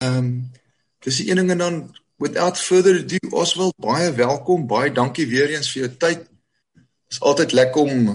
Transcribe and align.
Ehm 0.00 0.16
um, 0.16 0.50
dis 1.04 1.16
die 1.16 1.30
een 1.30 1.36
ding 1.36 1.50
en 1.50 1.58
dan 1.58 1.96
without 2.16 2.58
further 2.58 2.96
ado 3.00 3.36
Oswald 3.36 3.74
baie 3.76 4.12
welkom. 4.12 4.66
Baie 4.66 4.92
dankie 4.92 5.26
weer 5.28 5.50
eens 5.52 5.68
vir 5.72 5.82
jou 5.82 5.90
tyd. 5.96 6.22
Dit 6.74 7.16
is 7.16 7.20
altyd 7.20 7.52
lekker 7.52 7.82
om 7.82 8.08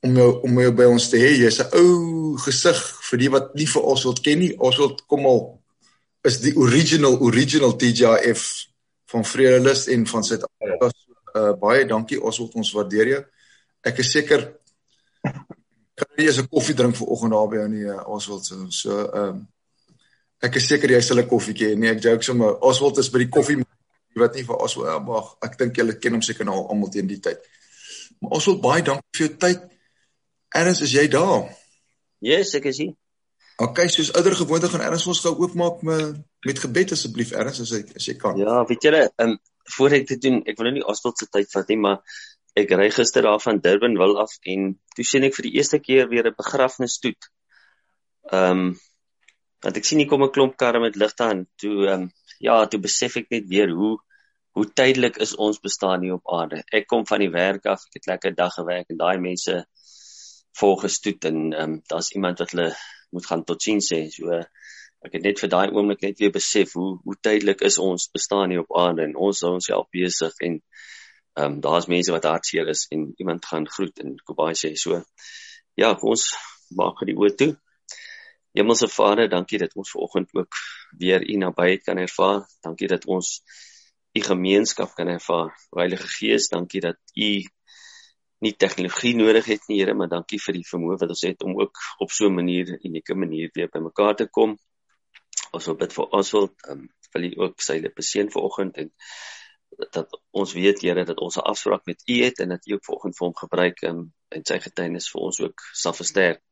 om 0.00 0.18
jou 0.20 0.28
om 0.44 0.60
jou 0.60 0.72
by 0.76 0.88
ons 0.92 1.08
te 1.08 1.20
hê. 1.20 1.32
Jy's 1.40 1.62
'n 1.64 1.72
ou 1.80 2.36
gesig 2.44 2.82
vir 3.08 3.18
die 3.18 3.30
wat 3.30 3.54
nie 3.54 3.66
vir 3.66 3.82
Oswald 3.82 4.20
ken 4.20 4.38
nie. 4.38 4.52
Oswald 4.58 5.06
kom 5.06 5.26
al 5.26 5.40
is 6.24 6.40
die 6.40 6.56
original 6.56 7.18
original 7.20 7.76
TJF 7.76 8.44
van 9.06 9.24
Vredelus 9.24 9.86
en 9.88 10.06
van 10.06 10.24
Suid-Afrika. 10.24 10.90
Uh, 11.36 11.52
baie 11.60 11.86
dankie 11.86 12.22
Oswald, 12.22 12.54
ons 12.54 12.72
waardeer 12.72 13.08
jou. 13.08 13.24
Ek 13.80 13.98
is 13.98 14.10
seker 14.10 14.52
kan 15.98 16.16
jy 16.16 16.32
'n 16.32 16.48
koffie 16.48 16.74
drink 16.74 16.96
vir 16.96 17.08
oggend 17.08 17.32
daar 17.32 17.48
by 17.48 17.56
jou 17.56 17.68
nie 17.68 17.84
uh, 17.88 18.08
Oswald 18.08 18.44
so 18.44 18.66
so 18.70 19.04
ehm 19.08 19.28
um, 19.28 19.46
ek 20.42 20.56
is 20.60 20.68
seker 20.68 20.90
jy 20.90 21.00
sal 21.00 21.20
'n 21.20 21.28
koffietjie 21.28 21.72
hê. 21.72 21.78
Nee, 21.78 21.90
ek 21.90 22.02
joke 22.02 22.22
sommer. 22.22 22.58
Oswald 22.60 22.98
is 22.98 23.10
by 23.10 23.18
die 23.18 23.32
koffie 23.32 23.62
wat 24.16 24.34
nie 24.34 24.44
vir 24.44 24.56
Oswald 24.56 25.04
maar 25.04 25.36
ek 25.44 25.58
dink 25.58 25.76
julle 25.76 25.98
ken 26.00 26.12
hom 26.12 26.22
seker 26.22 26.44
nou 26.44 26.66
almal 26.68 26.90
teen 26.90 27.06
die 27.06 27.20
tyd. 27.20 27.40
Maar 28.20 28.38
Oswald, 28.38 28.62
baie 28.62 28.82
dankie 28.82 29.18
vir 29.18 29.26
jou 29.26 29.36
tyd. 29.36 29.60
Ernst, 30.54 30.82
is 30.82 30.92
jy 30.92 31.08
daar? 31.08 31.50
Yes, 32.20 32.54
ek 32.54 32.70
is 32.72 32.78
hier. 32.78 32.94
OK, 33.60 33.78
soos 33.88 34.12
ouer 34.12 34.34
gewoonte 34.36 34.68
gaan 34.68 34.84
Ernst 34.84 35.08
ons 35.08 35.20
gou 35.24 35.34
oopmaak 35.40 35.82
met 35.82 36.16
met 36.46 36.58
gebed 36.60 36.92
asseblief 36.92 37.32
Ernst 37.32 37.64
as 37.64 37.72
jy 37.72 37.82
as 37.96 38.08
jy 38.08 38.16
kan. 38.20 38.40
Ja, 38.40 38.62
weet 38.68 38.88
julle, 38.88 39.04
ehm 39.16 39.36
um, 39.36 39.38
voor 39.76 39.96
ek 39.96 40.04
dit 40.06 40.20
doen, 40.22 40.42
ek 40.46 40.58
wil 40.60 40.68
nou 40.68 40.74
nie 40.76 40.84
Oswald 40.86 41.18
se 41.18 41.26
tyd 41.26 41.48
vat 41.50 41.70
nie, 41.72 41.78
maar 41.82 42.18
ek 42.56 42.70
ry 42.78 42.86
gister 42.94 43.26
daar 43.26 43.40
van 43.42 43.58
Durban 43.64 43.96
wil 43.98 44.14
af 44.22 44.36
en 44.52 44.68
toe 44.94 45.04
sien 45.04 45.26
ek 45.26 45.34
vir 45.36 45.48
die 45.48 45.56
eerste 45.58 45.80
keer 45.82 46.08
weer 46.12 46.28
'n 46.28 46.36
begrafnisstoet. 46.36 47.30
Ehm 48.32 48.60
um, 48.60 48.76
want 49.64 49.78
ek 49.80 49.86
sien 49.88 50.00
hier 50.02 50.08
kom 50.10 50.24
'n 50.24 50.32
klomp 50.32 50.56
karre 50.56 50.80
met 50.80 50.96
ligte 50.96 51.24
aan. 51.24 51.46
Toe 51.62 51.76
ehm 51.86 52.02
um, 52.02 52.10
ja, 52.40 52.56
toe 52.66 52.80
besef 52.80 53.16
ek 53.16 53.30
net 53.30 53.48
weer 53.48 53.70
hoe 53.70 53.96
hoe 54.56 54.66
tydelik 54.80 55.18
is 55.20 55.34
ons 55.36 55.60
bestaan 55.60 56.02
hier 56.02 56.16
op 56.16 56.30
aarde. 56.32 56.62
Ek 56.72 56.86
kom 56.88 57.04
van 57.06 57.20
die 57.20 57.32
werk 57.32 57.66
af, 57.68 57.82
ek 57.88 57.98
het 57.98 58.06
lekker 58.06 58.34
dag 58.34 58.54
gewerk 58.54 58.88
en 58.90 59.00
daai 59.00 59.18
mense 59.20 59.56
volgestoet 60.60 61.24
en 61.30 61.40
ehm 61.52 61.62
um, 61.62 61.80
daar's 61.92 62.12
iemand 62.12 62.38
wat 62.38 62.54
hulle 62.56 62.70
moet 63.10 63.26
gaan 63.26 63.44
totsiens 63.44 63.92
sê. 63.92 64.00
So 64.12 64.40
ek 65.06 65.12
het 65.18 65.26
net 65.28 65.42
vir 65.42 65.52
daai 65.52 65.68
oomblik 65.70 66.02
net 66.02 66.22
weer 66.22 66.32
besef 66.32 66.72
hoe 66.78 66.96
hoe 67.04 67.16
tydelik 67.28 67.60
is 67.68 67.78
ons 67.78 68.08
bestaan 68.12 68.50
hier 68.50 68.64
op 68.64 68.76
aarde 68.84 69.04
en 69.04 69.16
ons 69.28 69.42
hou 69.44 69.52
onsself 69.58 69.90
besig 69.92 70.40
en 70.48 70.60
ehm 71.36 71.52
um, 71.52 71.60
daar's 71.60 71.88
mense 71.92 72.12
wat 72.12 72.24
hartseer 72.24 72.68
is 72.72 72.86
en 72.96 73.12
iemand 73.20 73.44
gaan 73.44 73.68
groet 73.68 74.04
en 74.04 74.16
Kobai 74.24 74.52
sê 74.56 74.72
so. 74.74 75.02
Ja, 75.76 75.92
ons 76.00 76.30
maak 76.80 77.04
die 77.04 77.16
oë 77.16 77.34
toe. 77.36 77.52
Hemelse 78.56 78.88
Vader, 78.88 79.28
dankie 79.28 79.58
dat 79.60 79.74
ons 79.76 79.90
vanoggend 79.90 80.32
ook 80.34 80.56
weer 80.96 81.20
U 81.20 81.36
nabyheid 81.36 81.82
kan 81.84 81.98
ervaar. 82.00 82.46
Dankie 82.64 82.88
dat 82.88 83.04
ons 83.04 83.42
U 84.16 84.20
gemeenskap 84.20 84.94
kan 84.96 85.08
ervaar. 85.12 85.52
Heilige 85.76 86.08
Gees, 86.08 86.48
dankie 86.48 86.80
dat 86.80 86.96
U 87.12 87.28
nie 88.44 88.52
tegnologie 88.56 89.14
nodig 89.16 89.44
het 89.52 89.68
nie, 89.68 89.80
Here, 89.80 89.94
maar 89.94 90.08
dankie 90.08 90.40
vir 90.40 90.56
die 90.56 90.64
vermoë 90.68 90.96
wat 91.02 91.12
ons 91.12 91.24
het 91.28 91.44
om 91.44 91.56
ook 91.60 91.82
op 92.04 92.10
so 92.12 92.28
'n 92.28 92.34
manier 92.34 92.78
unieke 92.80 93.14
manier 93.14 93.50
weer 93.52 93.68
bymekaar 93.68 94.16
te 94.16 94.26
kom. 94.26 94.56
Ons 95.52 95.66
wil 95.66 95.76
bid 95.76 95.92
vir 95.92 96.06
ehm 96.12 96.48
um, 96.70 96.88
wil 97.12 97.24
U 97.24 97.32
ook 97.44 97.60
sy 97.60 97.78
lippe 97.80 98.02
seën 98.02 98.30
vanoggend 98.30 98.76
en 98.76 98.90
dat 99.92 100.12
ons 100.30 100.52
weet 100.56 100.80
Here 100.82 101.04
dat 101.04 101.20
ons 101.20 101.36
'n 101.36 101.48
afspraak 101.52 101.84
met 101.86 102.02
U 102.08 102.16
het 102.24 102.38
en 102.40 102.48
dat 102.48 102.66
U 102.66 102.72
ook 102.72 102.84
vanoggend 102.84 103.16
vir 103.16 103.26
hom 103.26 103.36
gebruik 103.36 103.82
um, 103.82 104.12
en 104.28 104.44
sy 104.44 104.58
getuienis 104.60 105.10
vir 105.12 105.20
ons 105.20 105.40
ook 105.40 105.60
sal 105.72 105.92
versterk. 105.92 106.42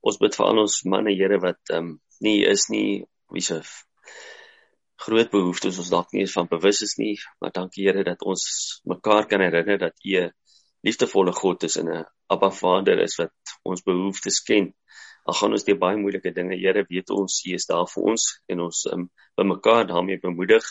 Ons 0.00 0.18
bid 0.18 0.36
vir 0.36 0.46
al 0.46 0.58
ons 0.58 0.82
manne 0.84 1.14
Here 1.14 1.38
wat 1.40 1.60
ehm 1.70 1.78
um, 1.84 2.00
nie 2.20 2.44
is 2.44 2.68
nie 2.68 3.04
wie 3.32 3.42
se 3.42 3.62
groot 5.04 5.30
behoeftes 5.30 5.78
ons 5.78 5.90
dalk 5.90 6.12
nie 6.12 6.20
eens 6.24 6.36
van 6.38 6.48
bewus 6.48 6.82
is 6.82 6.96
nie, 6.98 7.16
maar 7.40 7.52
dankie 7.52 7.86
Here 7.86 8.04
dat 8.04 8.22
ons 8.22 8.44
mekaar 8.84 9.26
kan 9.26 9.40
herinner 9.40 9.78
dat 9.78 9.96
U 10.04 10.30
liefdevolle 10.84 11.32
God 11.32 11.64
is 11.64 11.76
en 11.76 11.88
'n 11.88 12.04
Abba 12.28 12.50
Vader 12.50 12.98
is 13.00 13.16
wat 13.16 13.32
ons 13.62 13.82
behoeftes 13.82 14.42
ken. 14.42 14.74
Al 15.24 15.34
gaan 15.34 15.52
ons 15.52 15.64
deur 15.64 15.78
baie 15.78 15.96
moeilike 15.96 16.32
dinge, 16.32 16.56
Here, 16.56 16.84
weet 16.88 17.10
ons 17.10 17.42
U 17.46 17.54
is 17.54 17.66
daar 17.66 17.88
vir 17.88 18.02
ons 18.12 18.24
en 18.48 18.60
ons 18.60 18.86
um, 18.92 19.10
by 19.36 19.44
mekaar 19.44 19.86
daarmee 19.86 20.20
bemoedig 20.20 20.64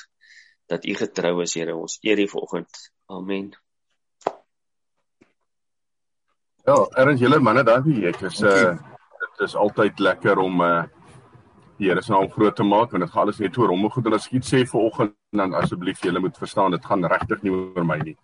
dat 0.72 0.85
U 0.85 0.96
getrou 0.96 1.41
is, 1.41 1.53
Here. 1.53 1.75
Ons 1.75 1.97
eer 2.01 2.19
U 2.19 2.28
vanoggend. 2.28 2.91
Amen. 3.06 3.51
Ja, 6.66 6.78
erns 6.96 7.19
julle 7.19 7.40
manne, 7.44 7.63
dankie. 7.68 8.06
Ek 8.07 8.22
is 8.29 8.41
uh 8.41 8.74
dit 9.24 9.47
is 9.47 9.56
altyd 9.56 10.00
lekker 10.00 10.40
om 10.40 10.62
uh 10.62 10.84
die 11.78 11.90
Here 11.90 12.01
se 12.01 12.12
naam 12.13 12.29
groot 12.31 12.56
te 12.56 12.63
maak 12.63 12.91
want 12.91 13.03
dit 13.03 13.12
gaan 13.12 13.22
alles 13.25 13.40
net 13.41 13.57
oor 13.57 13.74
hom. 13.74 13.90
Goed 13.91 14.06
en 14.07 14.16
as 14.16 14.28
ek 14.29 14.38
iets 14.40 14.53
sê 14.53 14.63
vanoggend 14.69 15.16
dan 15.35 15.56
asseblief 15.57 16.03
julle 16.06 16.22
moet 16.24 16.38
verstaan, 16.38 16.72
dit 16.72 16.85
gaan 16.85 17.06
regtig 17.06 17.41
nie 17.44 17.51
oor 17.51 17.85
my 17.88 17.97
nie. 18.03 18.16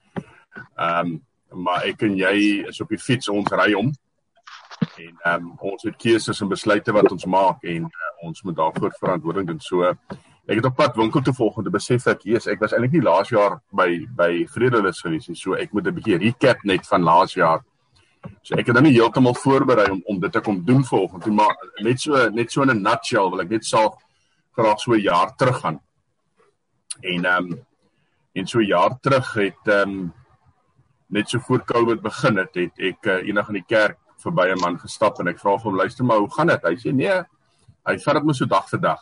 Ehm 0.77 0.99
um, 0.99 1.17
maar 1.65 1.81
ek 1.89 2.03
en 2.05 2.13
jy 2.13 2.33
is 2.69 2.77
op 2.83 2.91
die 2.93 2.99
fiets 3.01 3.29
ons 3.33 3.49
ry 3.57 3.73
om 3.73 3.89
en 3.89 5.15
ehm 5.25 5.33
um, 5.33 5.51
ons 5.71 5.83
het 5.83 5.97
keuses 5.97 6.41
en 6.41 6.51
besluite 6.51 6.93
wat 6.95 7.11
ons 7.11 7.25
maak 7.25 7.63
en 7.63 7.87
uh, 7.89 8.11
ons 8.27 8.43
moet 8.43 8.55
daarvoor 8.55 8.93
verantwoording 8.99 9.47
doen. 9.47 9.59
So 9.59 9.95
ek 10.49 10.55
het 10.57 10.65
op 10.65 10.75
pad 10.75 10.95
winkel 10.97 11.21
toe 11.21 11.33
volgende 11.37 11.69
besef 11.69 12.07
ek 12.09 12.23
hier 12.25 12.41
ek 12.49 12.61
was 12.63 12.73
eintlik 12.73 12.95
nie 12.97 13.05
laas 13.05 13.29
jaar 13.29 13.59
by 13.69 13.89
by 14.17 14.45
Vredelus 14.49 15.01
gewees 15.05 15.27
nie. 15.29 15.37
So 15.37 15.53
ek 15.53 15.73
moet 15.73 15.87
'n 15.87 15.95
bietjie 15.95 16.17
recap 16.17 16.63
net 16.63 16.87
van 16.87 17.03
laas 17.03 17.33
jaar. 17.33 17.61
So 18.41 18.55
ek 18.57 18.67
het 18.67 18.75
dan 18.75 18.83
nie 18.83 18.97
heeltemal 18.97 19.35
voorberei 19.35 19.91
om 19.91 20.01
om 20.05 20.19
dit 20.19 20.31
te 20.31 20.41
kom 20.41 20.65
doen 20.65 20.83
volgende 20.83 21.25
toe 21.25 21.33
maar 21.33 21.55
net 21.81 21.99
so 21.99 22.29
net 22.29 22.51
so 22.51 22.61
in 22.61 22.69
'n 22.69 22.81
nutshell 22.81 23.29
wil 23.29 23.41
ek 23.41 23.49
net 23.49 23.65
sal 23.65 23.97
graag 24.57 24.79
so 24.79 24.91
'n 24.93 25.01
jaar 25.01 25.35
terug 25.35 25.59
gaan. 25.59 25.79
En 27.01 27.25
ehm 27.25 27.51
um, 27.51 27.65
en 28.33 28.47
so 28.47 28.59
'n 28.59 28.65
jaar 28.65 28.99
terug 29.01 29.33
het 29.33 29.67
ehm 29.67 29.89
um, 29.89 30.13
net 31.07 31.29
so 31.29 31.39
voor 31.39 31.63
Covid 31.65 32.01
begin 32.01 32.37
het, 32.37 32.55
het 32.55 32.79
ek 32.79 33.05
uh, 33.05 33.27
eendag 33.27 33.47
in 33.47 33.53
die 33.53 33.67
kerk 33.67 33.97
verby 34.17 34.49
'n 34.49 34.59
man 34.59 34.79
gestap 34.79 35.19
en 35.19 35.27
ek 35.27 35.39
vra 35.39 35.57
vir 35.57 35.71
hom 35.71 35.75
luister 35.75 36.05
maar 36.05 36.17
hoe 36.17 36.33
gaan 36.33 36.47
dit? 36.47 36.63
Hy 36.63 36.75
sê 36.75 36.93
nee, 36.93 37.23
hy 37.85 37.97
vat 37.97 38.13
dit 38.13 38.23
mos 38.23 38.37
so 38.37 38.45
dag 38.45 38.69
vir 38.69 38.79
dag. 38.79 39.01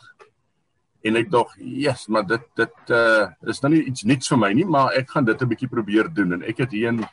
En 1.02 1.16
ek 1.16 1.30
dog, 1.30 1.54
"Yes, 1.58 2.08
maar 2.08 2.26
dit 2.26 2.42
dit 2.56 2.90
uh 2.90 3.28
is 3.46 3.60
nou 3.62 3.72
nie 3.72 3.84
iets 3.84 4.02
niets 4.02 4.28
vir 4.28 4.38
my 4.38 4.52
nie, 4.52 4.64
maar 4.64 4.92
ek 4.92 5.10
gaan 5.10 5.24
dit 5.24 5.42
'n 5.42 5.48
bietjie 5.48 5.68
probeer 5.68 6.12
doen." 6.14 6.32
En 6.32 6.42
ek 6.42 6.58
het 6.58 6.72
hier 6.72 6.88
in 6.88 7.04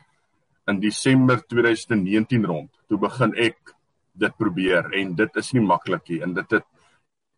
in 0.68 0.80
Desember 0.80 1.42
2019 1.48 2.46
rond, 2.46 2.72
toe 2.88 2.98
begin 2.98 3.34
ek 3.38 3.76
dit 4.18 4.38
probeer 4.38 4.94
en 4.94 5.16
dit 5.16 5.36
is 5.36 5.52
nie 5.54 5.62
maklik 5.62 6.10
nie 6.10 6.22
en 6.22 6.34
dit 6.34 6.52
het 6.52 6.64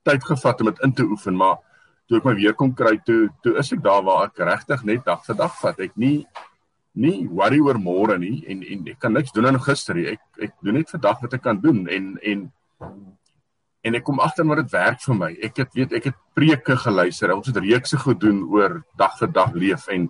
tyd 0.07 0.23
gevat 0.23 0.61
om 0.61 0.69
dit 0.71 0.83
in 0.83 0.93
te 0.93 1.03
oefen, 1.03 1.35
maar 1.35 1.57
toe 2.07 2.17
ek 2.17 2.25
my 2.25 2.35
weer 2.35 2.53
kom 2.53 2.73
kry 2.73 2.95
toe, 3.05 3.27
toe 3.43 3.57
is 3.59 3.71
ek 3.75 3.81
daar 3.83 4.03
waar 4.07 4.29
ek 4.29 4.39
regtig 4.39 4.85
net 4.87 5.03
dag 5.05 5.25
vir 5.25 5.35
dag 5.35 5.57
vat. 5.61 5.79
Ek 5.79 5.97
nie 5.97 6.25
nie 6.97 7.27
worry 7.29 7.59
oor 7.61 7.77
môre 7.77 8.17
nie 8.17 8.41
en 8.49 8.63
en 8.63 8.87
ek 8.89 8.99
kan 9.03 9.13
niks 9.13 9.33
doen 9.35 9.45
aan 9.45 9.59
gister 9.61 9.97
nie. 9.97 10.07
Ek 10.15 10.47
ek 10.47 10.55
doen 10.63 10.79
net 10.79 10.89
vandag 10.89 11.21
wat 11.21 11.35
ek 11.37 11.43
kan 11.43 11.59
doen 11.61 11.85
en 11.87 12.15
en 12.23 12.47
en 13.87 13.97
ek 13.97 14.05
kom 14.07 14.21
agter 14.23 14.45
maar 14.45 14.61
dit 14.61 14.71
werk 14.73 15.01
vir 15.03 15.17
my. 15.17 15.31
Ek 15.47 15.63
het 15.63 15.75
weet 15.77 15.97
ek 15.99 16.09
het 16.11 16.15
preke 16.37 16.77
geluister. 16.83 17.33
Ons 17.35 17.51
het 17.51 17.59
reekse 17.63 17.99
gedoen 18.03 18.43
oor 18.53 18.81
dag 18.99 19.17
vir 19.19 19.31
dag 19.33 19.53
leef 19.55 19.87
en 19.93 20.09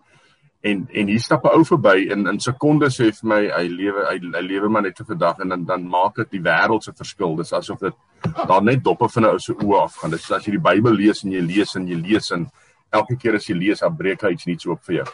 en 0.68 0.88
en 0.90 1.08
hier 1.08 1.22
stap 1.22 1.46
'n 1.46 1.56
ou 1.56 1.64
verby 1.64 2.10
in 2.12 2.28
in 2.28 2.40
sekondes 2.40 3.00
sê 3.00 3.12
vir 3.14 3.28
my 3.30 3.42
hy 3.58 3.68
lewe 3.68 4.06
hy, 4.10 4.18
hy 4.38 4.42
lewe 4.42 4.70
maar 4.70 4.82
net 4.82 4.98
vir 4.98 5.06
vandag 5.06 5.40
en 5.40 5.50
dan 5.50 5.66
dan 5.66 5.88
maak 5.88 6.16
dit 6.16 6.32
die 6.32 6.42
wêreld 6.42 6.84
se 6.84 6.92
verskil. 6.92 7.36
Dis 7.38 7.54
asof 7.54 7.80
dit 7.80 7.94
daar 8.48 8.64
net 8.64 8.84
doppe 8.84 9.10
van 9.10 9.24
'n 9.24 9.30
ou 9.30 9.40
se 9.40 9.54
oë 9.54 9.84
afgaan. 9.84 10.12
Dis 10.12 10.32
as 10.32 10.46
jy 10.46 10.52
die 10.52 10.68
Bybel 10.70 10.94
lees 10.94 11.24
en 11.24 11.32
jy 11.32 11.42
lees 11.42 11.76
en 11.76 11.88
jy 11.88 11.96
lees 11.96 12.32
en 12.32 12.50
elke 12.92 13.16
keer 13.16 13.36
as 13.36 13.48
jy 13.48 13.56
lees, 13.56 13.80
dan 13.80 13.96
breek 13.98 14.22
hy 14.22 14.32
iets 14.32 14.46
nuuts 14.46 14.68
oop 14.68 14.84
vir 14.84 14.96
jou. 14.96 15.08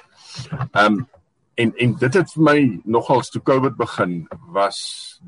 Ehm 0.73 0.85
um, 0.85 1.07
en 1.55 1.73
en 1.77 1.95
dit 1.95 2.13
het 2.13 2.31
vir 2.33 2.43
my 2.43 2.59
nogals 2.85 3.29
toe 3.29 3.41
Covid 3.45 3.75
begin 3.77 4.23
was 4.55 4.77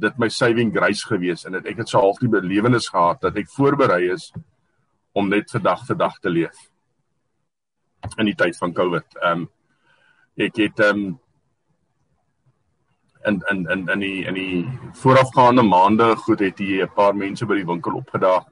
dit 0.02 0.18
my 0.18 0.30
saving 0.30 0.72
grace 0.74 1.06
gewees 1.06 1.46
en 1.46 1.60
ek 1.62 1.84
het 1.84 1.90
so 1.90 2.02
half 2.02 2.18
die 2.22 2.32
belewenis 2.32 2.90
gehad 2.90 3.22
dat 3.22 3.38
ek 3.38 3.52
voorberei 3.54 4.08
is 4.14 4.32
om 5.14 5.30
net 5.30 5.52
vir 5.52 5.62
dag 5.62 5.84
vir 5.88 6.00
dag 6.00 6.18
te 6.20 6.30
leef 6.30 6.64
in 8.18 8.30
die 8.30 8.38
tyd 8.38 8.58
van 8.58 8.74
Covid. 8.74 9.06
Ehm 9.22 9.46
um, 9.46 9.48
ek 10.38 10.58
het 10.60 10.82
ehm 10.84 11.04
um, 11.06 11.20
en 13.26 13.40
en 13.50 13.66
en 13.74 13.88
in 13.90 14.00
die 14.00 14.26
in 14.26 14.34
die 14.38 14.66
voorafgaande 15.02 15.64
maande 15.64 16.16
goed 16.16 16.40
het 16.40 16.60
hier 16.60 16.86
'n 16.86 16.94
paar 16.96 17.16
mense 17.16 17.46
by 17.46 17.56
die 17.56 17.66
winkel 17.66 17.96
opgedaag. 18.02 18.46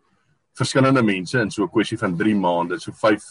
Verskillende 0.53 1.03
mense 1.03 1.39
in 1.39 1.51
so 1.51 1.63
'n 1.63 1.69
kwessie 1.69 1.97
van 1.97 2.17
3 2.17 2.35
maande, 2.35 2.79
so 2.79 2.91
5 2.91 3.21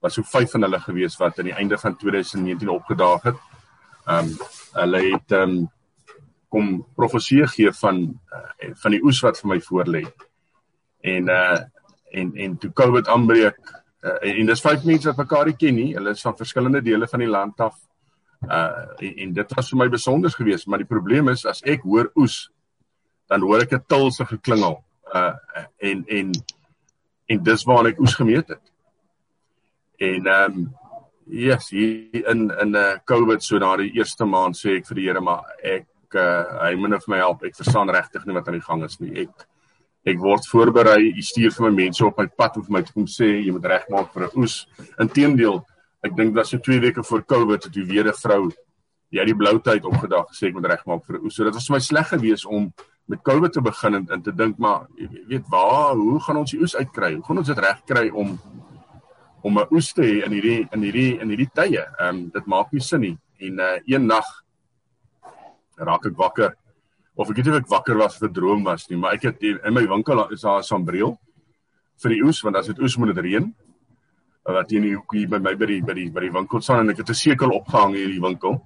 was 0.00 0.14
so 0.14 0.22
5 0.22 0.50
van 0.50 0.62
hulle 0.62 0.80
gewees 0.80 1.16
wat 1.16 1.38
aan 1.38 1.44
die 1.44 1.54
einde 1.54 1.78
van 1.78 1.96
2019 1.96 2.68
opgedaag 2.68 3.22
het 3.22 3.36
ehm 4.08 4.30
um, 4.30 4.36
hulle 4.78 5.00
het 5.12 5.32
ehm 5.32 5.56
um, 5.58 5.66
kom 6.48 6.68
profesie 6.96 7.46
gee 7.46 7.72
van 7.80 7.98
uh, 8.32 8.70
van 8.82 8.94
die 8.94 9.02
oes 9.04 9.20
wat 9.24 9.40
vir 9.40 9.50
my 9.52 9.58
voorlê. 9.64 10.04
En 11.00 11.28
uh 11.28 11.58
en 12.10 12.32
en 12.36 12.56
toe 12.56 12.70
Covid 12.72 13.08
aanbreek 13.08 13.58
uh, 14.00 14.16
en, 14.22 14.36
en 14.40 14.46
dis 14.46 14.62
vyf 14.64 14.84
mense 14.84 15.08
wat 15.10 15.20
mekaar 15.20 15.52
ken 15.56 15.74
nie. 15.76 15.90
Hulle 15.94 16.14
is 16.16 16.24
van 16.24 16.36
verskillende 16.36 16.80
dele 16.82 17.08
van 17.08 17.20
die 17.20 17.28
land 17.28 17.60
af. 17.60 17.76
Uh 18.48 18.86
en, 18.98 19.14
en 19.24 19.32
dit 19.32 19.54
was 19.56 19.68
vir 19.72 19.78
my 19.82 19.88
besonder 19.92 20.30
geweest, 20.30 20.66
maar 20.66 20.80
die 20.80 20.88
probleem 20.88 21.28
is 21.28 21.44
as 21.44 21.62
ek 21.62 21.84
hoor 21.84 22.10
oes 22.16 22.46
dan 23.28 23.44
hoor 23.44 23.60
ek 23.60 23.72
'n 23.76 23.84
tilse 23.86 24.24
geklingel. 24.24 24.80
Uh 25.12 25.36
en 25.78 26.04
en 26.06 26.32
en 27.28 27.42
dis 27.42 27.64
waar 27.64 27.86
ek 27.86 28.00
oes 28.00 28.14
gemeet 28.14 28.48
het. 28.48 28.64
En 29.98 30.26
ehm 30.26 30.52
um, 30.52 30.68
yes, 31.30 31.70
hier 31.70 32.26
in 32.28 32.50
in 32.50 32.70
'n 32.72 32.76
uh, 32.76 32.98
COVID 33.04 33.42
so 33.42 33.58
na 33.58 33.76
die 33.76 33.92
eerste 33.96 34.24
maand 34.24 34.56
sê 34.56 34.76
ek 34.78 34.86
vir 34.86 34.94
die 34.94 35.06
Here 35.06 35.20
maar 35.20 35.44
ek 35.62 35.86
uh, 36.14 36.44
hy 36.64 36.74
moet 36.74 36.90
nou 36.90 37.00
vir 37.00 37.14
my 37.14 37.18
help. 37.18 37.44
Ek 37.44 37.56
verstaan 37.56 37.90
regtig 37.90 38.24
nie 38.26 38.34
wat 38.34 38.48
aan 38.48 38.58
die 38.58 38.66
gang 38.68 38.84
is 38.84 39.00
nie. 39.00 39.22
Ek 39.22 39.46
ek 40.06 40.18
word 40.18 40.46
voorberei. 40.48 41.12
Jy 41.16 41.22
stuur 41.22 41.52
vir 41.52 41.70
my 41.70 41.74
mense 41.84 42.04
op 42.04 42.18
my 42.18 42.26
pad 42.26 42.56
om 42.56 42.64
vir 42.64 42.72
my 42.72 42.82
te 42.82 42.92
kom 42.92 43.06
sê 43.06 43.44
jy 43.44 43.52
moet 43.52 43.64
regmaak 43.64 44.12
vir 44.12 44.24
'n 44.24 44.30
oes. 44.36 44.66
Inteendeel, 44.98 45.64
ek 46.02 46.16
dink 46.16 46.34
dat 46.34 46.46
so 46.46 46.58
2 46.58 46.80
weke 46.80 47.02
voor 47.02 47.22
COVID 47.22 47.64
het 47.64 47.74
jy 47.74 47.84
weer 47.84 48.08
'n 48.08 48.12
vrou 48.12 48.50
jy 49.10 49.24
die 49.24 49.34
blou 49.34 49.58
tyd 49.58 49.84
opgedag 49.84 50.28
gesê 50.32 50.48
ek 50.48 50.54
moet 50.54 50.66
regmaak 50.66 51.04
vir 51.06 51.18
'n 51.18 51.24
oes. 51.24 51.34
So 51.34 51.44
dit 51.44 51.54
was 51.54 51.66
vir 51.66 51.74
my 51.74 51.80
sleg 51.80 52.08
geweest 52.08 52.46
om 52.46 52.72
met 53.08 53.22
COVID 53.22 53.52
te 53.52 53.60
begin 53.60 53.94
en, 53.94 54.06
en 54.10 54.22
te 54.22 54.32
dink 54.32 54.58
maar 54.58 54.86
jy 54.96 55.08
weet 55.28 55.48
waar 55.48 55.94
hoe 55.96 56.20
gaan 56.20 56.36
ons 56.36 56.50
die 56.50 56.60
oes 56.60 56.76
uitkry? 56.76 57.14
Hoe 57.14 57.24
gaan 57.24 57.38
ons 57.38 57.46
dit 57.46 57.58
regkry 57.58 58.10
om 58.10 58.38
om 59.42 59.58
'n 59.58 59.66
oes 59.70 59.92
te 59.92 60.02
hê 60.02 60.24
in 60.26 60.32
hierdie 60.32 60.68
in 60.72 60.82
hierdie 60.82 61.20
in 61.20 61.28
hierdie 61.28 61.50
tye? 61.54 61.84
Ehm 61.98 62.08
um, 62.08 62.30
dit 62.30 62.46
maak 62.46 62.72
nie 62.72 62.80
sin 62.80 63.00
nie. 63.00 63.18
En 63.38 63.60
uh 63.60 63.78
een 63.86 64.06
nag 64.06 64.26
raak 65.76 66.06
ek 66.06 66.16
wakker 66.16 66.54
of 67.14 67.30
ek 67.30 67.36
weet 67.36 67.46
nie 67.46 67.54
of 67.54 67.60
ek 67.60 67.70
wakker 67.70 67.96
was 67.96 68.16
of 68.16 68.28
'n 68.28 68.32
droom 68.32 68.64
was 68.64 68.88
nie, 68.90 68.98
maar 68.98 69.14
ek 69.14 69.22
het 69.22 69.42
in 69.42 69.74
my 69.74 69.86
winkel 69.86 70.30
is 70.32 70.42
daar 70.42 70.58
'n 70.58 70.62
sambreel 70.62 71.18
vir 72.02 72.10
die 72.10 72.22
oes 72.22 72.42
want 72.42 72.56
as 72.56 72.66
dit 72.66 72.78
oes 72.78 72.96
moet 72.96 73.14
dit 73.14 73.24
reën. 73.24 73.54
Wat 74.44 74.68
teen 74.68 74.82
die 74.82 74.94
hoekie 74.94 75.28
by 75.28 75.38
my 75.38 75.54
by 75.54 75.66
die 75.66 75.82
by 75.82 75.94
die 75.94 76.10
by 76.10 76.20
die 76.20 76.32
winkel 76.32 76.60
staan 76.60 76.80
en 76.80 76.90
ek 76.90 76.98
het 76.98 77.10
'n 77.10 77.14
sekel 77.14 77.50
opgehang 77.50 77.94
hier 77.94 78.04
in 78.04 78.20
die 78.20 78.28
winkel 78.28 78.62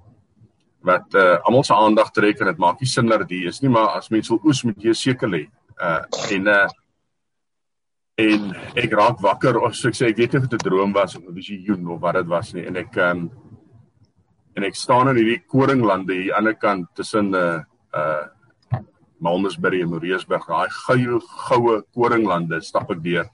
wat 0.82 1.14
uh 1.14 1.38
almal 1.46 1.64
se 1.64 1.74
aandag 1.74 2.10
trek 2.10 2.40
en 2.40 2.46
dit 2.46 2.58
maak 2.58 2.80
nie 2.80 2.88
sin 2.88 3.06
dat 3.06 3.28
dit 3.28 3.46
is 3.46 3.60
nie, 3.62 3.70
maar 3.70 3.96
as 3.96 4.10
mense 4.10 4.28
wil 4.28 4.40
oes 4.44 4.64
moet 4.64 4.82
jy 4.82 4.90
'n 4.90 4.94
sekel 4.94 5.30
hê. 5.30 5.48
Uh 5.80 6.02
en 6.30 6.46
uh 6.46 6.68
en 8.22 8.50
ek 8.76 8.92
raak 8.98 9.22
wakker 9.24 9.58
of 9.60 9.74
so 9.76 9.88
ek 9.88 9.98
sê 9.98 10.10
ek 10.10 10.20
weet 10.20 10.32
nie 10.32 10.42
of 10.42 10.48
dit 10.48 10.58
'n 10.60 10.68
droom 10.68 10.92
was 10.92 11.16
of 11.16 11.22
'n 11.22 11.34
visioen 11.34 11.86
of 11.88 12.00
wat 12.00 12.14
dit 12.14 12.26
was 12.26 12.54
nie 12.54 12.66
en 12.66 12.76
ek 12.76 12.96
um 12.96 13.30
en 14.56 14.64
ek 14.64 14.76
staan 14.76 15.08
in 15.08 15.16
hierdie 15.16 15.42
koringlande 15.48 16.14
hier 16.14 16.36
aan 16.36 16.44
die 16.44 16.52
ander 16.52 16.54
kant 16.54 16.88
tussen 16.94 17.30
'n 17.30 17.34
uh, 17.34 17.64
uh 17.94 18.24
Malmesbury 19.22 19.82
en 19.82 19.92
Moreesburg, 19.92 20.46
daai 20.48 20.68
goue 20.68 21.20
goue 21.46 21.76
koringlande 21.94 22.60
stap 22.64 22.90
ek 22.90 23.02
deur. 23.04 23.28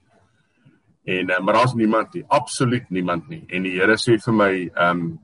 En 1.08 1.30
uh, 1.32 1.40
maar 1.40 1.60
daar's 1.60 1.74
niemand 1.74 2.14
nie, 2.14 2.24
absoluut 2.28 2.90
niemand 2.90 3.28
nie. 3.28 3.44
En 3.48 3.64
die 3.64 3.78
Here 3.78 3.96
sê 3.96 4.18
vir 4.20 4.34
my, 4.34 4.52
ehm 4.68 5.00
um, 5.00 5.18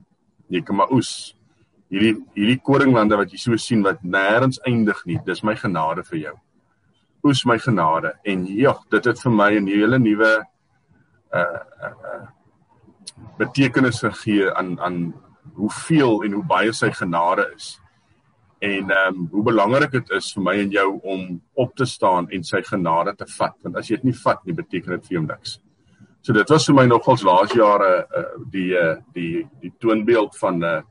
jy 0.49 0.61
kan 0.61 0.77
maar 0.77 0.91
oes. 0.93 1.35
Hierdie 1.89 2.15
hierdie 2.35 2.59
koringlande 2.65 3.17
wat 3.17 3.31
jy 3.33 3.37
so 3.41 3.57
sien 3.61 3.83
wat 3.85 4.01
nêrens 4.01 4.59
eindig 4.65 5.05
nie, 5.05 5.19
dis 5.25 5.43
my 5.43 5.55
genade 5.57 6.03
vir 6.09 6.19
jou. 6.19 6.35
Oes 7.25 7.45
my 7.49 7.57
genade 7.57 8.13
en 8.23 8.45
ja, 8.45 8.75
dit 8.91 9.05
het 9.05 9.21
vir 9.23 9.31
my 9.31 9.51
'n 9.59 9.67
hele 9.67 9.99
nuwe 9.99 10.33
uh 11.33 11.61
uh, 11.83 11.95
uh 12.11 12.27
betekenis 13.37 13.99
gegee 13.99 14.53
aan 14.53 14.79
aan 14.79 15.13
hoeveel 15.53 16.23
en 16.23 16.31
hoe 16.31 16.43
baie 16.43 16.73
sy 16.73 16.91
genade 16.91 17.45
is 17.55 17.79
en 18.59 18.89
ehm 18.89 19.15
um, 19.15 19.27
hoe 19.31 19.43
belangrik 19.43 19.91
dit 19.91 20.09
is 20.17 20.31
vir 20.33 20.43
my 20.43 20.55
en 20.61 20.71
jou 20.71 20.87
om 21.03 21.41
op 21.53 21.75
te 21.75 21.85
staan 21.85 22.29
en 22.29 22.43
sy 22.43 22.61
genade 22.63 23.15
te 23.15 23.27
vat 23.37 23.55
want 23.63 23.77
as 23.77 23.89
jy 23.89 23.99
dit 23.99 24.09
nie 24.09 24.19
vat 24.23 24.45
nie 24.45 24.55
beteken 24.55 24.95
dit 24.95 25.07
vir 25.07 25.17
jou 25.17 25.23
niks. 25.25 25.59
So 26.21 26.33
dit 26.33 26.49
was 26.49 26.65
vir 26.69 26.75
my 26.75 26.85
nogals 26.89 27.23
laas 27.23 27.53
jare 27.53 27.91
uh, 28.05 28.23
die 28.51 28.71
uh, 28.73 28.95
die 29.13 29.45
die 29.61 29.73
toonbeeld 29.79 30.37
van 30.39 30.63
uh, 30.63 30.81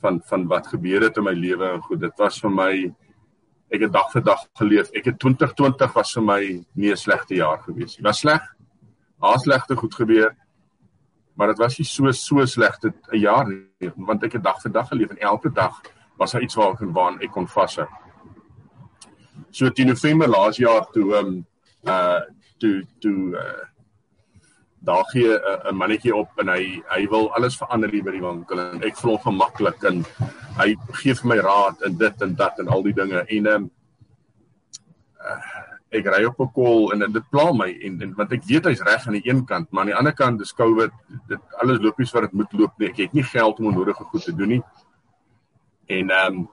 van 0.00 0.20
van 0.30 0.46
wat 0.48 0.70
gebeur 0.72 1.08
het 1.08 1.18
in 1.20 1.24
my 1.24 1.34
lewe 1.36 1.74
en 1.74 1.82
goed 1.88 2.00
dit 2.00 2.22
was 2.22 2.40
vir 2.40 2.50
my 2.50 2.72
ek 3.70 3.86
het 3.86 3.92
dag 3.92 4.10
vir 4.12 4.22
dag 4.22 4.44
geleef. 4.58 4.90
Ek 4.96 5.04
het 5.04 5.18
2020 5.22 5.94
was 5.94 6.12
vir 6.16 6.22
my 6.22 6.40
nie 6.74 6.90
'n 6.90 6.96
slegte 6.96 7.34
jaar 7.34 7.62
gewees 7.62 7.96
nie. 7.96 8.04
Was 8.04 8.20
sleg. 8.20 8.42
Haar 9.20 9.38
slegte 9.38 9.76
goed 9.76 9.94
gebeur. 9.94 10.36
Maar 11.36 11.48
dit 11.48 11.58
was 11.58 11.78
nie 11.78 11.86
so 11.86 12.12
so 12.12 12.44
slegte 12.46 12.92
'n 13.12 13.18
jaar 13.18 13.46
nie 13.48 13.92
want 13.96 14.24
ek 14.24 14.32
het 14.32 14.42
dag 14.42 14.60
vir 14.62 14.72
dag 14.72 14.88
geleef 14.88 15.10
en 15.10 15.18
elke 15.18 15.50
dag 15.52 15.80
was 16.18 16.32
daar 16.32 16.42
iets 16.42 16.54
waar 16.54 16.72
ek 16.72 16.92
waan 16.92 17.20
ek 17.20 17.30
kon 17.30 17.46
vashou. 17.46 17.86
So 19.50 19.70
teen 19.70 19.88
November 19.88 20.28
laas 20.28 20.56
jaar 20.56 20.86
toe 20.92 21.14
ehm 21.16 21.26
um, 21.26 21.46
uh 21.86 22.20
toe 22.58 22.86
toe 23.00 23.36
uh 23.36 23.69
daar 24.80 25.04
gee 25.04 25.28
'n 25.28 25.66
uh, 25.66 25.72
mannetjie 25.72 26.14
op 26.16 26.28
en 26.36 26.48
hy 26.48 26.82
hy 26.88 27.06
wil 27.08 27.32
alles 27.34 27.56
verander 27.56 27.90
hier 27.90 28.04
by 28.04 28.10
die 28.10 28.24
winkel 28.24 28.60
en 28.60 28.82
ek 28.82 28.96
voel 28.96 29.18
gemaklik 29.18 29.82
en 29.84 30.04
hy 30.56 30.76
gee 31.02 31.14
vir 31.14 31.28
my 31.28 31.36
raad 31.36 31.82
en 31.82 31.96
dit 31.96 32.22
en 32.22 32.34
dat 32.34 32.58
en 32.58 32.68
al 32.68 32.82
die 32.82 32.94
dinge. 32.94 33.24
En 33.28 33.46
um, 33.46 33.70
uh, 35.20 35.40
ek 35.90 36.06
ry 36.06 36.24
op 36.24 36.40
'n 36.40 36.52
kol 36.52 36.92
en 36.92 37.12
dit 37.12 37.30
pla 37.30 37.52
my 37.52 37.68
en, 37.82 38.02
en 38.02 38.14
want 38.14 38.32
ek 38.32 38.44
weet 38.44 38.64
hy's 38.64 38.82
reg 38.82 39.06
aan 39.06 39.18
die 39.18 39.28
een 39.28 39.44
kant 39.44 39.70
maar 39.70 39.82
aan 39.82 39.92
die 39.92 39.98
ander 39.98 40.14
kant 40.14 40.38
dis 40.38 40.52
COVID 40.52 40.92
dit 41.28 41.42
alles 41.60 41.78
loop 41.78 41.98
nie 41.98 42.06
so 42.06 42.20
wat 42.20 42.30
dit 42.30 42.38
moet 42.40 42.52
loop 42.52 42.72
nie. 42.78 42.88
Ek 42.88 42.96
het 42.96 43.12
nie 43.12 43.22
geld 43.22 43.58
om 43.58 43.66
onnodige 43.66 44.04
goed 44.04 44.24
te 44.24 44.32
doen 44.32 44.48
nie. 44.48 44.62
En 45.88 46.10
ehm 46.10 46.34
um, 46.34 46.48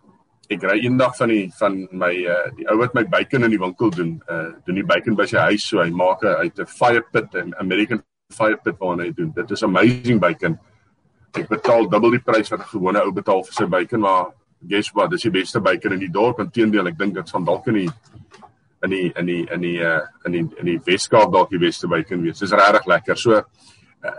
ek 0.49 0.63
ry 0.63 0.77
eendag 0.83 1.15
van 1.15 1.29
die 1.29 1.47
van 1.59 1.87
my 1.91 2.11
uh 2.27 2.51
die 2.57 2.67
ou 2.67 2.77
wat 2.77 2.93
my 2.93 3.03
bacon 3.07 3.43
in 3.43 3.51
die 3.51 3.59
winkel 3.59 3.89
doen, 3.89 4.21
uh 4.27 4.51
doen 4.65 4.75
die 4.75 4.85
bacon 4.85 5.15
by 5.15 5.25
sy 5.25 5.37
huis 5.37 5.63
so 5.63 5.79
hy 5.79 5.89
maak 5.89 6.23
uit 6.23 6.59
'n 6.59 6.65
fire 6.65 7.03
pit 7.11 7.35
en 7.35 7.55
American 7.59 8.03
fire 8.33 8.57
pit 8.63 8.75
waarna 8.79 9.05
hy 9.07 9.13
doen. 9.15 9.31
Dit 9.35 9.51
is 9.51 9.63
amazing 9.63 10.19
bacon. 10.19 10.57
Ek 11.37 11.47
betaal 11.51 11.87
dubbel 11.91 12.17
die 12.17 12.23
prys 12.23 12.51
wat 12.51 12.61
'n 12.61 12.71
gewone 12.73 13.03
ou 13.03 13.11
betaal 13.11 13.43
vir 13.43 13.53
sy 13.53 13.65
bacon, 13.65 14.01
maar 14.01 14.33
guess 14.67 14.91
what, 14.93 15.11
dis 15.11 15.21
die 15.21 15.31
beste 15.31 15.59
bacon 15.59 15.93
in 15.93 15.99
die 15.99 16.11
dorp. 16.11 16.39
Inteendeel, 16.39 16.87
ek 16.87 16.97
dink 16.97 17.13
dit 17.13 17.29
sal 17.29 17.43
dalk 17.43 17.67
in 17.67 17.73
die 17.73 17.89
in 18.83 18.89
die 18.89 19.11
in 19.15 19.25
die 19.25 19.47
in 19.51 19.61
die 19.61 19.79
uh 19.79 20.01
in 20.25 20.31
die 20.31 20.45
in 20.59 20.65
die 20.65 20.79
Weskaap 20.79 21.31
dalk 21.31 21.49
die 21.49 21.59
beste 21.59 21.87
bacon 21.87 22.21
wees. 22.21 22.39
Dis 22.39 22.51
regtig 22.51 22.85
lekker. 22.85 23.15
So 23.17 23.31
uh, 23.31 23.43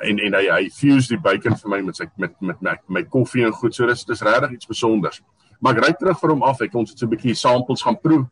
en 0.02 0.18
en 0.18 0.34
hy 0.34 0.48
hy 0.48 0.68
fuse 0.70 1.08
die 1.08 1.20
bacon 1.20 1.56
vir 1.56 1.70
my 1.70 1.80
met 1.82 1.96
sy 1.96 2.06
met 2.16 2.32
met 2.40 2.60
my, 2.62 2.76
my 2.88 3.02
koffie 3.04 3.44
en 3.44 3.52
goed. 3.52 3.74
So 3.74 3.86
dis 3.86 4.04
dis 4.04 4.22
regtig 4.22 4.52
iets 4.52 4.64
spesiaals. 4.64 5.22
Maar 5.60 5.76
ek 5.76 5.84
ry 5.84 5.92
terug 5.92 6.20
vir 6.20 6.30
hom 6.30 6.42
af. 6.42 6.60
Ek 6.62 6.72
kon 6.72 6.84
net 6.84 6.98
so 6.98 7.06
'n 7.06 7.10
bietjie 7.10 7.34
samples 7.34 7.82
gaan 7.82 7.96
proe. 7.96 8.26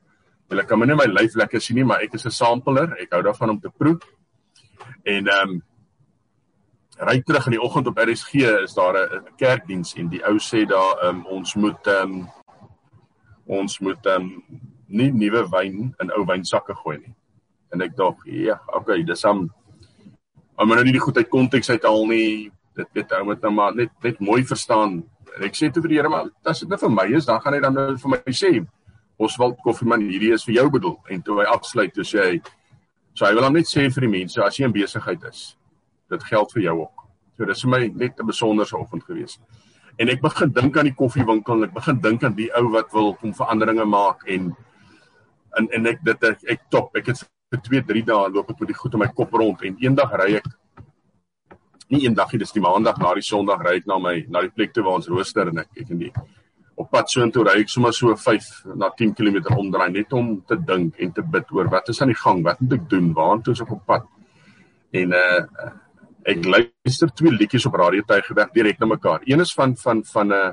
Hulle 0.49 0.65
kan 0.65 0.79
my 0.79 0.87
net 0.87 0.97
my 0.97 1.07
lyf 1.07 1.35
lekker 1.35 1.61
sien 1.61 1.77
nie, 1.77 1.85
maar 1.85 2.03
ek 2.03 2.15
is 2.15 2.27
'n 2.27 2.31
sampler. 2.31 2.97
Ek 3.01 3.13
hou 3.13 3.23
daarvan 3.23 3.51
om 3.51 3.61
te 3.61 3.69
proe. 3.69 3.99
En 5.05 5.29
ehm 5.29 5.51
um, 5.51 5.63
ry 6.97 7.21
terug 7.21 7.47
in 7.47 7.53
die 7.59 7.61
oggend 7.61 7.87
op 7.87 7.99
RSG 7.99 8.47
is 8.65 8.75
daar 8.75 8.97
'n 8.97 9.35
kerkdiens 9.37 9.95
en 9.95 10.09
die 10.09 10.23
ou 10.25 10.39
sê 10.39 10.65
daar 10.67 11.03
ehm 11.03 11.17
um, 11.17 11.27
ons 11.27 11.55
moet 11.55 11.87
ehm 11.87 12.13
um, 12.13 12.29
ons 13.47 13.79
moet 13.79 14.07
ehm 14.07 14.23
um, 14.23 14.43
nie 14.87 15.11
nuwe 15.13 15.49
wyn 15.51 15.95
in 16.01 16.13
ou 16.13 16.25
wynsakke 16.25 16.75
gooi 16.75 16.99
nie. 16.99 17.15
En 17.73 17.83
ek 17.83 17.97
dink, 17.97 18.17
ja, 18.25 18.61
okay, 18.67 19.03
dis 19.03 19.23
hom. 19.23 19.51
Om 20.57 20.69
nou 20.69 20.85
nie 20.85 20.93
die 20.93 21.01
goed 21.01 21.17
uit 21.17 21.29
konteks 21.29 21.71
uithaal 21.71 22.07
nie. 22.07 22.53
Dit 22.75 22.89
weet 22.93 23.13
ou 23.13 23.25
moet 23.25 23.43
nou 23.43 23.53
maar 23.53 23.75
net 23.75 23.91
net 24.03 24.21
mooi 24.21 24.45
verstaan 24.45 25.05
En 25.37 25.45
ek 25.45 25.57
sê 25.57 25.69
toe 25.69 25.83
vir 25.85 25.93
die 25.93 25.99
Here 26.01 26.11
maar 26.13 26.31
as 26.49 26.63
dit 26.63 26.71
net 26.71 26.81
vir 26.81 26.93
my 26.93 27.07
is, 27.19 27.29
dan 27.29 27.41
gaan 27.45 27.57
hy 27.57 27.61
dan 27.61 27.77
nou 27.77 27.91
vir 28.01 28.13
my 28.15 28.35
sê 28.35 28.53
Oswald 29.21 29.59
Koffieman 29.65 30.05
hierdie 30.05 30.33
is 30.37 30.45
vir 30.45 30.59
jou 30.59 30.67
bedoel 30.73 30.97
en 31.13 31.23
toe 31.25 31.41
hy 31.41 31.49
afsluit 31.53 31.93
toe 31.97 32.05
sê 32.05 32.25
hy 32.25 32.39
so 33.17 33.25
hy 33.25 33.33
wil 33.35 33.47
hom 33.49 33.57
net 33.57 33.69
sê 33.71 33.87
vir 33.93 34.07
die 34.07 34.13
mense 34.13 34.43
as 34.45 34.59
jy 34.59 34.69
in 34.69 34.75
besigheid 34.75 35.23
is, 35.31 35.57
dit 36.13 36.27
geld 36.31 36.53
vir 36.53 36.63
jou 36.69 36.77
ook. 36.85 37.07
So 37.37 37.49
dis 37.49 37.63
vir 37.65 37.71
my 37.73 37.81
net 37.89 38.21
'n 38.21 38.27
besonderse 38.27 38.77
oggend 38.77 39.05
gewees. 39.05 39.39
En 39.99 40.09
ek 40.09 40.21
begin 40.21 40.53
dink 40.53 40.77
aan 40.77 40.85
die 40.85 40.95
koffiewinkel 40.95 41.55
en 41.57 41.65
ek 41.65 41.75
begin 41.75 42.01
dink 42.01 42.25
aan 42.25 42.37
die 42.37 42.51
ou 42.57 42.69
wat 42.73 42.93
wil 42.93 43.15
kom 43.15 43.33
veranderinge 43.33 43.85
maak 43.85 44.29
en 44.29 44.55
en 45.59 45.69
en 45.73 45.87
ek 45.87 46.05
dit 46.05 46.25
ek, 46.25 46.45
ek 46.49 46.61
top 46.71 46.97
ek 46.97 47.07
het 47.07 47.25
vir 47.51 47.61
2 47.63 47.83
3 47.89 48.03
dae 48.03 48.29
loop 48.29 48.51
ek 48.51 48.61
met 48.61 48.69
die 48.69 48.77
goed 48.77 48.95
in 48.95 49.01
my 49.01 49.09
kop 49.09 49.33
rond 49.33 49.63
en 49.63 49.77
eendag 49.81 50.13
ry 50.13 50.37
ek 50.37 50.49
nie 51.89 52.03
eendag 52.05 52.33
nie, 52.33 52.39
dis 52.39 52.53
die 52.53 52.61
maandag 52.61 52.99
na 52.99 53.15
die 53.15 53.23
Sondag 53.23 53.63
ry 53.65 53.77
ek 53.81 53.87
na 53.87 53.99
my 53.99 54.27
na 54.29 54.43
die 54.43 54.51
plek 54.51 54.75
toe 54.75 54.85
waar 54.85 54.99
ons 55.01 55.09
rooster 55.09 55.49
en 55.49 55.59
ek 55.59 55.69
ek 55.81 55.91
in 55.91 55.99
die 55.99 56.13
op 56.77 56.91
pad 56.93 57.09
so 57.11 57.25
intoe 57.25 57.45
ry 57.47 57.57
ek 57.63 57.73
sommer 57.73 57.93
so 57.97 58.13
5 58.17 58.77
na 58.77 58.91
10 58.99 59.15
km 59.17 59.39
omdraai 59.57 59.89
net 59.93 60.13
om 60.13 60.35
te 60.49 60.59
dink 60.71 61.01
en 61.01 61.13
te 61.13 61.23
bid 61.23 61.53
oor 61.57 61.71
wat 61.73 61.89
is 61.89 62.03
aan 62.03 62.13
die 62.13 62.21
gang, 62.21 62.43
wat 62.45 62.61
moet 62.61 62.77
ek 62.77 62.89
doen, 62.91 63.13
waartoe 63.17 63.57
is 63.57 63.63
ek 63.65 63.73
op 63.79 63.85
pad. 63.87 64.07
En 64.93 65.17
uh 65.25 65.43
ek 66.27 66.43
luister 66.43 67.13
twee 67.15 67.31
liedjies 67.31 67.69
op 67.69 67.77
radio 67.79 68.03
tyd 68.03 68.25
gewerk 68.27 68.51
direk 68.55 68.81
na 68.81 68.89
mekaar. 68.91 69.21
Een 69.25 69.41
is 69.45 69.53
van 69.55 69.77
van 69.77 70.03
van 70.05 70.29
'n 70.29 70.33
uh, 70.33 70.51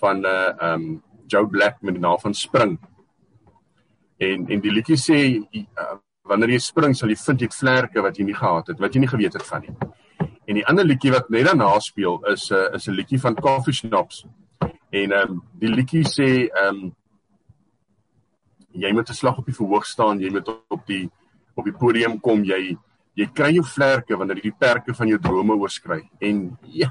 van 0.00 0.20
'n 0.20 0.24
uh, 0.24 0.72
um 0.72 1.02
Joe 1.26 1.46
Black 1.46 1.82
met 1.82 1.94
die 1.94 2.02
naam 2.02 2.18
van 2.18 2.34
Spring. 2.34 2.78
En 4.16 4.48
en 4.48 4.60
die 4.60 4.72
liedjie 4.72 4.96
sê 4.96 5.18
uh, 5.52 5.98
wanneer 6.24 6.50
jy 6.50 6.58
spring 6.58 6.96
sal 6.96 7.08
jy 7.08 7.16
vind 7.16 7.40
jy 7.40 7.48
vlerke 7.48 8.02
wat 8.02 8.18
jy 8.18 8.24
nie 8.24 8.34
gehad 8.34 8.66
het, 8.66 8.80
wat 8.80 8.94
jy 8.94 9.00
nie 9.00 9.12
geweet 9.12 9.32
het 9.32 9.46
van 9.46 9.60
nie. 9.60 9.76
En 10.46 10.54
die 10.54 10.66
ander 10.66 10.84
liedjie 10.84 11.12
wat 11.12 11.30
net 11.30 11.44
daarna 11.44 11.78
speel 11.80 12.24
is 12.32 12.50
'n 12.50 12.54
uh, 12.54 12.74
is 12.74 12.88
'n 12.88 12.92
liedjie 12.92 13.20
van 13.20 13.34
Coffee 13.34 13.74
Shops. 13.74 14.24
En 14.96 15.12
ehm 15.12 15.30
um, 15.30 15.42
die 15.60 15.72
liedjie 15.72 16.04
sê 16.08 16.28
ehm 16.46 16.84
um, 16.84 16.94
jy 18.76 18.92
moet 18.92 19.10
'n 19.10 19.20
slag 19.20 19.38
op 19.38 19.46
die 19.46 19.56
verhoog 19.56 19.86
staan, 19.86 20.20
jy 20.20 20.30
moet 20.30 20.48
op 20.48 20.86
die 20.86 21.10
op 21.54 21.64
die 21.64 21.78
podium 21.80 22.20
kom, 22.20 22.44
jy 22.44 22.76
jy 23.16 23.26
kry 23.32 23.50
jou 23.56 23.64
vlerke 23.64 24.16
wanneer 24.16 24.36
jy 24.36 24.50
die 24.50 24.60
perke 24.60 24.94
van 24.94 25.08
jou 25.08 25.18
drome 25.18 25.56
oorskry. 25.56 26.02
En 26.20 26.58
ja, 26.62 26.90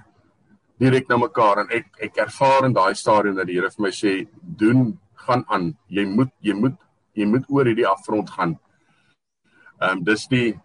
direk 0.81 1.09
na 1.09 1.17
mekaar 1.17 1.63
en 1.63 1.69
ek 1.69 2.01
ek 2.09 2.17
ervaar 2.17 2.65
in 2.65 2.73
daai 2.73 2.95
stadium 2.95 3.35
dat 3.35 3.47
die 3.47 3.57
Here 3.59 3.69
vir 3.69 3.83
my 3.85 3.91
sê, 3.91 4.27
doen 4.41 4.99
gaan 5.27 5.45
aan. 5.47 5.75
Jy 5.87 6.05
moet 6.05 6.33
jy 6.41 6.53
moet 6.53 6.77
jy 7.13 7.25
moet 7.25 7.45
oor 7.49 7.65
hierdie 7.65 7.87
afgrond 7.87 8.29
gaan. 8.29 8.57
Ehm 9.81 9.97
um, 9.97 10.03
dis 10.03 10.27
die 10.27 10.55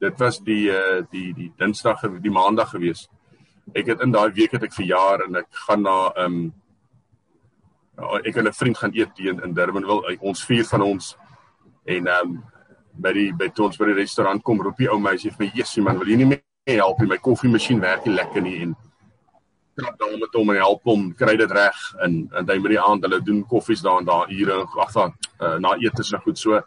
dit 0.00 0.20
was 0.20 0.38
die 0.38 0.70
uh 0.70 1.02
die 1.10 1.32
die 1.34 1.52
Dinsdag 1.58 2.02
die 2.22 2.30
Maandag 2.30 2.70
gewees. 2.70 3.08
Ek 3.74 3.86
het 3.86 4.00
in 4.02 4.12
daai 4.12 4.30
week 4.32 4.52
het 4.52 4.62
ek 4.62 4.74
verjaar 4.74 5.26
en 5.26 5.36
ek 5.36 5.48
gaan 5.66 5.82
na 5.82 6.12
um 6.24 6.52
ek 8.24 8.36
en 8.36 8.46
'n 8.46 8.52
vriend 8.52 8.78
gaan 8.78 8.94
eet 8.94 9.18
in 9.18 9.42
in 9.44 9.54
Durbanville. 9.54 10.18
Ons 10.20 10.44
vier 10.44 10.64
van 10.64 10.82
ons 10.82 11.16
en 11.84 12.08
um 12.08 12.44
by 12.92 13.12
die 13.12 13.32
by 13.32 13.50
ons 13.62 13.76
by 13.76 13.86
die 13.86 14.00
restaurant 14.00 14.42
kom 14.42 14.60
roep 14.60 14.76
die 14.76 14.90
ou 14.90 14.98
meisie 14.98 15.30
vir 15.30 15.46
my, 15.46 15.52
"Jessie 15.54 15.82
man, 15.82 15.98
wil 15.98 16.08
jy 16.08 16.16
nie 16.16 16.26
meer 16.26 16.42
help 16.66 17.00
nie? 17.00 17.08
My 17.08 17.18
koffiemasjien 17.18 17.80
werk 17.80 18.06
nie 18.06 18.14
lekker 18.14 18.42
nie." 18.42 18.62
En 18.62 18.76
krap 19.76 19.98
daar 19.98 20.18
met 20.18 20.34
hom 20.34 20.50
en 20.50 20.56
help 20.56 20.82
hom 20.84 21.12
kry 21.14 21.36
dit 21.36 21.50
reg 21.50 21.78
en 22.02 22.28
en 22.32 22.46
hy 22.46 22.58
met 22.58 22.70
die 22.70 22.80
aand 22.80 23.02
hulle 23.02 23.20
doen 23.20 23.44
koffies 23.46 23.82
daar 23.82 23.98
en 23.98 24.04
daar 24.04 24.30
ure 24.30 24.66
ag 24.78 24.92
van 24.92 25.12
uh, 25.40 25.58
na 25.58 25.76
ete 25.78 26.02
se 26.02 26.18
goed 26.18 26.38
so 26.38 26.60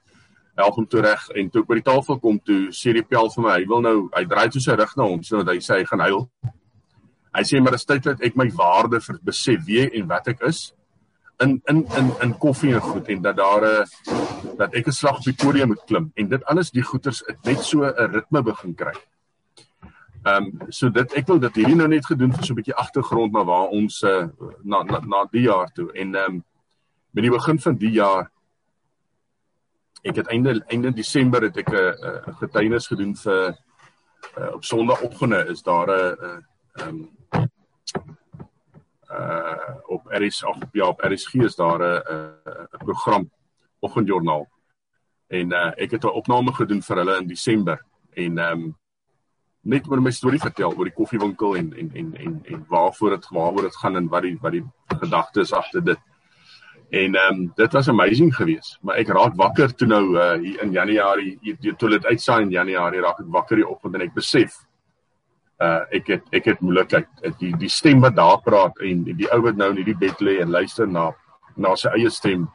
help 0.57 0.75
hom 0.75 0.87
toe 0.87 1.01
reg 1.01 1.29
en 1.35 1.49
toe 1.49 1.61
ek 1.61 1.67
by 1.67 1.75
die 1.75 1.87
tafel 1.91 2.19
kom 2.19 2.39
toe 2.39 2.69
sê 2.71 2.93
die 2.93 3.03
pel 3.03 3.29
vir 3.29 3.43
my 3.43 3.55
hy 3.57 3.65
wil 3.67 3.81
nou 3.81 4.09
hy 4.15 4.23
draai 4.25 4.49
toe 4.49 4.61
sy 4.61 4.75
rug 4.75 4.95
na 4.97 5.03
hom 5.03 5.23
sodat 5.23 5.53
hy 5.53 5.59
sê 5.59 5.79
hy 5.79 5.85
gaan 5.85 6.05
huil. 6.07 6.29
Hy 7.35 7.43
sê 7.43 7.61
maar 7.61 7.71
dit 7.71 7.79
is 7.79 7.85
tyd 7.85 8.03
dat 8.03 8.21
ek 8.21 8.35
my 8.35 8.49
waarde 8.55 9.01
vir 9.01 9.19
besef 9.23 9.65
wie 9.65 9.89
en 9.89 10.07
wat 10.07 10.27
ek 10.27 10.41
is 10.47 10.71
in 11.41 11.61
in 11.65 11.85
in 11.97 12.11
in 12.21 12.37
koffie 12.37 12.73
en 12.73 12.81
goed 12.81 13.07
en 13.07 13.21
dat 13.21 13.35
daar 13.35 13.63
'n 13.65 13.85
dat 14.57 14.73
ek 14.73 14.87
'n 14.87 14.91
slag 14.91 15.17
op 15.17 15.23
die 15.23 15.33
podium 15.43 15.67
moet 15.67 15.83
klim 15.85 16.11
en 16.13 16.27
dit 16.27 16.43
alles 16.45 16.71
die 16.71 16.83
goeters 16.83 17.23
net 17.43 17.63
so 17.63 17.83
'n 17.83 18.11
ritme 18.11 18.41
begin 18.43 18.75
kry. 18.75 18.93
Ehm 20.23 20.43
um, 20.43 20.71
so 20.71 20.89
dit 20.89 21.13
ek 21.13 21.27
wil 21.27 21.39
dit 21.39 21.55
hierdie 21.55 21.75
nou 21.75 21.87
net 21.87 22.05
gedoen 22.05 22.33
vir 22.33 22.43
so 22.43 22.53
'n 22.53 22.55
bietjie 22.55 22.75
agtergrond 22.75 23.31
maar 23.31 23.45
waar 23.45 23.67
ons 23.67 24.01
uh, 24.03 24.27
na, 24.63 24.83
na 24.83 24.99
na 24.99 25.25
die 25.31 25.41
jaar 25.41 25.71
toe 25.73 25.91
en 25.93 26.15
ehm 26.15 26.31
um, 26.31 26.43
met 27.11 27.23
die 27.23 27.31
begin 27.31 27.59
van 27.59 27.75
die 27.75 27.91
jaar 27.91 28.31
ek 30.03 30.15
het 30.15 30.27
einde 30.27 30.63
einde 30.67 30.93
Desember 30.93 31.41
het 31.41 31.57
ek 31.57 31.69
'n 31.69 31.75
uh, 31.75 31.93
uh, 32.09 32.37
getuienis 32.37 32.87
gedoen 32.87 33.15
vir 33.15 33.57
uh, 34.37 34.53
op 34.53 34.63
Sondagoggende 34.63 35.45
is 35.47 35.61
daar 35.63 35.87
'n 35.87 36.45
ehm 36.73 36.87
um, 36.87 37.09
uh 39.11 39.75
op 39.91 40.07
RS 40.07 40.43
of 40.43 40.57
ja 40.71 40.87
op 40.87 41.01
RSG 41.03 41.33
is 41.33 41.55
daar 41.55 41.79
'n 41.79 42.01
'n 42.71 42.85
program 42.85 43.29
oggendjoernaal. 43.79 44.47
En 45.27 45.51
uh 45.51 45.71
ek 45.75 45.91
het 45.91 46.03
'n 46.03 46.17
opname 46.21 46.53
gedoen 46.53 46.81
vir 46.81 46.97
hulle 46.97 47.17
in 47.17 47.27
Desember 47.27 47.85
en 48.13 48.37
ehm 48.37 48.61
um, 48.61 48.77
net 49.61 49.87
oor 49.89 50.01
my 50.01 50.11
storie 50.11 50.39
vertel 50.39 50.73
oor 50.73 50.89
die 50.89 50.95
koffiewinkel 50.97 51.55
en 51.55 51.73
en 51.77 51.91
en 51.93 52.15
en 52.15 52.41
en 52.45 52.65
waarvoor 52.69 53.09
dit 53.09 53.27
waaroor 53.29 53.61
dit 53.61 53.75
gaan 53.75 53.95
en 53.95 54.07
wat 54.07 54.21
die 54.21 54.37
wat 54.41 54.51
die 54.51 54.65
gedagtes 54.87 55.53
agter 55.53 55.83
dit. 55.83 55.99
En 56.89 57.15
ehm 57.15 57.33
um, 57.33 57.51
dit 57.55 57.73
was 57.73 57.87
amazing 57.87 58.35
geweest, 58.35 58.77
maar 58.81 58.95
ek 58.95 59.07
raak 59.07 59.35
wakker 59.35 59.75
toe 59.75 59.87
nou 59.87 60.17
uh, 60.17 60.33
hier 60.33 60.61
in 60.61 60.71
Januarie, 60.71 61.37
hier 61.41 61.75
toe 61.75 61.89
dit 61.89 62.05
uitsaai 62.05 62.41
in 62.41 62.49
Januarie 62.49 63.01
raak 63.01 63.19
ek 63.19 63.31
wakker 63.31 63.57
hier 63.57 63.67
op 63.67 63.85
en 63.85 64.01
ek 64.01 64.13
besef 64.13 64.57
uh 65.61 65.81
ek 65.93 66.07
het 66.07 66.23
ek 66.33 66.45
het 66.49 66.61
moeilikheid 66.61 67.07
die 67.39 67.51
die 67.61 67.69
stem 67.69 68.01
wat 68.01 68.15
daar 68.17 68.39
praat 68.41 68.79
en 68.81 69.03
die, 69.05 69.13
die 69.13 69.29
ou 69.33 69.41
wat 69.45 69.59
nou 69.59 69.69
in 69.75 69.85
die 69.85 69.97
bed 69.97 70.21
lê 70.21 70.39
en 70.41 70.49
luister 70.49 70.87
na 70.87 71.11
na 71.55 71.75
sy 71.75 71.91
eie 71.97 72.09
stem 72.09 72.47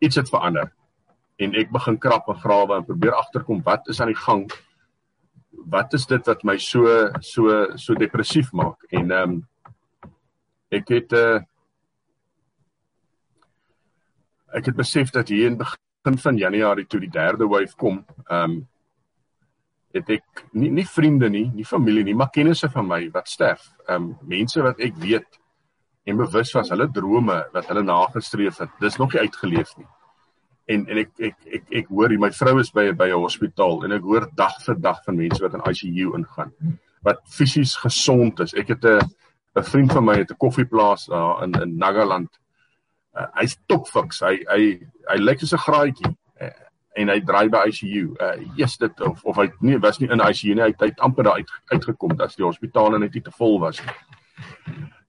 iets 0.00 0.16
het 0.16 0.30
verander. 0.30 0.70
En 1.38 1.54
ek 1.54 1.70
begin 1.70 1.98
krap 1.98 2.28
en 2.28 2.40
grawe 2.42 2.78
en 2.78 2.86
probeer 2.86 3.14
agterkom 3.14 3.62
wat 3.66 3.86
is 3.88 4.00
aan 4.00 4.10
die 4.10 4.22
gang? 4.24 4.48
Wat 5.70 5.94
is 5.94 6.06
dit 6.06 6.26
wat 6.26 6.42
my 6.44 6.56
so 6.58 6.86
so 7.20 7.76
so 7.76 7.94
depressief 7.94 8.50
maak? 8.52 8.82
En 8.90 9.10
ehm 9.10 9.36
um, 9.36 9.38
ek 10.70 10.88
het 10.88 11.12
'n 11.12 11.16
uh, 11.16 11.40
ek 14.52 14.66
het 14.66 14.76
besef 14.76 15.10
dat 15.10 15.28
hier 15.28 15.46
in 15.46 15.58
begin 15.58 16.18
van 16.18 16.36
Januarie 16.36 16.86
toe 16.86 17.00
die 17.00 17.10
derde 17.12 17.46
wave 17.46 17.76
kom, 17.76 18.04
ehm 18.26 18.50
um, 18.50 18.68
het 19.96 20.10
ek 20.10 20.46
nie 20.52 20.70
nie 20.70 20.86
vriende 20.86 21.28
nie, 21.32 21.46
nie 21.54 21.64
familie 21.64 22.04
nie, 22.04 22.14
maar 22.14 22.32
kennisse 22.34 22.68
van 22.72 22.86
my 22.88 23.02
wat 23.14 23.28
sterf. 23.28 23.70
Ehm 23.88 24.10
um, 24.10 24.16
mense 24.28 24.62
wat 24.62 24.80
ek 24.80 24.96
weet 25.02 25.38
en 26.08 26.16
bewus 26.16 26.52
was 26.56 26.72
hulle 26.72 26.88
drome 26.92 27.38
wat 27.52 27.68
hulle 27.68 27.84
nagestreef 27.84 28.58
het, 28.58 28.74
dis 28.80 28.98
nog 28.98 29.12
nie 29.12 29.24
uitgeleef 29.26 29.76
nie. 29.76 29.88
En 30.68 30.84
en 30.88 31.00
ek 31.04 31.12
ek 31.30 31.36
ek 31.58 31.72
ek 31.82 31.88
hoor 31.88 32.12
my 32.20 32.30
vrou 32.30 32.58
is 32.60 32.70
by 32.72 32.90
by 32.92 33.08
'n 33.08 33.22
hospitaal 33.22 33.84
en 33.84 33.92
ek 33.92 34.02
hoor 34.02 34.28
dag 34.34 34.56
vir 34.66 34.80
dag 34.80 35.00
van 35.04 35.16
mense 35.16 35.42
wat 35.42 35.54
in 35.54 35.64
ICU 35.72 36.14
ingaan 36.16 36.52
wat 37.02 37.20
fisies 37.30 37.76
gesond 37.76 38.40
is. 38.40 38.54
Ek 38.54 38.68
het 38.68 38.84
'n 38.84 39.00
'n 39.56 39.64
vriend 39.64 39.92
van 39.92 40.04
my 40.04 40.16
het 40.18 40.30
'n 40.30 40.36
koffieplaas 40.36 41.06
daar 41.06 41.42
in 41.42 41.52
in 41.62 41.76
Nagaland 41.76 42.28
uh, 43.16 43.26
hy's 43.34 43.56
topfiks. 43.66 44.20
Hy 44.20 44.44
hy 44.48 44.62
hy 45.08 45.18
lyk 45.18 45.40
soos 45.40 45.52
'n 45.52 45.64
graadjie 45.66 46.12
uh, 46.40 46.50
en 46.96 47.08
hy 47.12 47.20
draai 47.20 47.48
by 47.52 47.64
ICU. 47.68 48.14
Uh 48.20 48.34
eers 48.58 48.76
dit 48.78 49.00
of 49.06 49.24
of 49.24 49.36
hy 49.36 49.48
nie 49.60 49.78
was 49.78 50.00
nie 50.00 50.10
in 50.10 50.20
ICU 50.24 50.54
nie. 50.54 50.62
Hy 50.62 50.72
het, 50.72 50.80
hy 50.80 50.90
het 50.92 51.04
amper 51.04 51.28
daar 51.28 51.42
uit 51.42 51.52
uitgekom 51.72 52.16
dat 52.16 52.36
die 52.36 52.46
hospitale 52.46 52.98
net 52.98 53.14
nie 53.14 53.22
te 53.22 53.34
vol 53.34 53.58
was. 53.60 53.82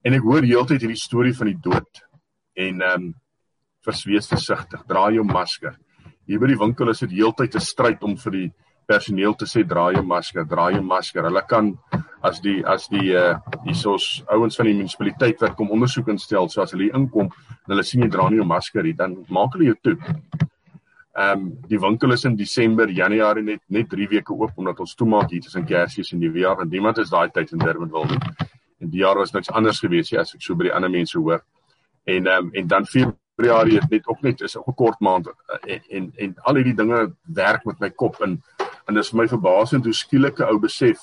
En 0.04 0.14
ek 0.16 0.24
hoor 0.24 0.46
heeltyd 0.46 0.80
hierdie 0.80 1.00
storie 1.00 1.34
van 1.36 1.52
die 1.52 1.60
dood 1.60 2.04
en 2.56 2.80
ehm 2.80 3.02
um, 3.02 3.10
verswees 3.80 4.26
versigtig, 4.28 4.82
dra 4.84 5.06
jou 5.08 5.22
masker. 5.24 5.72
Hier 6.28 6.40
by 6.40 6.50
die 6.50 6.58
winkel 6.60 6.90
is 6.92 7.00
dit 7.00 7.14
heeltyd 7.16 7.54
'n 7.56 7.64
stryd 7.64 8.02
om 8.04 8.16
vir 8.16 8.32
die 8.32 8.48
personeel 8.90 9.34
te 9.34 9.46
sê 9.46 9.62
dra 9.66 9.90
jou 9.94 10.02
masker, 10.02 10.44
dra 10.44 10.70
jou 10.74 10.82
masker. 10.82 11.24
Hulle 11.24 11.42
kan 11.48 11.78
as 12.22 12.40
die 12.40 12.60
as 12.66 12.88
die 12.88 13.14
uh 13.16 13.38
hiersos 13.64 14.22
ouens 14.28 14.56
van 14.56 14.66
die 14.66 14.74
munisipaliteit 14.74 15.40
wat 15.40 15.56
kom 15.56 15.70
ondersoek 15.70 16.08
instel, 16.08 16.48
so 16.48 16.62
as 16.62 16.72
hulle 16.72 16.90
inkom 16.92 17.30
en 17.30 17.74
hulle 17.74 17.84
sien 17.86 18.02
jy 18.02 18.10
dra 18.10 18.28
nie 18.28 18.40
jou 18.40 18.46
masker 18.46 18.82
nie, 18.82 18.96
dan 18.96 19.16
maak 19.28 19.54
hulle 19.54 19.70
jou 19.70 19.78
toe. 19.82 19.96
Ehm 21.20 21.40
um, 21.40 21.46
die 21.68 21.80
winkel 21.80 22.12
is 22.12 22.24
in 22.24 22.36
Desember, 22.36 22.88
Januarie 22.88 23.42
net 23.44 23.60
net 23.66 23.88
3 23.92 24.08
weke 24.08 24.32
oop 24.32 24.56
omdat 24.56 24.80
ons 24.80 24.94
toemaak 24.94 25.30
hier 25.30 25.42
tussen 25.44 25.66
Kersfees 25.68 26.12
en 26.12 26.22
Nuwejaar 26.22 26.56
want 26.56 26.70
niemand 26.70 26.98
is 26.98 27.10
daai 27.10 27.28
tyd 27.30 27.52
in 27.52 27.58
Durbanville 27.58 28.06
nie. 28.14 28.48
En 28.80 28.90
die 28.90 29.02
jaar 29.02 29.18
was 29.18 29.32
niks 29.32 29.50
anders 29.50 29.80
gewees 29.84 30.10
nie 30.10 30.20
as 30.20 30.34
ek 30.34 30.42
so 30.42 30.56
by 30.56 30.70
die 30.70 30.72
ander 30.72 30.90
mense 30.90 31.18
hoor. 31.18 31.42
En 32.06 32.26
ehm 32.26 32.46
um, 32.46 32.50
en 32.54 32.66
dan 32.66 32.86
Februarie 32.86 33.80
het 33.80 33.90
net 33.90 34.08
ook 34.08 34.22
net 34.22 34.40
is 34.40 34.56
'n 34.56 34.74
kort 34.74 35.00
maand 35.00 35.28
en, 35.28 35.34
eh, 35.68 35.80
en 35.96 36.12
en 36.16 36.34
al 36.42 36.54
hierdie 36.54 36.76
dinge 36.76 37.12
werk 37.24 37.64
met 37.64 37.80
my 37.80 37.90
kop 37.90 38.22
in 38.24 38.40
En 38.90 38.96
dit 38.96 39.04
is 39.04 39.12
my 39.14 39.28
verbaasend 39.30 39.84
hoe 39.86 39.94
skielik 39.94 40.40
'n 40.40 40.48
ou 40.50 40.58
besef 40.58 40.98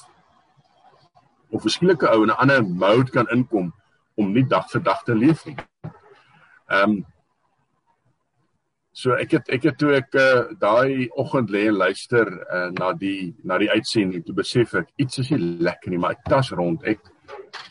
of 1.56 1.64
'n 1.64 1.70
skielike 1.70 2.08
ou 2.10 2.24
in 2.24 2.30
'n 2.30 2.40
ander 2.44 2.66
mode 2.66 3.12
kan 3.12 3.30
inkom 3.32 3.74
om 4.16 4.34
nie 4.34 4.44
dag 4.44 4.70
vir 4.72 4.84
dag 4.84 5.04
te 5.04 5.16
leef 5.16 5.46
nie. 5.46 5.56
Ehm 6.68 6.90
um, 6.90 7.06
so 8.98 9.14
ek 9.14 9.36
het 9.36 9.50
ek 9.54 9.66
het 9.70 9.76
toe 9.78 9.92
ek 10.00 10.16
uh, 10.18 10.48
daai 10.58 11.06
oggend 11.22 11.52
lê 11.54 11.68
en 11.70 11.78
luister 11.78 12.32
uh, 12.34 12.70
na 12.80 12.94
die 12.98 13.36
na 13.46 13.60
die 13.62 13.70
uitsending 13.70 14.24
toe 14.26 14.34
besef 14.40 14.74
ek 14.80 14.90
iets 15.04 15.22
is 15.22 15.30
nie 15.36 15.52
lekker 15.68 15.94
nie, 15.94 16.00
maar 16.02 16.16
ek 16.18 16.24
tas 16.26 16.50
rond. 16.58 16.82
Ek 16.82 17.04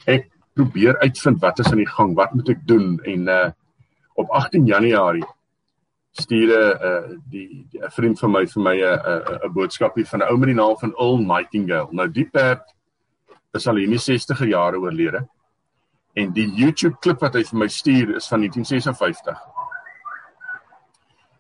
ek 0.06 0.28
probeer 0.56 1.00
uitvind 1.02 1.42
wat 1.42 1.58
is 1.60 1.72
aan 1.72 1.82
die 1.82 1.90
gang, 1.90 2.14
wat 2.16 2.34
moet 2.36 2.52
ek 2.54 2.62
doen 2.68 2.94
en 3.04 3.32
uh 3.38 3.46
op 4.16 4.30
18 4.32 4.64
Januarie 4.64 5.26
stuur 6.16 6.52
'n 6.52 6.86
uh, 6.88 7.18
die 7.28 7.66
'n 7.74 7.90
vriend 7.98 8.18
van 8.22 8.32
my 8.32 8.44
vir 8.46 8.62
my 8.62 8.76
'n 8.76 9.00
'n 9.02 9.38
'n 9.48 9.52
boodskapie 9.52 10.06
van 10.06 10.22
'n 10.22 10.30
ou 10.30 10.38
met 10.38 10.48
die 10.48 10.60
naam 10.62 10.78
van 10.78 10.94
Earl 10.94 11.18
Nightingale. 11.18 11.88
Nou 11.90 12.08
die 12.08 12.24
perd 12.24 12.64
is 13.52 13.66
al 13.66 13.76
in 13.76 13.90
die 13.90 13.98
60er 13.98 14.46
jare 14.46 14.78
oorlede. 14.78 15.26
En 16.14 16.32
die 16.32 16.48
YouTube 16.54 16.96
klip 17.00 17.20
wat 17.20 17.34
hy 17.34 17.44
vir 17.44 17.58
my 17.58 17.68
stuur 17.68 18.16
is 18.16 18.28
van 18.28 18.40
1956. 18.40 19.55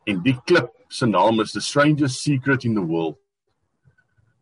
En 0.06 0.22
die 0.22 0.36
klip 0.46 0.70
se 0.88 1.06
naam 1.06 1.40
is 1.40 1.52
The 1.52 1.60
Strangest 1.60 2.22
Secret 2.22 2.64
in 2.64 2.74
the 2.74 2.84
World. 2.84 3.18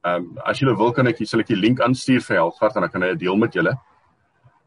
Ehm 0.04 0.24
um, 0.24 0.38
as 0.44 0.60
julle 0.60 0.76
wil 0.76 0.92
kan 0.92 1.08
ek 1.08 1.22
sal 1.24 1.40
ek 1.40 1.48
die 1.48 1.56
link 1.56 1.80
aanstuur 1.80 2.20
vir 2.26 2.36
Helfard 2.36 2.74
en 2.76 2.84
dan 2.84 2.90
kan 2.92 3.04
hy 3.06 3.14
dit 3.14 3.22
deel 3.24 3.38
met 3.40 3.54
julle. 3.56 3.72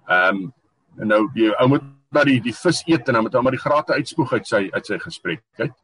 Ehm 0.10 0.40
um, 0.40 0.54
en 0.98 1.12
nou 1.14 1.20
die 1.36 1.52
ou 1.62 1.68
moet 1.70 1.84
dat 2.16 2.26
die 2.26 2.40
die 2.42 2.56
vis 2.56 2.80
eet 2.88 3.10
en 3.10 3.20
dan 3.20 3.28
moet 3.28 3.36
hy 3.38 3.44
maar 3.46 3.54
die 3.54 3.62
grate 3.62 3.94
uitspoeg 4.00 4.34
uit 4.34 4.50
sy 4.50 4.64
uit 4.74 4.90
sy 4.90 4.98
gesprek. 5.04 5.44
Kyk. 5.60 5.76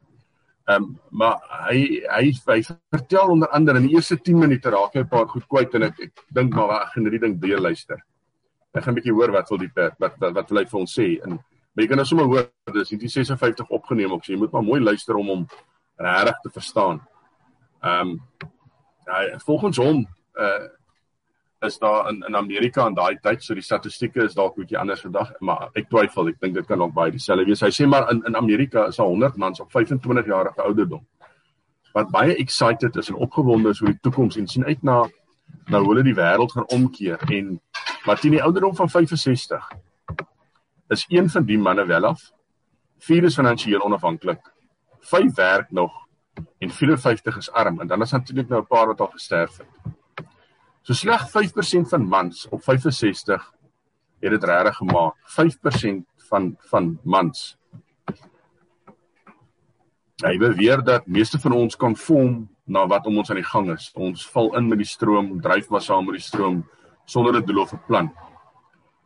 Ehm 0.71 0.87
um, 0.87 0.89
maar 1.11 1.37
hy 1.67 2.01
hy 2.07 2.31
hy 2.47 2.59
vertel 2.95 3.35
onder 3.35 3.53
andere 3.53 3.77
in 3.77 3.89
die 3.89 3.97
eerste 3.99 4.17
10 4.17 4.41
minute 4.41 4.73
raak 4.73 4.97
hy 4.97 5.05
'n 5.05 5.11
paar 5.13 5.27
goed 5.27 5.45
kwyt 5.45 5.75
en 5.75 5.89
ek 5.91 6.01
ek 6.07 6.25
dink 6.33 6.55
maar 6.55 6.73
ek 6.81 6.93
gaan 6.95 7.05
hierdie 7.05 7.23
ding 7.27 7.39
deur 7.41 7.61
luister. 7.61 8.01
Ek 8.73 8.83
gaan 8.83 8.93
'n 8.93 9.01
bietjie 9.01 9.13
hoor 9.13 9.31
wat 9.31 9.49
wil 9.49 9.61
die 9.61 9.71
wat 9.75 9.99
wat, 9.99 10.17
wat 10.33 10.49
wil 10.49 10.63
hy 10.63 10.65
vir 10.65 10.79
ons 10.79 10.97
sê 10.99 11.07
en 11.21 11.37
maar 11.73 11.83
jy 11.83 11.87
kan 11.89 11.97
nou 11.97 12.07
sommer 12.07 12.25
hoor 12.29 12.49
dis 12.73 12.91
in 12.91 13.01
die 13.01 13.09
56 13.09 13.69
opgeneem 13.69 14.13
ook 14.13 14.25
so 14.25 14.33
jy 14.33 14.39
moet 14.39 14.51
maar 14.51 14.65
mooi 14.65 14.81
luister 14.81 15.17
om 15.17 15.27
hom 15.27 15.47
regtig 15.97 16.39
te 16.45 16.53
verstaan. 16.53 17.01
Ehm 17.81 18.13
um, 18.13 18.21
ja, 19.05 19.39
volgens 19.45 19.77
hom 19.77 20.07
uh 20.33 20.69
is 21.63 21.77
daar 21.79 22.09
in 22.09 22.23
in 22.27 22.35
Amerika 22.35 22.87
in 22.87 22.93
daai 22.93 23.17
tyd 23.21 23.43
so 23.43 23.53
die 23.53 23.63
statistieke 23.63 24.23
is 24.23 24.33
dalk 24.35 24.55
bietjie 24.55 24.77
anders 24.79 25.01
vandag 25.05 25.31
maar 25.39 25.69
ek 25.79 25.89
twyfel 25.89 26.27
ek 26.31 26.39
dink 26.41 26.57
dit 26.57 26.67
kan 26.67 26.81
ook 26.81 26.93
baie 26.93 27.11
dieselfde 27.11 27.45
wees 27.47 27.63
hy 27.63 27.71
sê 27.71 27.87
maar 27.87 28.09
in 28.11 28.19
in 28.27 28.35
Amerika 28.35 28.87
is 28.91 28.99
daar 28.99 29.07
100 29.07 29.37
mans 29.37 29.63
op 29.63 29.71
25 29.71 30.27
jarige 30.27 30.61
ouderdom 30.61 31.05
wat 31.93 32.11
baie 32.11 32.35
excited 32.35 32.95
is 32.95 33.09
en 33.09 33.15
opgewonde 33.27 33.69
is 33.69 33.81
oor 33.81 33.93
die 33.93 34.03
toekoms 34.07 34.37
en 34.37 34.47
sien 34.47 34.65
uit 34.65 34.83
na 34.83 34.99
hoe 35.03 35.87
hulle 35.87 36.03
die 36.03 36.17
wêreld 36.19 36.51
gaan 36.51 36.67
omkeer 36.67 37.23
en 37.31 37.59
maar 38.05 38.19
teen 38.19 38.35
die 38.35 38.43
ouderdom 38.43 38.75
van 38.75 38.89
65 38.89 39.71
is 40.87 41.05
een 41.09 41.29
van 41.29 41.45
die 41.45 41.57
manne 41.57 41.85
wel 41.85 42.05
af 42.05 42.31
vier 42.99 43.23
is 43.23 43.35
finansiëel 43.35 43.83
onafhanklik 43.83 44.53
vyf 44.99 45.35
werk 45.35 45.71
nog 45.71 45.91
en 46.59 46.69
54 46.69 47.37
is 47.37 47.51
arm 47.51 47.81
en 47.81 47.87
dan 47.87 48.01
is 48.01 48.11
natuurlik 48.11 48.49
nou 48.49 48.61
'n 48.61 48.67
paar 48.67 48.87
wat 48.87 49.01
al 49.01 49.07
gesterf 49.07 49.57
het 49.57 49.93
So 50.83 50.93
slegs 50.93 51.31
5% 51.31 51.87
van 51.89 52.07
mans 52.07 52.47
op 52.49 52.63
65 52.63 53.53
het 54.19 54.31
dit 54.31 54.43
regtig 54.43 54.75
gemaak. 54.75 55.15
5% 55.23 56.03
van 56.27 56.57
van 56.59 56.99
mans. 57.03 57.57
Hy 60.23 60.37
beweer 60.37 60.83
dat 60.83 61.07
meeste 61.07 61.39
van 61.39 61.51
ons 61.51 61.75
konform 61.75 62.49
na 62.63 62.83
wat 62.87 63.07
om 63.07 63.17
ons 63.17 63.29
aan 63.29 63.39
die 63.39 63.47
gang 63.47 63.71
is. 63.71 63.91
Ons 63.95 64.27
val 64.31 64.51
in 64.59 64.67
met 64.67 64.77
die 64.83 64.87
stroom, 64.87 65.39
dryf 65.41 65.69
maar 65.69 65.81
saam 65.81 66.05
met 66.05 66.19
die 66.19 66.27
stroom 66.27 66.65
sonder 67.05 67.39
'n 67.39 67.45
doel 67.45 67.61
of 67.61 67.73
'n 67.73 67.81
plan. 67.87 68.11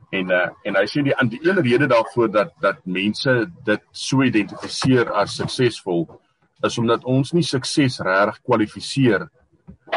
En 0.10 0.32
uh, 0.32 0.48
en 0.64 0.78
hy 0.80 0.86
sê 0.88 1.04
die 1.04 1.16
aan 1.20 1.28
die 1.28 1.40
een 1.44 1.60
rede 1.60 1.88
daarvoor 1.92 2.32
dat 2.32 2.54
dat 2.64 2.80
mense 2.86 3.34
dit 3.68 3.84
so 3.92 4.24
identifiseer 4.24 5.12
as 5.12 5.36
suksesvol 5.36 6.06
is 6.64 6.78
omdat 6.78 7.04
ons 7.06 7.34
nie 7.36 7.44
sukses 7.44 8.00
regtig 8.00 8.40
kwalifiseer 8.48 9.28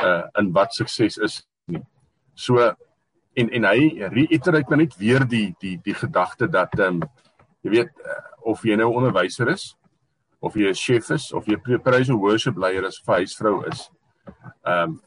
uh 0.03 0.23
in 0.39 0.51
wat 0.53 0.75
sukses 0.75 1.19
is 1.23 1.41
nie. 1.71 1.83
So 2.35 2.59
en 3.39 3.51
en 3.51 3.69
hy 3.71 4.09
reiterate 4.11 4.77
net 4.77 4.97
weer 4.99 5.27
die 5.29 5.55
die 5.61 5.77
die 5.85 5.95
gedagte 5.95 6.51
dat 6.51 6.75
ehm 6.79 7.03
um, 7.03 7.09
jy 7.63 7.71
weet 7.71 7.95
uh, 8.03 8.19
of 8.51 8.65
jy 8.65 8.77
nou 8.77 8.91
onderwyser 8.91 9.53
is 9.55 9.77
of 10.41 10.57
jy 10.57 10.71
'n 10.71 10.75
chef 10.75 11.11
is 11.11 11.33
of 11.33 11.47
jy 11.47 11.55
and 11.55 12.21
worship 12.21 12.57
leier 12.57 12.85
is 12.85 13.03
huisvrou 13.07 13.63
is. 13.71 13.91
Ehm 14.65 14.83
um, 14.83 15.01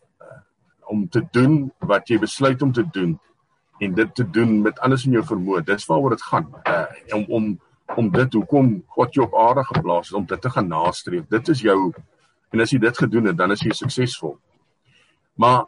om 0.86 1.08
te 1.10 1.22
doen 1.32 1.72
wat 1.80 2.10
jy 2.10 2.20
besluit 2.20 2.62
om 2.62 2.72
te 2.72 2.84
doen 2.92 3.20
en 3.84 3.94
dit 3.94 4.16
te 4.16 4.26
doen 4.30 4.62
met 4.62 4.80
alles 4.80 5.06
in 5.06 5.18
jou 5.18 5.24
vermoë. 5.26 5.64
Dis 5.68 5.86
waaroor 5.90 6.16
dit 6.16 6.26
gaan. 6.30 6.50
Uh 6.64 7.18
om 7.18 7.26
om 7.28 7.52
om 7.96 8.10
dit 8.10 8.34
hoekom 8.34 8.70
God 8.96 9.14
jou 9.14 9.26
op 9.28 9.36
aarde 9.38 9.64
geplaas 9.64 10.10
het 10.10 10.18
om 10.18 10.26
dit 10.26 10.42
te 10.42 10.50
gaan 10.50 10.68
nastreef. 10.68 11.28
Dit 11.30 11.48
is 11.48 11.62
jou 11.62 11.94
en 12.54 12.62
as 12.62 12.72
jy 12.72 12.80
dit 12.80 12.98
gedoen 12.98 13.32
het, 13.32 13.38
dan 13.38 13.52
is 13.52 13.62
jy 13.66 13.74
suksesvol. 13.74 14.38
Maar 15.42 15.66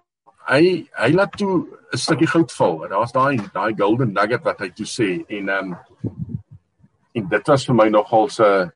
hy 0.50 0.86
hy 0.94 1.12
laat 1.14 1.38
toe 1.38 1.66
'n 1.94 1.98
stukkie 1.98 2.28
goud 2.28 2.52
val. 2.52 2.78
Daar's 2.90 3.12
daai 3.12 3.38
daai 3.54 3.74
golden 3.78 4.14
nugget 4.14 4.44
wat 4.44 4.60
hy 4.60 4.70
toe 4.70 4.86
sê 4.86 5.26
en 5.28 5.50
ehm 5.50 5.74
um, 5.74 5.78
en 7.16 7.28
dit 7.30 7.48
was 7.48 7.66
vir 7.66 7.76
my 7.76 7.90
nogal 7.90 8.30
se 8.30 8.72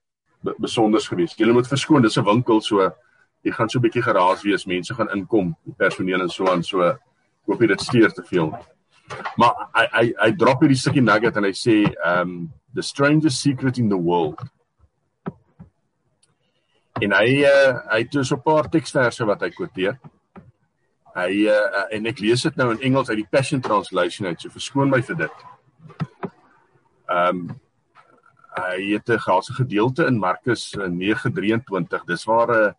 besonders 0.57 1.07
geweest. 1.07 1.39
Jy 1.39 1.51
moet 1.51 1.67
verskoon, 1.67 2.01
dis 2.01 2.17
'n 2.17 2.25
winkel 2.25 2.61
so 2.61 2.91
jy 3.43 3.51
gaan 3.51 3.69
so 3.69 3.79
'n 3.79 3.81
bietjie 3.81 4.03
geraas 4.03 4.43
wees, 4.43 4.65
mense 4.65 4.93
gaan 4.93 5.09
inkom, 5.15 5.55
personeel 5.77 6.21
en 6.21 6.29
so 6.29 6.47
aan 6.47 6.63
so 6.63 6.97
hoop 7.47 7.61
jy 7.61 7.67
dit 7.67 7.81
steur 7.81 8.11
te 8.11 8.23
veel. 8.23 8.53
Maar 9.37 9.67
hy 9.73 9.85
hy 9.93 10.05
hy 10.19 10.31
drop 10.37 10.63
hierdie 10.63 10.79
stukkie 10.79 11.03
nugget 11.03 11.37
en 11.39 11.47
hy 11.47 11.53
sê 11.57 11.81
um 12.05 12.49
the 12.73 12.83
strangest 12.85 13.41
secret 13.41 13.77
in 13.77 13.89
the 13.89 13.97
world. 13.97 14.41
En 17.01 17.15
hy 17.15 17.43
uh, 17.47 17.79
hy 17.93 18.03
het 18.03 18.19
so 18.21 18.35
'n 18.35 18.43
paar 18.45 18.69
teksverse 18.69 19.25
wat 19.25 19.41
hy 19.41 19.49
quoteer. 19.55 19.97
Hy 21.15 21.47
uh, 21.49 21.87
en 21.95 22.05
ek 22.05 22.19
lees 22.19 22.43
dit 22.43 22.59
nou 22.59 22.69
in 22.71 22.83
Engels 22.91 23.09
uit 23.09 23.23
die 23.23 23.31
Passion 23.31 23.61
Translation 23.61 24.27
uit, 24.27 24.41
so 24.41 24.49
verskoon 24.49 24.91
my 24.91 25.01
vir 25.01 25.25
dit. 25.25 25.47
Um 27.09 27.49
hy 28.59 28.93
het 28.93 29.09
'n 29.09 29.23
gaase 29.23 29.53
gedeelte 29.53 30.05
in 30.05 30.19
Markus 30.19 30.75
9:23. 30.75 32.05
Dis 32.05 32.25
waar 32.25 32.49
'n 32.49 32.67
uh, 32.67 32.73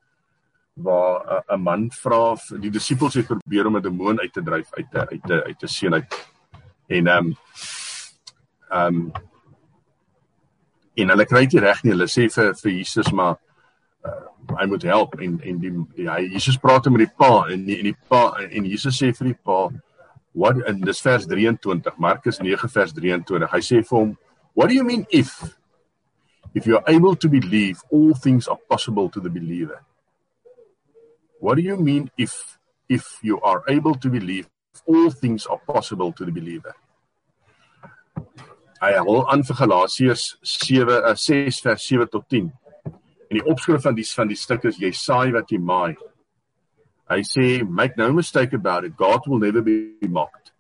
waar 0.75 1.45
'n 1.49 1.61
man 1.61 1.91
vra 1.91 2.37
die 2.61 2.71
disippels 2.71 3.15
het 3.15 3.27
probeer 3.27 3.67
om 3.67 3.77
'n 3.77 3.83
demoon 3.83 4.21
uit 4.21 4.33
te 4.33 4.43
dryf 4.43 4.69
uit 4.73 4.87
'n 4.93 4.99
uit 4.99 5.25
'n 5.25 5.43
uit 5.47 5.63
'n 5.63 5.69
seun 5.69 5.95
uit. 5.95 6.29
En 6.87 7.07
ehm 7.07 7.27
um, 7.27 7.37
ehm 8.71 8.95
um, 8.95 9.13
en 10.95 11.09
hulle 11.09 11.27
kry 11.27 11.47
dit 11.47 11.63
reg 11.63 11.83
nie. 11.83 11.93
Hulle 11.93 12.09
sê 12.09 12.29
vir 12.29 12.55
vir 12.55 12.73
Jesus 12.73 13.13
maar 13.13 13.37
uh, 14.05 14.57
hy 14.59 14.67
moet 14.67 14.83
help 14.83 15.15
en 15.21 15.39
en 15.41 15.61
die, 15.61 15.73
die 15.97 16.09
hy 16.09 16.21
Jesus 16.33 16.59
praat 16.59 16.89
met 16.91 17.05
die 17.05 17.13
pa 17.17 17.47
en 17.53 17.65
die, 17.67 17.79
en 17.79 17.91
die 17.91 17.97
pa 18.09 18.23
en 18.41 18.67
Jesus 18.67 18.99
sê 18.99 19.13
vir 19.17 19.33
die 19.33 19.39
pa 19.45 19.69
what 20.33 20.61
in 20.71 20.81
dis 20.87 21.03
vers 21.03 21.27
23 21.27 21.99
Markus 21.99 22.41
9 22.41 22.69
vers 22.69 22.93
23 22.97 23.51
hy 23.53 23.63
sê 23.67 23.83
vir 23.83 23.99
hom 23.99 24.17
what 24.55 24.71
do 24.71 24.75
you 24.75 24.87
mean 24.87 25.07
if 25.11 25.35
if 26.55 26.67
you 26.67 26.79
are 26.79 26.95
able 26.95 27.17
to 27.17 27.29
believe 27.29 27.83
all 27.91 28.15
things 28.15 28.49
are 28.49 28.59
possible 28.69 29.11
to 29.11 29.21
the 29.21 29.31
believer 29.31 29.81
What 31.41 31.57
do 31.57 31.63
you 31.63 31.77
mean 31.77 32.11
if 32.19 32.59
if 32.89 33.19
you 33.23 33.41
are 33.41 33.63
able 33.67 33.95
to 33.95 34.11
believe 34.11 34.49
all 34.87 35.11
things 35.11 35.47
are 35.47 35.59
possible 35.59 36.13
to 36.13 36.25
the 36.27 36.33
believer? 36.33 36.75
Hy 38.81 38.93
hou 38.97 39.23
aan 39.25 39.43
vir 39.49 39.57
Galasiërs 39.57 40.25
7 40.45 41.01
6 41.23 41.61
vers 41.65 41.87
7 41.89 42.09
tot 42.13 42.29
10. 42.29 42.51
En 43.31 43.39
die 43.39 43.45
opskrif 43.49 43.87
van 43.87 43.97
die 43.97 44.05
van 44.05 44.29
die 44.29 44.37
stuk 44.37 44.69
is 44.69 44.81
jy 44.85 44.93
saai 44.93 45.33
wat 45.33 45.49
jy 45.53 45.59
maai. 45.65 45.97
Hy 47.09 47.21
sê 47.25 47.47
make 47.65 47.97
no 47.97 48.13
mistake 48.13 48.53
about 48.53 48.85
it 48.85 48.97
God 48.97 49.25
will 49.27 49.41
never 49.41 49.63
be 49.63 49.97
mocked. 50.09 50.53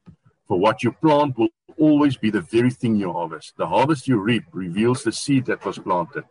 For 0.49 0.59
what 0.59 0.83
you 0.83 0.93
plant 0.93 1.37
will 1.37 1.53
always 1.77 2.17
be 2.17 2.31
the 2.31 2.41
very 2.41 2.71
thing 2.71 2.97
you 2.97 3.13
harvest. 3.13 3.53
The 3.57 3.69
harvest 3.69 4.09
you 4.09 4.19
reap 4.19 4.45
reveals 4.53 5.05
the 5.05 5.13
seed 5.13 5.45
that 5.47 5.65
was 5.65 5.79
planted. 5.79 6.25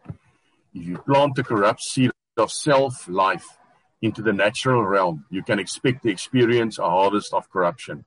If 0.73 0.87
you 0.87 0.97
plant 0.97 1.37
a 1.37 1.43
corrupt 1.43 1.81
seed 1.81 2.11
of 2.37 2.51
self 2.51 3.07
life 3.07 3.58
into 4.01 4.21
the 4.21 4.33
natural 4.33 4.85
realm, 4.85 5.25
you 5.29 5.43
can 5.43 5.59
expect 5.59 6.03
to 6.03 6.09
experience 6.09 6.77
a 6.79 6.83
harvest 6.83 7.33
of 7.33 7.49
corruption. 7.49 8.05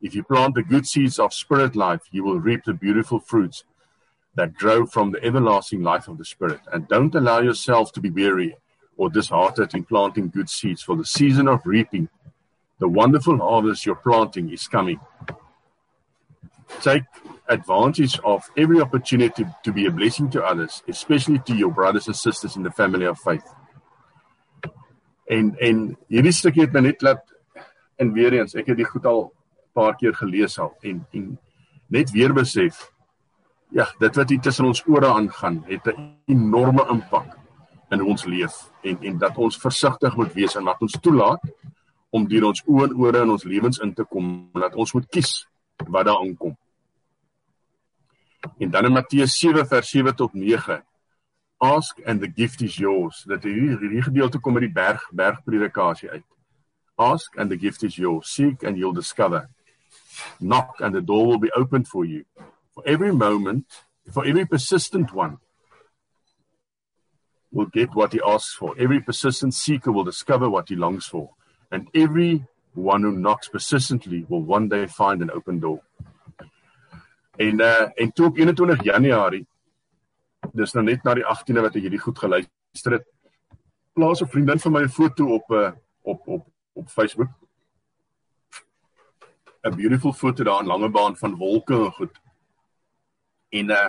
If 0.00 0.14
you 0.14 0.22
plant 0.22 0.54
the 0.54 0.62
good 0.62 0.86
seeds 0.86 1.18
of 1.18 1.32
spirit 1.32 1.76
life, 1.76 2.02
you 2.10 2.24
will 2.24 2.40
reap 2.40 2.64
the 2.64 2.74
beautiful 2.74 3.20
fruits 3.20 3.64
that 4.34 4.54
grow 4.54 4.86
from 4.86 5.10
the 5.10 5.24
everlasting 5.24 5.82
life 5.82 6.08
of 6.08 6.18
the 6.18 6.24
spirit. 6.24 6.60
And 6.72 6.86
don't 6.88 7.14
allow 7.14 7.40
yourself 7.40 7.92
to 7.92 8.00
be 8.00 8.10
weary 8.10 8.56
or 8.96 9.10
disheartened 9.10 9.74
in 9.74 9.84
planting 9.84 10.28
good 10.28 10.50
seeds, 10.50 10.82
for 10.82 10.96
the 10.96 11.04
season 11.04 11.48
of 11.48 11.60
reaping, 11.64 12.08
the 12.78 12.88
wonderful 12.88 13.38
harvest 13.38 13.86
you're 13.86 13.94
planting 13.94 14.52
is 14.52 14.68
coming. 14.68 15.00
Take 16.80 17.04
advantage 17.48 18.18
of 18.20 18.48
every 18.56 18.80
opportunity 18.80 19.46
to 19.62 19.72
be 19.72 19.86
a 19.86 19.90
blessing 19.90 20.30
to 20.30 20.44
others, 20.44 20.82
especially 20.88 21.38
to 21.40 21.54
your 21.54 21.70
brothers 21.70 22.06
and 22.06 22.16
sisters 22.16 22.56
in 22.56 22.62
the 22.62 22.70
family 22.70 23.06
of 23.06 23.18
faith. 23.18 23.44
En 25.28 25.52
en 25.60 25.82
hierdie 26.08 26.32
stukkie 26.32 26.64
het 26.64 26.72
my 26.72 26.80
net 26.80 27.02
laat 27.02 27.24
en 28.00 28.12
weer 28.12 28.38
eens, 28.38 28.54
ek 28.54 28.70
het 28.72 28.78
dit 28.78 28.88
goed 28.88 29.06
al 29.06 29.20
'n 29.24 29.72
paar 29.72 29.96
keer 29.96 30.14
gelees 30.14 30.58
al 30.58 30.74
en 30.82 31.06
en 31.12 31.38
net 31.88 32.10
weer 32.10 32.32
besef 32.32 32.92
ja, 33.70 33.86
dit 33.98 34.16
wat 34.16 34.30
hier 34.30 34.40
tussen 34.40 34.64
ons 34.64 34.82
ore 34.86 35.06
aangaan, 35.06 35.64
het 35.66 35.86
'n 35.86 36.16
enorme 36.26 36.86
impak 36.90 37.36
in 37.90 38.02
ons 38.02 38.24
lewe 38.24 38.52
en 38.82 38.98
en 39.02 39.18
dat 39.18 39.36
ons 39.36 39.60
versigtig 39.60 40.16
moet 40.16 40.32
wees 40.32 40.56
en 40.56 40.64
wat 40.64 40.80
ons 40.80 40.98
toelaat 41.00 41.40
om 42.10 42.28
deur 42.28 42.44
ons 42.44 42.62
oë 42.66 42.84
en 42.84 42.94
ore 42.96 43.22
in 43.22 43.30
ons 43.30 43.44
lewens 43.44 43.78
in 43.78 43.94
te 43.94 44.04
kom, 44.04 44.50
dat 44.52 44.74
ons 44.74 44.92
moet 44.92 45.08
kies 45.08 45.46
wat 45.88 46.06
daar 46.06 46.20
aankom. 46.20 46.56
En 48.58 48.70
dan 48.70 48.84
in 48.84 48.92
Matteus 48.92 49.38
7 49.38 49.66
vers 49.66 49.90
7 49.90 50.14
tot 50.16 50.34
9 50.34 50.82
ask 51.60 51.98
and 52.06 52.20
the 52.20 52.28
gift 52.28 52.60
is 52.62 52.76
yours. 52.76 53.24
Dat 53.26 53.42
hier 53.42 53.78
hierdie 53.78 54.02
gedeelte 54.02 54.38
kom 54.38 54.52
met 54.52 54.62
die 54.62 54.72
berg 54.72 55.02
bergpredikasie 55.10 56.10
uit. 56.10 56.24
Ask 56.96 57.38
and 57.38 57.50
the 57.50 57.58
gift 57.58 57.82
is 57.82 57.96
yours. 57.96 58.30
Seek 58.34 58.62
and 58.62 58.76
you'll 58.76 58.94
discover. 58.94 59.48
Knock 60.38 60.80
and 60.80 60.94
the 60.94 61.02
door 61.02 61.26
will 61.26 61.38
be 61.38 61.52
opened 61.52 61.88
for 61.88 62.04
you. 62.04 62.24
For 62.74 62.82
every 62.86 63.12
moment 63.12 63.84
for 64.12 64.24
every 64.24 64.46
persistent 64.46 65.12
one 65.12 65.38
will 67.50 67.66
get 67.66 67.94
what 67.94 68.12
he 68.12 68.20
asks 68.24 68.54
for. 68.54 68.74
Every 68.78 69.00
persistent 69.00 69.54
seeker 69.54 69.92
will 69.92 70.04
discover 70.04 70.48
what 70.48 70.68
he 70.68 70.76
longs 70.76 71.06
for. 71.06 71.30
And 71.70 71.88
every 71.94 72.46
one 72.74 73.02
who 73.02 73.12
knocks 73.12 73.48
persistently 73.48 74.24
will 74.28 74.42
one 74.42 74.68
day 74.68 74.86
find 74.86 75.22
an 75.22 75.30
open 75.30 75.60
door. 75.60 75.82
En 77.36 77.60
uh, 77.60 77.88
en 77.94 78.12
toe 78.12 78.26
op 78.26 78.36
21 78.36 78.82
Januarie 78.82 79.46
dis 80.54 80.74
nou 80.74 80.84
net 80.84 81.04
na 81.04 81.14
die 81.14 81.26
18de 81.26 81.64
wat 81.64 81.76
ek 81.76 81.82
hierdie 81.82 82.02
goed 82.02 82.18
geluister 82.18 82.98
het. 82.98 83.06
Plaas 83.94 84.22
'n 84.22 84.28
vriendin 84.28 84.58
van 84.58 84.72
my 84.72 84.82
'n 84.82 84.88
foto 84.88 85.34
op 85.34 85.50
'n 85.50 85.54
uh, 85.54 85.72
op 86.02 86.28
op 86.28 86.46
op 86.72 86.88
Facebook. 86.88 87.30
'n 89.64 89.76
Beautiful 89.76 90.12
foto 90.12 90.44
daar 90.44 90.60
in 90.60 90.66
Langebaan 90.66 91.16
van 91.16 91.36
wolke 91.36 91.74
en 91.74 91.92
goed. 91.92 92.20
En 93.50 93.70
uh 93.70 93.88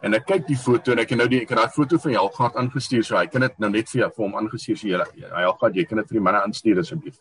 en 0.00 0.14
ek 0.14 0.26
kyk 0.26 0.46
die 0.46 0.56
foto 0.56 0.92
en 0.92 0.98
ek 0.98 1.10
het 1.10 1.18
nou 1.18 1.28
die 1.28 1.40
ek 1.40 1.48
het 1.48 1.58
daai 1.58 1.72
foto 1.72 1.98
van 1.98 2.12
Helgaard 2.12 2.56
aangestuur 2.56 3.04
so 3.04 3.16
hy 3.16 3.26
kan 3.26 3.40
dit 3.40 3.58
nou 3.58 3.70
net 3.70 3.88
vir 3.88 4.00
jou 4.00 4.10
vir 4.16 4.24
hom 4.24 4.34
aangestuur 4.36 4.76
so 4.76 4.88
jy 4.88 5.00
Helgaard 5.32 5.74
jy 5.74 5.84
kan 5.84 5.98
dit 5.98 6.08
vir 6.08 6.18
die 6.18 6.24
manne 6.26 6.42
aanstuur 6.42 6.78
asseblief. 6.78 7.16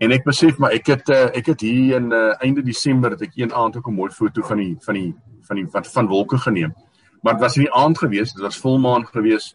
En 0.00 0.12
ek 0.12 0.24
besef 0.24 0.58
maar 0.58 0.72
ek 0.72 0.86
het 0.86 1.08
uh, 1.08 1.28
ek 1.36 1.46
het 1.46 1.60
hier 1.60 1.96
in 1.96 2.10
uh, 2.12 2.32
einde 2.40 2.62
Desember 2.62 3.10
het 3.10 3.22
ek 3.22 3.36
een 3.36 3.52
aand 3.52 3.76
ook 3.76 3.88
'n 3.88 3.94
mooi 3.94 4.10
foto 4.10 4.42
van 4.42 4.56
die 4.56 4.76
van 4.80 4.94
die 4.94 5.14
van 5.42 5.56
die 5.56 5.66
van, 5.68 5.84
van 5.84 6.06
wolke 6.06 6.38
geneem 6.38 6.74
maar 7.22 7.38
dit 7.38 7.42
was 7.42 7.56
in 7.56 7.66
die 7.66 7.74
aand 7.74 7.98
gewees, 7.98 8.32
dit 8.32 8.42
was 8.42 8.58
volmaan 8.58 9.06
gewees 9.06 9.52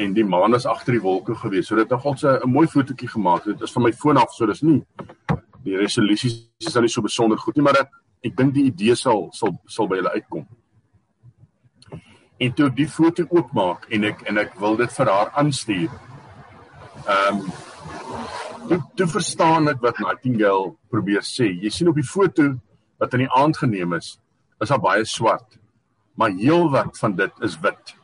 en 0.00 0.14
die 0.16 0.24
maan 0.24 0.56
was 0.56 0.66
agter 0.66 0.96
die 0.96 1.04
wolke 1.04 1.34
gewees. 1.36 1.66
So 1.66 1.76
dit 1.76 1.90
het 1.90 1.92
nogal 1.92 2.16
'n 2.40 2.50
mooi 2.50 2.66
fotootjie 2.66 3.08
gemaak. 3.08 3.44
Dit 3.44 3.60
is 3.60 3.72
van 3.72 3.82
my 3.82 3.92
foon 3.92 4.16
af, 4.16 4.32
so 4.32 4.46
dis 4.46 4.62
nie 4.62 4.82
die 5.64 5.78
resolusies 5.78 6.38
is 6.58 6.74
dan 6.74 6.82
nie 6.86 6.90
so 6.90 7.04
besonder 7.04 7.38
goed 7.38 7.56
nie, 7.56 7.64
maar 7.66 7.78
ek, 7.84 7.92
ek 8.26 8.36
dink 8.38 8.54
die 8.56 8.66
idee 8.70 8.96
sal 8.98 9.28
sal 9.36 9.54
sal 9.70 9.88
by 9.90 10.00
julle 10.00 10.14
uitkom. 10.16 10.46
En 12.42 12.54
toe 12.58 12.70
die 12.74 12.88
foto 12.90 13.26
oopmaak 13.30 13.86
en 13.94 14.08
ek 14.10 14.24
en 14.30 14.42
ek 14.42 14.56
wil 14.62 14.78
dit 14.80 14.96
vir 14.98 15.12
haar 15.12 15.30
aanstuur. 15.42 15.94
Ehm 17.02 17.38
um, 17.38 17.46
toe, 18.68 18.78
toe 18.98 19.08
verstaan 19.10 19.70
ek 19.72 19.80
wat 19.82 19.98
Nightingale 20.02 20.74
probeer 20.90 21.24
sê. 21.26 21.50
Jy 21.50 21.70
sien 21.70 21.90
op 21.90 21.98
die 21.98 22.06
foto 22.06 22.52
wat 23.02 23.14
in 23.18 23.24
die 23.24 23.32
aand 23.34 23.58
geneem 23.58 23.96
is, 23.98 24.16
is 24.62 24.70
daar 24.70 24.82
baie 24.82 25.06
swart. 25.06 25.58
Maar 26.14 26.30
heelwat 26.36 26.98
van 26.98 27.16
dit 27.16 27.32
is 27.40 27.58
wit. 27.60 27.94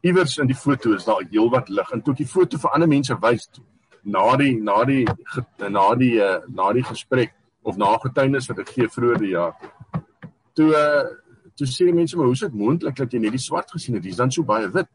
Iewers 0.00 0.36
in 0.38 0.46
die 0.46 0.56
foto 0.56 0.92
is 0.94 1.04
daar 1.04 1.24
heelwat 1.30 1.68
lig 1.68 1.90
en 1.90 2.02
toe 2.02 2.14
ek 2.14 2.22
die 2.22 2.30
foto 2.30 2.58
vir 2.62 2.76
ander 2.76 2.88
mense 2.88 3.16
wys 3.22 3.48
na 4.06 4.36
die 4.38 4.54
na 4.62 4.84
die 4.84 5.04
na 5.58 5.86
die 5.98 6.14
uh, 6.22 6.38
na 6.46 6.72
die 6.72 6.84
gesprek 6.86 7.34
of 7.66 7.76
na 7.76 7.96
getuienis 7.98 8.46
wat 8.50 8.62
ek 8.62 8.70
gee 8.76 8.88
vroeër 8.88 9.22
die 9.22 9.32
jaar. 9.32 9.56
Toe 10.54 10.68
uh, 10.70 11.06
toe 11.58 11.66
sê 11.66 11.88
mense 11.94 12.16
maar 12.16 12.30
hoe 12.30 12.36
is 12.38 12.44
dit 12.46 12.54
moontlik 12.54 13.00
dat 13.00 13.12
jy 13.12 13.22
net 13.24 13.34
die 13.34 13.42
swart 13.42 13.72
gesien 13.74 13.98
het? 13.98 14.04
Dis 14.06 14.20
dan 14.20 14.30
so 14.30 14.46
baie 14.46 14.68
wit. 14.70 14.92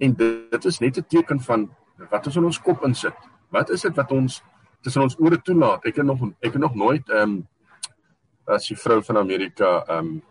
En 0.00 0.14
dit, 0.16 0.40
dit 0.50 0.64
is 0.64 0.80
net 0.80 0.98
'n 0.98 1.04
teken 1.08 1.40
van 1.40 1.68
wat 2.08 2.26
ons 2.26 2.36
in 2.36 2.44
ons 2.44 2.60
kop 2.60 2.84
insit. 2.84 3.16
Wat 3.50 3.70
is 3.70 3.82
dit 3.82 3.96
wat 3.96 4.12
ons 4.12 4.42
tussen 4.82 5.02
ons 5.02 5.16
ore 5.18 5.36
toelaat? 5.42 5.84
Ek 5.84 5.96
het 5.96 6.06
nog 6.06 6.22
ek 6.40 6.52
het 6.52 6.62
nog 6.62 6.74
nooit 6.74 7.08
ehm 7.08 7.22
um, 7.22 7.48
as 8.46 8.66
die 8.66 8.76
vrou 8.76 9.02
van 9.02 9.16
Amerika 9.16 9.84
ehm 9.86 9.98
um, 9.98 10.22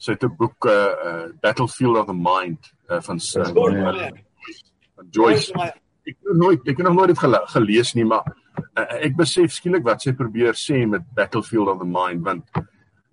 sy 0.00 0.16
het 0.16 0.24
'n 0.24 0.36
boek 0.36 0.64
uh, 0.64 0.72
uh 0.72 1.28
Battlefield 1.40 1.96
of 1.96 2.06
the 2.06 2.16
Mind 2.16 2.72
uh, 2.88 3.00
van 3.00 3.20
uh, 3.36 3.44
van 4.96 5.08
Joyce. 5.10 5.52
Ek 6.04 6.16
het 6.16 6.36
nooit 6.36 6.60
ek 6.64 6.76
het 6.76 6.86
nog 6.86 6.94
nooit 6.94 7.12
dit 7.12 7.18
gele, 7.18 7.40
gelees 7.44 7.92
nie, 7.94 8.04
maar 8.04 8.24
uh, 8.74 9.04
ek 9.04 9.16
besef 9.16 9.52
skielik 9.52 9.84
wat 9.84 10.02
sy 10.02 10.12
probeer 10.12 10.56
sê 10.56 10.86
met 10.88 11.04
Battlefield 11.14 11.68
of 11.68 11.78
the 11.78 11.88
Mind 11.88 12.24
want 12.24 12.48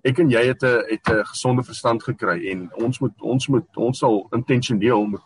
ek 0.08 0.20
en 0.24 0.30
jy 0.32 0.46
het 0.48 0.64
'n 0.64 0.84
het 0.88 1.10
'n 1.12 1.26
gesonde 1.26 1.64
verstand 1.64 2.04
gekry 2.04 2.48
en 2.52 2.70
ons 2.74 3.00
moet 3.00 3.22
ons 3.22 3.48
moet 3.48 3.78
ons 3.78 3.98
sal 3.98 4.28
intentioneel 4.32 5.06
moet 5.06 5.26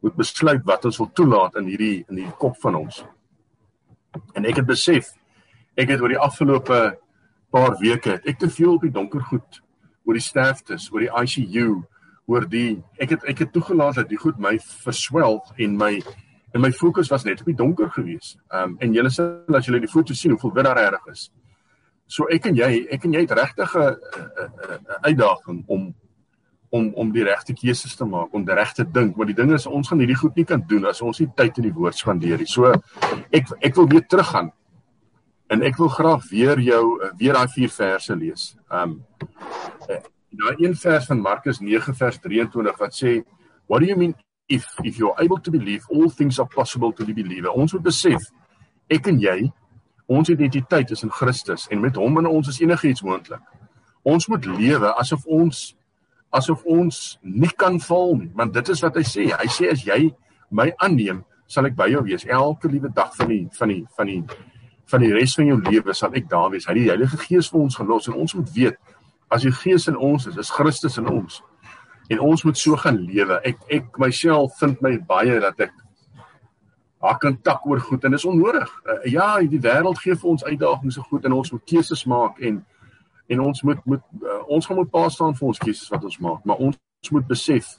moet 0.00 0.16
besluit 0.16 0.62
wat 0.64 0.84
ons 0.84 0.96
wil 0.96 1.10
toelaat 1.12 1.56
in 1.56 1.66
hierdie 1.66 2.04
in 2.08 2.16
die 2.16 2.30
kop 2.38 2.56
van 2.60 2.74
ons. 2.74 3.04
En 4.34 4.44
ek 4.44 4.56
het 4.56 4.66
besef 4.66 5.10
ek 5.76 5.88
het 5.88 6.00
oor 6.00 6.08
die 6.08 6.18
afgelope 6.18 6.98
paar 7.50 7.76
weke 7.78 8.10
het 8.10 8.26
ek 8.26 8.38
te 8.38 8.50
veel 8.50 8.74
op 8.74 8.82
die 8.82 8.94
donker 8.94 9.20
goed 9.20 9.60
oor 10.04 10.16
die 10.18 10.24
sterftes, 10.24 10.88
oor 10.92 11.04
die 11.04 11.12
ICU, 11.12 11.82
oor 12.30 12.46
die 12.48 12.80
ek 12.98 13.16
het 13.16 13.24
ek 13.28 13.44
het 13.44 13.52
toegelaat 13.52 14.00
dat 14.02 14.08
die 14.08 14.18
goed 14.20 14.38
my 14.38 14.56
verswelg 14.84 15.50
en 15.58 15.76
my 15.76 15.92
en 16.54 16.64
my 16.64 16.72
fokus 16.74 17.10
was 17.10 17.24
net 17.24 17.40
op 17.40 17.50
die 17.50 17.58
donker 17.58 17.90
gewees. 17.90 18.36
Ehm 18.50 18.72
um, 18.72 18.76
en 18.80 18.94
julle 18.94 19.10
sal 19.10 19.58
as 19.58 19.66
julle 19.66 19.82
die 19.82 19.90
foto 19.90 20.14
sien 20.14 20.34
hoeveel 20.34 20.54
wit 20.54 20.64
daar 20.64 20.82
reg 20.90 21.06
is. 21.12 21.30
So 22.10 22.26
ek 22.26 22.48
en 22.50 22.56
jy, 22.58 22.70
ek 22.90 23.04
en 23.06 23.12
jy 23.14 23.20
het 23.22 23.34
regtig 23.38 23.74
'n 23.76 23.96
uitdaging 25.06 25.64
om 25.66 25.94
om 26.70 26.92
om 26.94 27.12
die 27.12 27.24
regte 27.26 27.54
keuses 27.54 27.96
te 27.96 28.04
maak, 28.04 28.34
om 28.34 28.46
reg 28.46 28.72
te 28.72 28.84
dink, 28.84 29.16
want 29.16 29.26
die 29.26 29.34
ding 29.34 29.52
is 29.52 29.66
ons 29.66 29.88
gaan 29.88 29.98
hierdie 29.98 30.18
goed 30.18 30.36
nie 30.36 30.44
kan 30.44 30.62
doen 30.66 30.86
as 30.86 31.02
ons 31.02 31.18
nie 31.18 31.28
tyd 31.36 31.58
in 31.58 31.66
die 31.66 31.74
woord 31.74 31.98
spandeer 31.98 32.38
nie. 32.38 32.46
So 32.46 32.72
ek 33.30 33.50
ek 33.60 33.74
wil 33.74 33.88
weer 33.88 34.06
teruggaan. 34.06 34.52
En 35.50 35.62
ek 35.62 35.76
wil 35.76 35.88
graag 35.88 36.28
weer 36.30 36.60
jou 36.60 36.84
weer 37.18 37.32
daai 37.32 37.48
vier 37.48 37.68
verse 37.68 38.16
lees. 38.16 38.56
Um 38.70 39.00
daai 40.30 40.56
een 40.62 40.76
vers 40.78 41.06
van 41.10 41.20
Markus 41.20 41.58
9 41.60 41.94
vers 41.94 42.18
23 42.22 42.78
wat 42.78 42.94
sê 42.94 43.20
what 43.66 43.80
do 43.82 43.86
you 43.86 43.96
mean 43.98 44.14
if 44.48 44.66
if 44.82 44.98
you're 44.98 45.18
able 45.18 45.40
to 45.40 45.50
believe 45.50 45.82
all 45.90 46.10
things 46.10 46.38
are 46.38 46.48
possible 46.48 46.92
to 46.92 47.04
the 47.04 47.14
believer. 47.14 47.50
Ons 47.50 47.74
moet 47.74 47.82
besef 47.82 48.30
ek 48.90 49.10
en 49.10 49.18
jy 49.18 49.50
Ons 50.10 50.28
identiteit 50.28 50.90
is 50.90 51.04
in 51.06 51.10
Christus 51.14 51.68
en 51.70 51.80
met 51.80 51.94
hom 51.94 52.18
in 52.18 52.26
ons 52.26 52.48
is 52.50 52.58
enigiets 52.60 53.04
moontlik. 53.06 53.42
Ons 54.02 54.26
moet 54.32 54.46
lewe 54.48 54.90
asof 54.98 55.22
ons 55.30 55.68
asof 56.34 56.64
ons 56.70 56.96
nie 57.22 57.50
kan 57.58 57.78
val 57.82 58.16
nie, 58.18 58.30
want 58.38 58.54
dit 58.54 58.68
is 58.74 58.82
wat 58.82 58.98
hy 58.98 59.04
sê. 59.06 59.28
Hy 59.30 59.46
sê 59.50 59.70
as 59.70 59.84
jy 59.86 60.08
my 60.54 60.68
aanneem, 60.82 61.22
sal 61.50 61.66
ek 61.70 61.76
by 61.78 61.88
jou 61.92 62.02
wees 62.06 62.26
elke 62.26 62.70
liewe 62.70 62.90
dag 62.94 63.14
van 63.18 63.30
die 63.30 63.44
van 63.54 63.70
die 63.70 63.80
van 63.98 64.10
die 64.10 64.20
van 64.90 65.04
die 65.04 65.12
res 65.14 65.34
van 65.38 65.46
jou 65.50 65.58
lewe 65.62 65.94
sal 65.94 66.14
ek 66.18 66.28
daar 66.30 66.50
wees. 66.52 66.66
Hy 66.68 66.74
die 66.78 66.88
Heilige 66.90 67.18
Gees 67.20 67.50
vir 67.50 67.60
ons 67.60 67.78
gelos 67.78 68.08
en 68.10 68.18
ons 68.20 68.34
moet 68.38 68.50
weet 68.54 68.78
as 69.30 69.46
die 69.46 69.54
Gees 69.54 69.86
in 69.90 69.96
ons 69.96 70.26
is, 70.26 70.36
is 70.40 70.50
Christus 70.50 70.98
in 70.98 71.08
ons. 71.10 71.40
En 72.10 72.22
ons 72.26 72.42
moet 72.44 72.58
so 72.58 72.76
gaan 72.76 72.98
lewe. 73.06 73.38
Ek 73.46 73.60
ek 73.70 74.00
myself 74.02 74.58
vind 74.58 74.82
my 74.82 74.96
baie 75.06 75.38
dat 75.42 75.60
ek 75.68 75.76
haar 77.00 77.18
kan 77.18 77.38
tak 77.42 77.66
oor 77.66 77.80
goed 77.80 78.04
en 78.04 78.14
is 78.14 78.24
onnodig. 78.24 78.72
Uh, 78.84 78.98
ja, 79.12 79.38
die 79.40 79.60
wêreld 79.60 79.98
gee 80.02 80.16
vir 80.16 80.30
ons 80.34 80.44
uitdagings 80.44 80.98
so 80.98 81.06
goed 81.08 81.24
en 81.24 81.38
ons 81.38 81.52
moet 81.54 81.64
keuses 81.64 82.04
maak 82.04 82.40
en 82.44 82.60
en 83.30 83.40
ons 83.40 83.62
moet 83.62 83.84
moet 83.86 84.02
uh, 84.26 84.40
ons 84.50 84.66
gaan 84.66 84.76
moet 84.76 84.90
pa 84.90 85.06
staan 85.08 85.36
vir 85.38 85.46
ons 85.48 85.62
keuses 85.62 85.88
wat 85.88 86.04
ons 86.04 86.18
maak, 86.18 86.44
maar 86.44 86.58
ons 86.58 86.76
moet 87.14 87.26
besef 87.26 87.78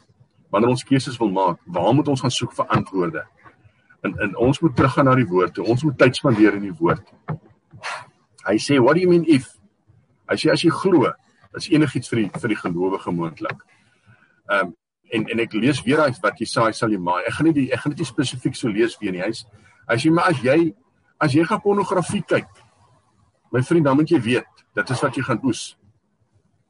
wanneer 0.52 0.72
ons 0.74 0.84
keuses 0.84 1.18
wil 1.20 1.30
maak, 1.32 1.60
waar 1.66 1.94
moet 1.96 2.08
ons 2.08 2.22
gaan 2.24 2.34
soek 2.34 2.56
vir 2.56 2.72
antwoorde? 2.78 3.24
En 4.02 4.18
en 4.20 4.36
ons 4.38 4.62
moet 4.62 4.76
teruggaan 4.76 5.06
na 5.06 5.16
die 5.16 5.28
woord 5.30 5.54
toe. 5.54 5.66
Ons 5.66 5.84
moet 5.84 5.98
tyd 5.98 6.16
spandeer 6.16 6.58
in 6.58 6.68
die 6.70 6.78
woord. 6.80 7.06
Hy 8.48 8.58
sê, 8.58 8.80
"What 8.82 8.96
do 8.96 9.02
you 9.02 9.10
mean 9.10 9.26
if?" 9.28 9.48
Hy 10.30 10.36
sê 10.36 10.52
as 10.52 10.64
jy 10.64 10.70
glo, 10.70 11.12
is 11.56 11.70
enigiets 11.70 12.10
vir 12.10 12.20
die 12.20 12.30
vir 12.40 12.50
die 12.50 12.62
gelowige 12.64 13.12
moontlik. 13.12 13.66
Ehm 14.50 14.68
um, 14.68 14.76
en 15.12 15.28
en 15.28 15.44
ek 15.44 15.54
lees 15.60 15.82
weer 15.84 16.00
uit 16.06 16.20
wat 16.24 16.40
Jesaja 16.40 16.76
sal 16.76 16.94
jy 16.94 17.00
maar 17.02 17.26
ek 17.28 17.36
gaan 17.38 17.50
nie 17.50 17.56
die 17.58 17.68
ek 17.76 17.84
gaan 17.84 17.96
dit 17.96 18.08
spesifiek 18.08 18.56
so 18.56 18.72
lees 18.72 18.98
weer 19.02 19.16
nie 19.16 19.24
hy's 19.24 19.44
as 19.92 20.06
jy 20.06 20.14
maar 20.16 20.32
as 20.32 20.40
jy 20.46 20.72
as 21.22 21.36
jy 21.36 21.44
gaan 21.48 21.62
pornografie 21.64 22.24
kyk 22.28 22.48
my 23.52 23.64
vriend 23.68 23.90
dan 23.90 24.00
moet 24.00 24.12
jy 24.12 24.22
weet 24.24 24.66
dit 24.80 24.96
is 24.96 25.04
wat 25.04 25.20
jy 25.20 25.26
gaan 25.28 25.44
oes 25.48 25.64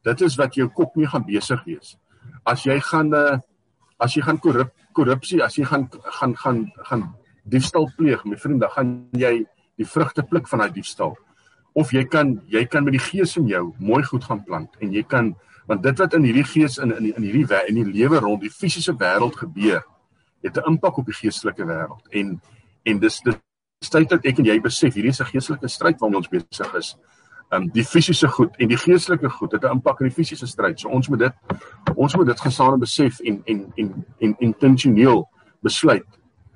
dit 0.09 0.25
is 0.27 0.37
wat 0.41 0.57
jou 0.57 0.67
kop 0.79 0.97
nie 0.97 1.09
gaan 1.13 1.25
besig 1.27 1.61
wees 1.69 1.95
as 2.53 2.65
jy 2.65 2.79
gaan 2.89 3.13
uh, 3.13 3.37
as 4.01 4.17
jy 4.17 4.25
gaan 4.25 4.41
korrup 4.41 4.73
korrupsie 4.97 5.43
as 5.45 5.57
jy 5.59 5.67
gaan 5.69 5.87
gaan 6.19 6.35
gaan 6.43 6.63
gaan 6.89 7.09
diefstal 7.43 7.89
pleeg 7.97 8.25
my 8.25 8.37
vriend 8.37 8.61
dan 8.61 8.69
gaan 8.69 9.07
jy 9.11 9.45
die 9.77 9.85
vrugte 9.85 10.23
pluk 10.23 10.47
van 10.47 10.59
daai 10.59 10.71
diefstal 10.71 11.17
of 11.73 11.91
jy 11.91 12.03
kan 12.05 12.41
jy 12.47 12.65
kan 12.65 12.83
met 12.83 12.93
die 12.93 13.05
gees 13.11 13.37
in 13.37 13.47
jou 13.47 13.73
mooi 13.79 14.03
goed 14.03 14.23
gaan 14.23 14.43
plant 14.43 14.75
en 14.79 14.93
jy 14.93 15.03
kan 15.03 15.35
want 15.67 15.83
dit 15.83 15.97
wat 15.97 16.13
in 16.13 16.23
hierdie 16.23 16.47
gees 16.47 16.77
in 16.77 16.91
in 16.91 17.13
in 17.15 17.23
hierdie 17.23 17.61
in 17.67 17.75
die 17.75 17.91
lewe 17.93 18.19
rond 18.19 18.41
die 18.41 18.49
fisiese 18.49 18.93
wêreld 18.93 19.35
gebeur 19.35 19.81
het 20.43 20.57
'n 20.57 20.67
impak 20.67 20.97
op 20.97 21.05
die 21.05 21.19
geestelike 21.21 21.65
wêreld 21.65 22.05
en 22.11 22.41
en 22.83 22.99
dis 22.99 23.19
dit 23.21 23.39
tyd 23.89 24.09
dat 24.09 24.25
ek 24.25 24.39
en 24.39 24.45
jy 24.45 24.59
besef 24.61 24.93
hierdie 24.93 25.09
is 25.09 25.21
'n 25.21 25.31
geestelike 25.33 25.67
stryd 25.67 25.99
waarmee 25.99 26.17
ons 26.17 26.29
besig 26.29 26.73
is. 26.75 26.97
Um 27.51 27.69
die 27.69 27.83
fisiese 27.83 28.27
goed 28.27 28.55
en 28.57 28.67
die 28.67 28.77
geestelike 28.77 29.29
goed 29.29 29.51
het 29.51 29.63
'n 29.63 29.71
impak 29.71 30.01
in 30.01 30.07
die 30.07 30.15
fisiese 30.15 30.47
stryd. 30.47 30.79
So 30.79 30.89
ons 30.89 31.09
moet 31.09 31.19
dit 31.19 31.33
ons 31.95 32.15
moet 32.15 32.27
dit 32.27 32.39
gesame 32.39 32.77
besef 32.77 33.19
en 33.19 33.41
en 33.45 33.71
en 33.75 34.05
en 34.19 34.35
intentioneel 34.39 35.29
besluit 35.61 36.05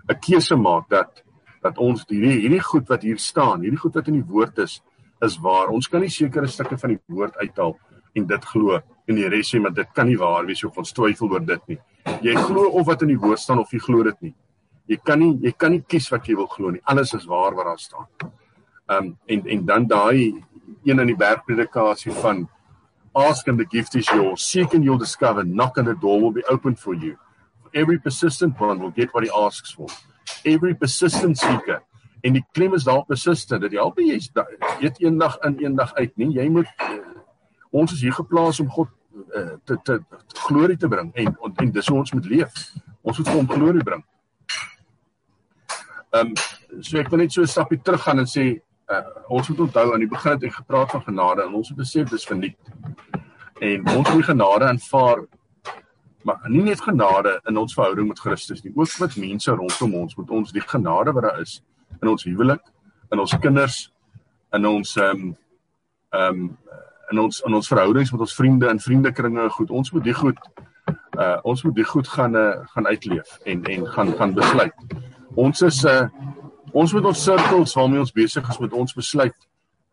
'n 0.09 0.19
keuse 0.19 0.55
maak 0.55 0.89
dat 0.89 1.23
dat 1.63 1.77
ons 1.77 2.05
hierdie 2.07 2.41
hierdie 2.43 2.61
goed 2.61 2.87
wat 2.89 3.01
hier 3.01 3.17
staan, 3.17 3.61
hierdie 3.61 3.81
goed 3.81 3.95
wat 3.95 4.07
in 4.07 4.19
die 4.19 4.27
woord 4.29 4.59
is, 4.61 4.81
is 5.25 5.37
waar. 5.41 5.71
Ons 5.73 5.87
kan 5.89 6.01
nie 6.01 6.09
sekere 6.13 6.47
stukke 6.47 6.77
van 6.77 6.93
die 6.93 6.99
woord 7.07 7.37
uithaal 7.41 7.73
en 8.15 8.27
dit 8.27 8.45
glo 8.45 8.79
en 9.07 9.15
die 9.15 9.29
res 9.29 9.49
sê 9.51 9.59
maar 9.59 9.73
dit 9.73 9.93
kan 9.93 10.07
nie 10.07 10.17
waar 10.17 10.45
wees 10.45 10.63
of 10.63 10.77
ons 10.77 10.93
twyfel 10.93 11.31
oor 11.33 11.45
dit 11.45 11.67
nie. 11.73 11.79
Jy 12.21 12.35
glo 12.47 12.69
of 12.69 12.85
wat 12.87 13.01
in 13.01 13.13
die 13.15 13.19
woord 13.19 13.39
staan 13.39 13.59
of 13.59 13.73
jy 13.73 13.79
glo 13.79 14.03
dit 14.03 14.21
nie. 14.21 14.35
Jy 14.87 14.99
kan 15.03 15.19
nie 15.19 15.33
jy 15.41 15.55
kan 15.57 15.71
nie 15.71 15.81
kies 15.81 16.11
wat 16.13 16.27
jy 16.29 16.37
wil 16.37 16.49
glo 16.53 16.71
nie. 16.71 16.83
Alles 16.85 17.13
is 17.17 17.25
waar 17.25 17.55
wat 17.57 17.65
daar 17.65 17.81
staan. 17.81 18.07
Um 18.87 19.15
en 19.25 19.47
en 19.47 19.65
dan 19.65 19.87
daai 19.87 20.43
een 20.85 20.99
in 20.99 21.07
die 21.07 21.17
bergpredikasie 21.17 22.13
van 22.21 22.47
ask 23.15 23.47
and 23.47 23.57
the 23.57 23.65
gift 23.65 23.95
is 23.95 24.07
yours 24.13 24.43
seek 24.43 24.73
and 24.73 24.83
you'll 24.83 24.99
discover 24.99 25.43
knock 25.43 25.77
and 25.77 25.87
the 25.87 25.95
door 25.95 26.21
will 26.21 26.31
be 26.31 26.43
opened 26.49 26.77
for 26.79 26.93
you 26.93 27.17
every 27.75 27.99
persistent 27.99 28.59
one 28.59 28.79
will 28.79 28.95
get 28.95 29.13
what 29.13 29.27
he 29.27 29.31
asks 29.45 29.75
for 29.75 29.87
every 30.45 30.73
persistent 30.73 31.37
seeker 31.37 31.81
en 32.25 32.39
die 32.39 32.45
klem 32.57 32.73
is 32.73 32.87
daar 32.87 33.05
persistent 33.05 33.61
dat 33.61 33.75
jy 33.75 33.81
al 33.83 33.93
jy 33.99 34.19
eet 34.81 35.01
eendag 35.03 35.37
in 35.49 35.59
eendag 35.67 35.93
uit 35.99 36.17
nie 36.17 36.31
jy 36.39 36.49
moet 36.49 36.71
ons 37.75 37.91
is 37.91 38.01
hier 38.01 38.15
geplaas 38.15 38.59
om 38.63 38.69
God 38.71 38.89
uh, 39.35 39.55
te, 39.63 39.77
te 39.83 39.99
te 40.09 40.41
glorie 40.47 40.77
te 40.77 40.87
bring 40.87 41.11
en 41.13 41.37
en 41.55 41.71
dis 41.71 41.87
hoe 41.87 41.97
ons 41.97 42.13
moet 42.13 42.25
leef. 42.25 42.59
Ons 43.01 43.17
moet 43.21 43.31
hom 43.33 43.49
glorie 43.49 43.83
bring. 43.83 44.03
Ehm 46.15 46.31
um, 46.31 46.35
so 46.81 46.99
ek 46.99 47.11
wil 47.11 47.23
net 47.23 47.31
so 47.31 47.41
'n 47.41 47.51
stapie 47.51 47.81
terug 47.81 48.03
gaan 48.03 48.19
en 48.19 48.27
sê 48.27 48.45
uh, 48.91 49.03
ons 49.27 49.49
moet 49.49 49.59
onthou 49.67 49.93
aan 49.93 50.03
die 50.03 50.11
begin 50.11 50.31
het 50.31 50.43
ek 50.43 50.59
gepraat 50.61 50.91
van 50.91 51.03
genade 51.03 51.43
en 51.43 51.53
ons 51.53 51.69
moet 51.69 51.79
besef 51.83 52.09
dis 52.09 52.27
verniet. 52.31 52.59
En 53.59 53.87
ons 53.97 54.09
moet 54.13 54.25
genade 54.25 54.65
aanvaar 54.65 55.25
maar 56.25 56.41
nie 56.49 56.63
net 56.65 56.81
genade 56.81 57.39
in 57.45 57.57
ons 57.61 57.73
verhouding 57.77 58.07
met 58.09 58.19
Christus 58.19 58.63
nie, 58.63 58.71
ook 58.75 58.99
met 58.99 59.15
mense 59.21 59.51
rondom 59.51 59.93
ons 60.01 60.15
moet 60.17 60.31
ons 60.33 60.51
die 60.51 60.63
genade 60.65 61.13
wat 61.13 61.23
daar 61.27 61.41
is 61.41 61.59
in 62.01 62.09
ons 62.09 62.23
huwelik, 62.25 62.63
in 63.13 63.21
ons 63.21 63.35
kinders, 63.41 63.77
in 64.53 64.65
ons 64.65 64.95
ehm 64.97 65.25
um, 65.25 65.35
ehm 66.15 66.39
um, 66.39 66.47
in 67.11 67.19
ons 67.21 67.41
in 67.45 67.53
ons 67.53 67.67
verhoudings 67.69 68.11
met 68.11 68.23
ons 68.25 68.35
vriende 68.35 68.69
en 68.69 68.79
vriendekringe 68.81 69.49
goed. 69.53 69.69
Ons 69.69 69.91
moet 69.93 70.03
die 70.03 70.15
goed 70.17 70.39
uh 71.19 71.35
ons 71.43 71.61
moet 71.63 71.75
die 71.75 71.85
goed 71.85 72.07
gaan 72.07 72.35
uh, 72.35 72.65
gaan 72.73 72.87
uitleef 72.87 73.37
en 73.45 73.63
en 73.63 73.85
gaan 73.87 74.13
gaan 74.17 74.33
besluit. 74.33 74.95
Ons 75.35 75.61
is 75.61 75.83
uh 75.83 76.07
ons 76.73 76.93
moet 76.93 77.05
ons 77.05 77.23
sirkels 77.23 77.75
waarmee 77.77 78.01
ons 78.01 78.15
besig 78.15 78.49
is 78.49 78.59
met 78.59 78.73
ons 78.73 78.97
besluit 78.97 79.37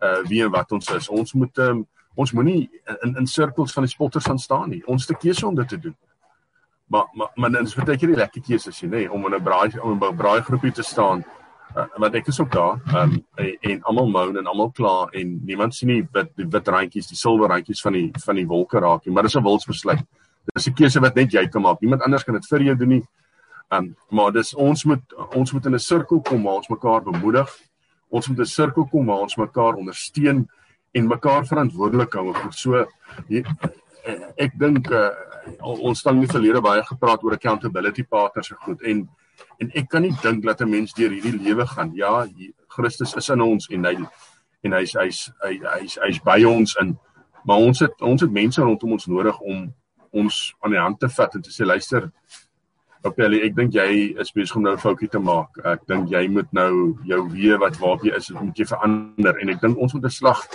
uh 0.00 0.20
wie 0.30 0.40
en 0.44 0.50
wat 0.50 0.72
ons 0.72 0.88
is. 0.96 1.08
Ons 1.08 1.36
moet 1.36 1.58
um, 1.58 1.84
ons 2.14 2.32
moenie 2.32 2.70
in 3.02 3.16
in 3.20 3.26
sirkels 3.26 3.76
van 3.76 3.84
die 3.84 3.92
spotters 3.92 4.24
gaan 4.24 4.40
staan 4.40 4.70
nie. 4.70 4.82
Ons 4.86 5.06
het 5.06 5.16
'n 5.16 5.20
keuse 5.26 5.46
om 5.46 5.54
dit 5.54 5.68
te 5.68 5.78
doen. 5.78 5.96
Maar 6.92 7.06
maar 7.12 7.30
maar 7.34 7.50
dit 7.50 7.66
is 7.66 7.74
baie 7.74 7.96
keer 7.96 8.10
die 8.12 8.18
lekker 8.20 8.42
keuse 8.44 8.68
as 8.68 8.80
jy 8.82 8.88
nê 8.92 9.06
om 9.08 9.24
in 9.26 9.34
'n 9.34 9.44
braai 9.44 9.78
om 9.80 10.02
'n 10.04 10.16
braai 10.16 10.42
groepie 10.48 10.72
te 10.72 10.82
staan. 10.82 11.24
Uh, 11.76 11.86
want 11.96 12.14
ek 12.14 12.26
is 12.28 12.40
ook 12.40 12.52
daar 12.52 12.80
um, 13.00 13.24
en, 13.34 13.56
en 13.60 13.82
almal 13.82 14.08
moan 14.08 14.36
en 14.36 14.46
almal 14.46 14.70
kla 14.70 15.08
en 15.12 15.40
niemand 15.44 15.74
sien 15.74 15.88
nie 15.88 16.02
wit 16.12 16.28
die 16.36 16.44
wit 16.44 16.68
randjies 16.68 17.08
die 17.08 17.16
silwer 17.16 17.48
randjies 17.48 17.80
van 17.80 17.92
die 17.92 18.10
van 18.24 18.36
die 18.36 18.46
wolke 18.46 18.78
raak 18.78 19.06
nie 19.06 19.14
maar 19.14 19.22
dis 19.22 19.36
'n 19.36 19.42
wilsbesluit. 19.42 20.04
Dis 20.54 20.68
'n 20.68 20.74
keuse 20.74 21.00
wat 21.00 21.14
net 21.14 21.32
jy 21.32 21.46
kan 21.48 21.62
maak. 21.62 21.80
Niemand 21.80 22.02
anders 22.02 22.24
kan 22.24 22.34
dit 22.34 22.46
vir 22.46 22.62
jou 22.62 22.76
doen 22.76 22.88
nie. 22.88 23.04
Um, 23.70 23.96
maar 24.10 24.32
dis 24.32 24.54
ons 24.54 24.84
moet 24.84 25.14
ons 25.34 25.52
moet 25.52 25.66
in 25.66 25.74
'n 25.74 25.78
sirkel 25.78 26.20
kom 26.20 26.42
waar 26.42 26.60
ons 26.60 26.68
mekaar 26.68 27.02
bemoedig. 27.02 27.48
Ons 28.10 28.28
moet 28.28 28.38
'n 28.38 28.44
sirkel 28.44 28.84
kom 28.84 29.06
waar 29.06 29.22
ons 29.22 29.36
mekaar 29.36 29.74
ondersteun 29.74 30.48
en 30.92 31.06
mekaar 31.06 31.46
verantwoordelik 31.46 32.12
hou. 32.12 32.34
So 32.50 32.86
hier, 33.28 33.46
ek 34.36 34.58
dink 34.58 34.90
uh, 34.90 35.08
ons 35.60 35.98
staan 35.98 36.14
in 36.14 36.26
die 36.26 36.32
verlede 36.32 36.62
baie 36.62 36.82
gepraat 36.86 37.24
oor 37.24 37.36
accountability 37.36 38.04
partners 38.04 38.48
se 38.48 38.54
goed 38.54 38.82
en 38.82 39.08
en 39.60 39.70
ek 39.74 39.88
kan 39.88 40.02
nie 40.02 40.14
dink 40.22 40.44
dat 40.44 40.60
'n 40.60 40.70
mens 40.70 40.92
deur 40.92 41.10
hierdie 41.10 41.42
lewe 41.42 41.66
gaan. 41.66 41.94
Ja 41.94 42.26
Christus 42.68 43.14
is 43.14 43.28
in 43.28 43.40
ons 43.40 43.68
en 43.70 43.84
hy 43.84 43.96
en 44.62 44.72
hy's 44.72 44.92
hy's 44.92 45.30
hy's 45.42 45.62
hy's 45.74 45.96
hy 45.96 46.20
by 46.24 46.44
ons 46.44 46.76
in. 46.80 46.98
Maar 47.44 47.56
ons 47.56 47.80
het 47.80 48.02
ons 48.02 48.20
het 48.20 48.30
mense 48.30 48.62
rondom 48.62 48.92
ons 48.92 49.06
nodig 49.06 49.40
om 49.40 49.74
ons 50.12 50.54
aan 50.60 50.70
die 50.70 50.80
hand 50.80 51.00
te 51.00 51.08
vat 51.08 51.34
en 51.34 51.42
te 51.42 51.50
sê 51.50 51.64
luister 51.64 52.12
Appelli, 53.04 53.40
ek 53.42 53.56
dink 53.56 53.74
jy 53.74 54.14
is 54.20 54.30
besig 54.30 54.56
om 54.56 54.62
nou 54.62 54.74
'n 54.74 54.78
foutjie 54.78 55.08
te 55.10 55.18
maak. 55.18 55.58
Ek 55.64 55.80
dink 55.88 56.08
jy 56.08 56.28
moet 56.28 56.52
nou 56.52 56.96
jou 57.04 57.28
weer 57.30 57.58
wat 57.58 57.76
waarop 57.78 58.04
jy 58.04 58.14
is, 58.14 58.30
moet 58.30 58.56
jy 58.56 58.64
verander. 58.64 59.40
En 59.40 59.48
ek 59.48 59.60
dink 59.60 59.76
ons 59.78 59.94
moet 59.94 60.04
'n 60.04 60.10
slag 60.10 60.46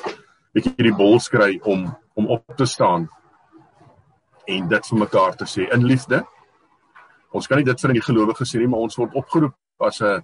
bietjie 0.55 0.73
hierdie 0.77 0.95
bol 0.95 1.19
skry 1.19 1.59
om 1.63 1.95
om 2.15 2.27
op 2.27 2.55
te 2.57 2.65
staan 2.65 3.09
en 4.47 4.67
dit 4.67 4.89
vir 4.89 4.99
mekaar 4.99 5.35
te 5.35 5.45
sê 5.45 5.67
in 5.73 5.85
liefde. 5.85 6.23
Ons 7.35 7.47
kan 7.47 7.59
nie 7.59 7.67
dit 7.67 7.81
vir 7.81 7.93
die 7.93 8.05
gelowiges 8.05 8.53
sê 8.53 8.61
nie, 8.61 8.69
maar 8.71 8.85
ons 8.87 8.97
word 8.97 9.15
opgeroep 9.15 9.55
as 9.87 10.01
'n 10.01 10.23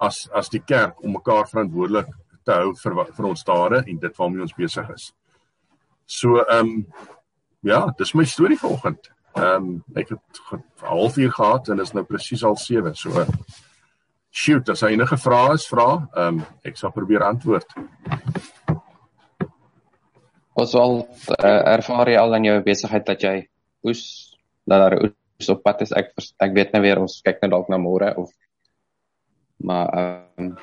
as 0.00 0.28
as 0.32 0.48
die 0.48 0.62
kerk 0.62 1.02
om 1.02 1.12
mekaar 1.12 1.46
verantwoordelik 1.50 2.08
te 2.44 2.52
hou 2.52 2.72
vir 2.74 3.04
vir 3.16 3.26
ons 3.26 3.44
dade 3.44 3.82
en 3.86 3.98
dit 3.98 4.18
waarmee 4.18 4.42
ons 4.42 4.56
besig 4.56 4.90
is. 4.94 5.12
So 6.06 6.40
ehm 6.44 6.66
um, 6.66 6.86
ja, 7.62 7.86
dis 7.98 8.14
my 8.14 8.24
storie 8.24 8.58
vanoggend. 8.58 9.10
Ehm 9.36 9.54
um, 9.54 9.84
ek 9.96 10.08
het 10.08 10.40
'n 10.52 10.62
halfuur 10.82 11.32
gehad 11.32 11.68
en 11.68 11.80
is 11.80 11.92
nou 11.92 12.04
presies 12.04 12.44
al 12.44 12.56
7. 12.56 12.94
So 12.94 13.26
shoot, 14.30 14.68
as 14.68 14.82
enige 14.82 15.16
vrae 15.16 15.54
is, 15.54 15.68
vra. 15.68 16.08
Ehm 16.16 16.38
um, 16.38 16.44
ek 16.64 16.76
sal 16.76 16.92
probeer 16.92 17.22
antwoord. 17.22 17.74
Ons 20.54 20.74
al 20.74 21.08
uh, 21.44 21.62
ervaar 21.74 22.08
jy 22.08 22.16
al 22.18 22.34
in 22.34 22.44
jou 22.44 22.62
besigheid 22.62 23.06
dat 23.06 23.22
jy 23.22 23.48
oes 23.86 24.02
dat 24.68 24.80
daar 24.84 24.98
oes 25.02 25.48
op 25.48 25.62
pad 25.62 25.82
is. 25.86 25.92
Ek 25.92 26.12
ek 26.16 26.54
weet 26.54 26.72
nou 26.72 26.82
weer 26.82 27.00
ons 27.00 27.20
kyk 27.24 27.42
net 27.42 27.52
dalk 27.54 27.68
na 27.68 27.78
môre 27.78 28.14
of 28.16 28.32
maar 29.58 29.88
ehm 29.94 30.44
um, 30.44 30.56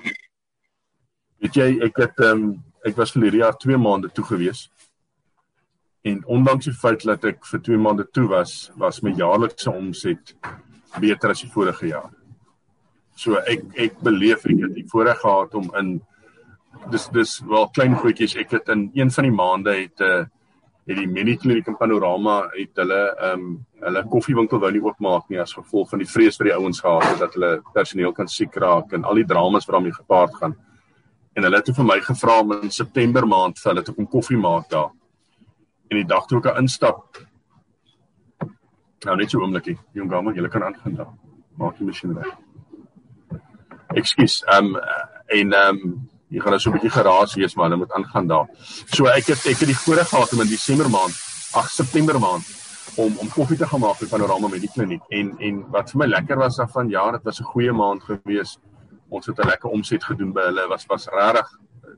weet 1.43 1.55
jy 1.59 1.69
ek 1.89 2.01
het 2.03 2.19
ehm 2.19 2.43
um, 2.43 2.63
ek 2.85 2.97
was 2.97 3.11
vir 3.15 3.27
hierdie 3.27 3.41
jaar 3.41 3.57
2 3.57 3.77
maande 3.81 4.11
toe 4.13 4.25
gewees. 4.25 4.67
En 6.05 6.19
ondanks 6.29 6.67
die 6.69 6.75
feit 6.77 7.01
dat 7.03 7.23
ek 7.25 7.45
vir 7.49 7.61
2 7.65 7.81
maande 7.81 8.05
toe 8.13 8.27
was, 8.29 8.69
was 8.77 9.01
my 9.01 9.15
jaarlikse 9.17 9.71
omset 9.71 10.35
beter 11.01 11.33
as 11.33 11.41
die 11.41 11.49
vorige 11.49 11.89
jaar. 11.89 12.11
So 13.17 13.39
ek 13.41 13.65
ek 13.87 13.97
beleef 14.05 14.45
ek 14.45 14.61
het 14.61 14.75
die 14.75 14.87
voorreg 14.91 15.19
gehad 15.23 15.55
om 15.55 15.71
in 15.79 15.97
dis 16.91 17.07
dis 17.15 17.39
wel 17.49 17.69
klein 17.73 17.95
goedjies 17.97 18.35
ek 18.37 18.51
het 18.59 18.69
in 18.69 18.89
een 18.93 19.11
van 19.11 19.25
die 19.25 19.35
maande 19.35 19.73
het 19.73 19.99
'n 19.99 20.03
uh, 20.03 20.19
eh, 20.19 20.25
het 20.85 20.97
die 20.99 21.07
Minikliniek 21.09 21.67
in 21.67 21.77
Panorama 21.77 22.43
het 22.53 22.81
hulle 22.81 23.01
ehm 23.15 23.45
um, 23.45 23.55
hulle 23.85 24.01
koffiewinkel 24.09 24.59
wou 24.61 24.71
nie 24.71 24.81
oopmaak 24.81 25.27
nie 25.29 25.39
as 25.41 25.53
gevolg 25.53 25.89
van 25.91 26.01
die 26.01 26.09
vrees 26.09 26.39
vir 26.39 26.49
die 26.49 26.55
ouens 26.55 26.79
gehad 26.81 27.03
het 27.05 27.19
dat 27.21 27.35
hulle 27.37 27.51
personeel 27.73 28.13
kan 28.17 28.27
siek 28.27 28.55
raak 28.61 28.93
en 28.97 29.05
al 29.05 29.21
die 29.21 29.27
dramas 29.29 29.67
wat 29.67 29.75
daarmee 29.75 29.93
gepaard 29.93 30.35
gaan. 30.41 30.55
En 31.35 31.43
hulle 31.43 31.59
het 31.61 31.69
vir 31.75 31.85
my 31.85 31.99
gevra 32.01 32.39
om 32.41 32.55
in 32.61 32.71
September 32.71 33.27
maand 33.27 33.59
vir 33.59 33.71
hulle 33.73 33.83
te 33.83 33.93
kom 33.93 34.07
koffie 34.07 34.37
maak 34.37 34.69
daar. 34.69 34.91
En 35.89 35.99
die 35.99 36.07
dag 36.09 36.25
toe 36.25 36.41
ek 36.41 36.57
instap 36.61 37.25
Nou 39.05 39.13
net 39.19 39.29
so 39.29 39.41
oomblikie, 39.43 39.75
jong 39.93 40.09
gamer, 40.09 40.33
jy 40.33 40.49
kan 40.49 40.63
aangaan 40.65 40.95
daar. 40.97 41.11
Maak 41.61 41.77
die 41.77 41.85
masjien 41.85 42.15
reg. 42.17 42.31
Ekskuus. 44.01 44.39
Ehm 44.49 44.73
um, 44.73 44.79
en 45.35 45.53
ehm 45.53 45.81
um, 45.83 45.95
jy 46.35 46.43
gaan 46.43 46.55
nou 46.55 46.59
so 46.59 46.69
'n 46.69 46.77
bietjie 46.77 46.91
geraas 46.97 47.35
wees 47.39 47.55
maar 47.55 47.69
hulle 47.69 47.81
moet 47.83 47.91
aangaan 47.91 48.27
daar. 48.27 48.47
So 48.91 49.05
ek 49.07 49.31
het 49.31 49.45
ek 49.45 49.59
het 49.63 49.67
die 49.71 49.81
voorreg 49.85 50.09
gehad 50.09 50.33
om 50.33 50.41
in 50.41 50.47
Desember 50.47 50.89
maand, 50.89 51.15
ag 51.53 51.69
September 51.69 52.19
maand 52.19 52.45
om 52.95 53.17
om 53.17 53.29
koffie 53.29 53.57
te 53.57 53.67
gaan 53.67 53.79
maak 53.79 53.97
vir 53.97 54.07
Panorama 54.07 54.47
die 54.47 54.71
kliniek 54.75 55.03
en 55.09 55.35
en 55.39 55.63
wat 55.71 55.91
vir 55.91 55.99
my 55.99 56.07
lekker 56.07 56.37
was 56.37 56.59
af 56.59 56.71
van 56.71 56.89
ja, 56.89 57.11
dit 57.11 57.23
was 57.23 57.39
'n 57.39 57.51
goeie 57.53 57.71
maand 57.71 58.03
gewees. 58.03 58.57
Ons 59.09 59.25
het 59.25 59.39
'n 59.39 59.47
lekker 59.47 59.69
omset 59.69 60.03
gedoen 60.03 60.33
by 60.33 60.41
hulle. 60.41 60.67
Was 60.67 60.85
was 60.87 61.07
regtig 61.07 61.47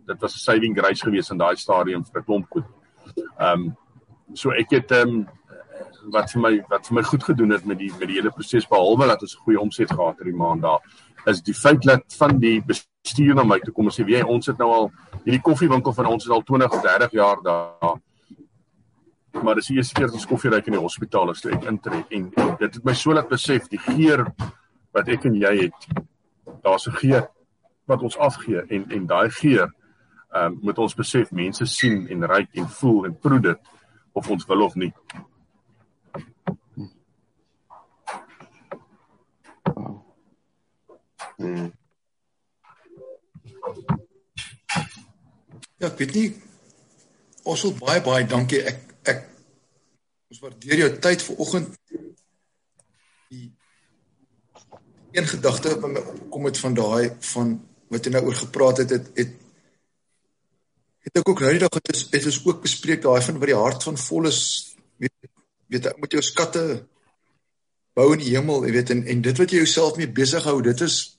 dit 0.07 0.21
was 0.21 0.33
'n 0.33 0.39
saving 0.39 0.77
grace 0.77 1.03
gewees 1.03 1.29
in 1.29 1.37
daai 1.37 1.55
stadium 1.55 2.05
vir 2.05 2.21
'n 2.21 2.25
klomp 2.25 2.45
goed. 2.49 2.65
Ehm 3.39 3.61
um, 3.61 3.77
so 4.33 4.51
ek 4.51 4.69
het 4.69 4.91
ehm 4.91 5.09
um, 5.09 5.27
wat 6.11 6.31
vir 6.31 6.41
my 6.41 6.63
wat 6.69 6.87
vir 6.87 6.95
my 6.95 7.03
goed 7.03 7.23
gedoen 7.23 7.49
het 7.49 7.65
met 7.65 7.77
die 7.77 7.91
met 7.99 8.07
die 8.07 8.17
hele 8.17 8.31
proses 8.31 8.67
behalwe 8.67 9.07
dat 9.07 9.21
ons 9.21 9.35
'n 9.35 9.43
goeie 9.43 9.59
omset 9.59 9.91
gehad 9.91 10.17
het 10.17 10.27
die 10.27 10.41
maand 10.43 10.61
daar 10.61 10.81
is 11.27 11.41
die 11.43 11.55
feit 11.55 11.83
dat 11.83 12.15
van 12.17 12.37
die 12.39 12.57
bestuur 12.63 13.35
na 13.35 13.43
my 13.43 13.59
toe 13.59 13.73
kom 13.75 13.89
en 13.89 13.95
sê 13.95 14.05
wie 14.07 14.23
ons 14.23 14.47
het 14.47 14.59
nou 14.61 14.69
al 14.73 14.91
hierdie 15.25 15.43
koffiewinkel 15.43 15.95
van 15.95 16.11
ons 16.13 16.27
is 16.27 16.33
al 16.33 16.43
20 16.47 16.75
of 16.77 16.83
30 16.85 17.15
jaar 17.19 17.41
daar. 17.43 17.97
Maar 19.43 19.59
dis 19.59 19.69
die 19.69 19.77
eerste 19.77 19.93
keer 19.93 20.07
dat 20.07 20.17
ons 20.17 20.27
koffie 20.29 20.51
ry 20.51 20.61
in 20.65 20.77
die 20.77 20.81
hospitaal 20.81 21.33
as 21.33 21.43
ek 21.45 21.67
intree 21.69 22.05
en 22.17 22.29
dit 22.61 22.79
het 22.79 22.83
my 22.85 22.95
so 22.95 23.13
laat 23.13 23.29
besef 23.29 23.67
die 23.71 23.81
geur 23.89 24.25
wat 24.95 25.09
ek 25.13 25.27
en 25.29 25.35
jy 25.37 25.53
het. 25.65 25.89
Daar's 26.63 26.87
'n 26.87 26.99
geur 27.01 27.27
wat 27.87 28.03
ons 28.03 28.17
afgee 28.17 28.63
en 28.69 28.89
en 28.91 29.07
daai 29.07 29.29
geur 29.29 29.67
ehm 29.67 30.45
um, 30.45 30.59
moet 30.61 30.77
ons 30.77 30.95
besef 30.95 31.31
mense 31.31 31.65
sien 31.65 32.07
en 32.07 32.23
ruik 32.23 32.49
en 32.53 32.67
voel 32.67 33.05
en 33.05 33.19
proe 33.19 33.39
dit 33.39 33.59
of 34.13 34.29
ons 34.29 34.45
wil 34.45 34.61
of 34.61 34.75
nie. 34.75 34.93
Hmm. 41.37 41.71
Ja, 45.77 45.91
ek 45.91 45.99
weet 46.01 46.13
nie. 46.17 46.27
Ons 47.45 47.63
wil 47.67 47.75
baie 47.77 48.01
baie 48.05 48.25
dankie. 48.25 48.63
Ek 48.65 48.95
ek 49.13 49.25
ons 50.31 50.41
waardeer 50.43 50.83
jou 50.83 50.89
tyd 51.05 51.25
vanoggend. 51.29 51.77
Die 53.29 53.51
een 55.13 55.29
gedagte 55.29 55.75
wat 55.77 55.93
my 55.93 56.01
opkom 56.01 56.49
het 56.49 56.61
van 56.63 56.77
daai 56.77 57.11
van 57.33 57.53
wat 57.93 58.05
jy 58.05 58.11
nou 58.13 58.23
oor 58.27 58.39
gepraat 58.41 58.81
het, 58.83 58.95
het 58.97 59.11
het 59.15 59.35
het 61.07 61.21
ek 61.21 61.29
ook 61.29 61.39
nou 61.39 61.53
die 61.55 61.63
dag 61.63 61.77
het 61.77 61.93
is 61.93 62.03
het 62.11 62.25
is 62.33 62.41
ook 62.43 62.65
bespreek 62.65 63.05
daai 63.05 63.21
van 63.23 63.39
wat 63.39 63.51
die 63.51 63.61
hart 63.61 63.85
van 63.87 63.97
vol 63.97 64.27
is 64.27 64.41
weet 64.99 65.29
weet 65.71 65.87
ek 65.93 66.01
moet 66.01 66.17
jou 66.17 66.23
skatte 66.25 66.63
bou 67.97 68.11
in 68.13 68.21
die 68.21 68.33
hemel, 68.35 68.65
jy 68.67 68.73
weet 68.75 68.91
en 68.93 69.05
en 69.09 69.21
dit 69.25 69.39
wat 69.41 69.53
jy 69.53 69.63
jouself 69.63 69.97
mee 69.97 70.09
besig 70.19 70.43
hou, 70.45 70.59
dit 70.61 70.81
is 70.85 71.16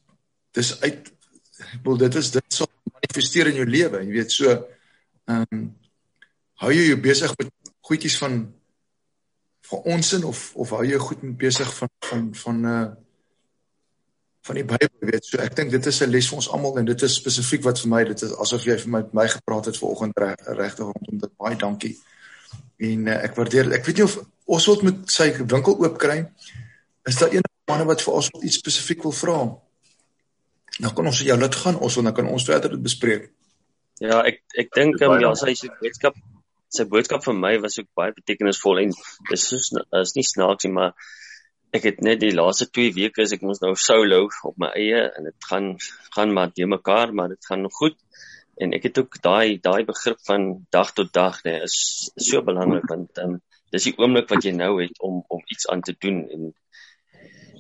dis 0.57 0.81
uit 0.81 1.13
ek 1.59 1.83
wil 1.85 1.99
dit 2.01 2.15
is 2.15 2.31
dit 2.31 2.55
sal 2.55 2.71
manifesteer 2.93 3.51
in 3.51 3.61
jou 3.61 3.67
lewe 3.69 4.05
jy 4.05 4.13
weet 4.15 4.33
so 4.33 4.53
ehm 4.53 5.45
um, 5.53 5.67
hou 6.59 6.73
jy 6.75 6.89
jou 6.89 7.01
besig 7.03 7.35
met 7.39 7.51
goedjies 7.87 8.17
van 8.19 8.41
van 9.69 9.85
ons 9.95 10.13
in 10.13 10.25
of 10.25 10.41
of 10.55 10.73
hou 10.75 10.85
jy 10.87 10.99
goed 10.99 11.23
met 11.23 11.37
besig 11.45 11.75
van 11.77 11.93
van 12.11 12.35
van 12.45 12.65
uh 12.65 12.87
van 14.49 14.57
die 14.57 14.65
Bybel 14.65 15.11
weet 15.11 15.27
so 15.29 15.41
ek 15.45 15.57
dink 15.57 15.71
dit 15.75 15.87
is 15.91 16.01
'n 16.03 16.11
les 16.11 16.29
vir 16.29 16.39
ons 16.41 16.49
almal 16.57 16.79
en 16.81 16.87
dit 16.89 17.03
is 17.03 17.15
spesifiek 17.21 17.63
wat 17.65 17.81
vir 17.83 17.91
my 17.95 18.03
dit 18.05 18.23
is 18.23 18.33
asof 18.45 18.65
jy 18.65 18.79
vir 18.85 18.93
my 18.95 19.03
my 19.13 19.27
gepraat 19.29 19.69
het 19.69 19.77
vanoggend 19.77 20.17
regtig 20.63 20.85
rondom 20.85 21.19
dit 21.25 21.37
baie 21.37 21.57
dankie. 21.57 21.97
En 22.79 23.07
uh, 23.07 23.17
ek 23.27 23.37
waardeer 23.37 23.73
ek 23.73 23.85
weet 23.87 24.01
nie 24.01 24.07
of 24.09 24.19
ons 24.47 24.67
wil 24.67 24.81
met 24.83 25.11
sy 25.13 25.29
winkel 25.37 25.77
oop 25.77 25.99
kry 25.99 26.19
is 27.05 27.21
daar 27.21 27.29
enige 27.29 27.69
manne 27.69 27.85
wat 27.85 28.03
vir 28.03 28.15
ons 28.15 28.31
iets 28.41 28.61
spesifiek 28.63 29.03
wil 29.03 29.13
vra 29.13 29.39
Nou 30.83 30.93
kan 30.95 31.11
ons 31.11 31.21
jou 31.27 31.37
laat 31.39 31.57
gaan 31.59 31.79
ons 31.83 32.01
dan 32.01 32.15
kan 32.15 32.31
ons 32.31 32.47
verder 32.47 32.75
dit 32.77 32.83
bespreek. 32.83 33.31
Ja, 33.99 34.21
ek 34.23 34.45
ek 34.63 34.75
dink 34.77 35.01
um, 35.03 35.17
ja, 35.23 35.33
sy 35.39 35.57
sy 35.59 35.71
boodskap 35.81 36.19
sy 36.75 36.85
boodskap 36.91 37.25
vir 37.25 37.35
my 37.35 37.55
was 37.63 37.79
ook 37.81 37.89
baie 37.99 38.13
betekenisvol 38.15 38.83
en 38.85 38.93
dis 39.31 39.47
is, 39.57 39.71
is 40.03 40.13
nie 40.15 40.27
snaaks 40.29 40.67
nie, 40.67 40.75
maar 40.77 40.93
ek 41.75 41.87
het 41.89 42.03
net 42.05 42.21
die 42.23 42.35
laaste 42.37 42.69
2 42.69 42.93
weke 42.97 43.25
as 43.25 43.33
ek 43.37 43.43
mos 43.45 43.63
nou 43.65 43.73
solo 43.81 44.21
op 44.51 44.57
my 44.61 44.71
eie 44.79 45.01
en 45.09 45.29
dit 45.29 45.49
gaan 45.51 45.73
gaan 46.15 46.35
maar 46.37 46.53
te 46.55 46.69
mekaar, 46.69 47.13
maar 47.13 47.33
dit 47.35 47.51
gaan 47.51 47.67
goed. 47.81 47.99
En 48.59 48.73
ek 48.75 48.89
het 48.89 49.03
ook 49.03 49.19
daai 49.25 49.59
daai 49.63 49.85
begrip 49.89 50.23
van 50.27 50.49
dag 50.75 50.95
tot 50.95 51.13
dag, 51.15 51.43
nee, 51.47 51.61
is, 51.67 51.77
is 52.17 52.31
so 52.31 52.43
belangrik 52.45 52.89
want 52.93 53.21
um, 53.25 53.39
dis 53.75 53.91
die 53.91 53.97
oomblik 53.99 54.31
wat 54.33 54.47
jy 54.47 54.55
nou 54.57 54.73
het 54.81 55.03
om 55.05 55.21
om 55.27 55.43
iets 55.53 55.69
aan 55.73 55.85
te 55.85 55.97
doen 55.99 56.25
en 56.35 56.49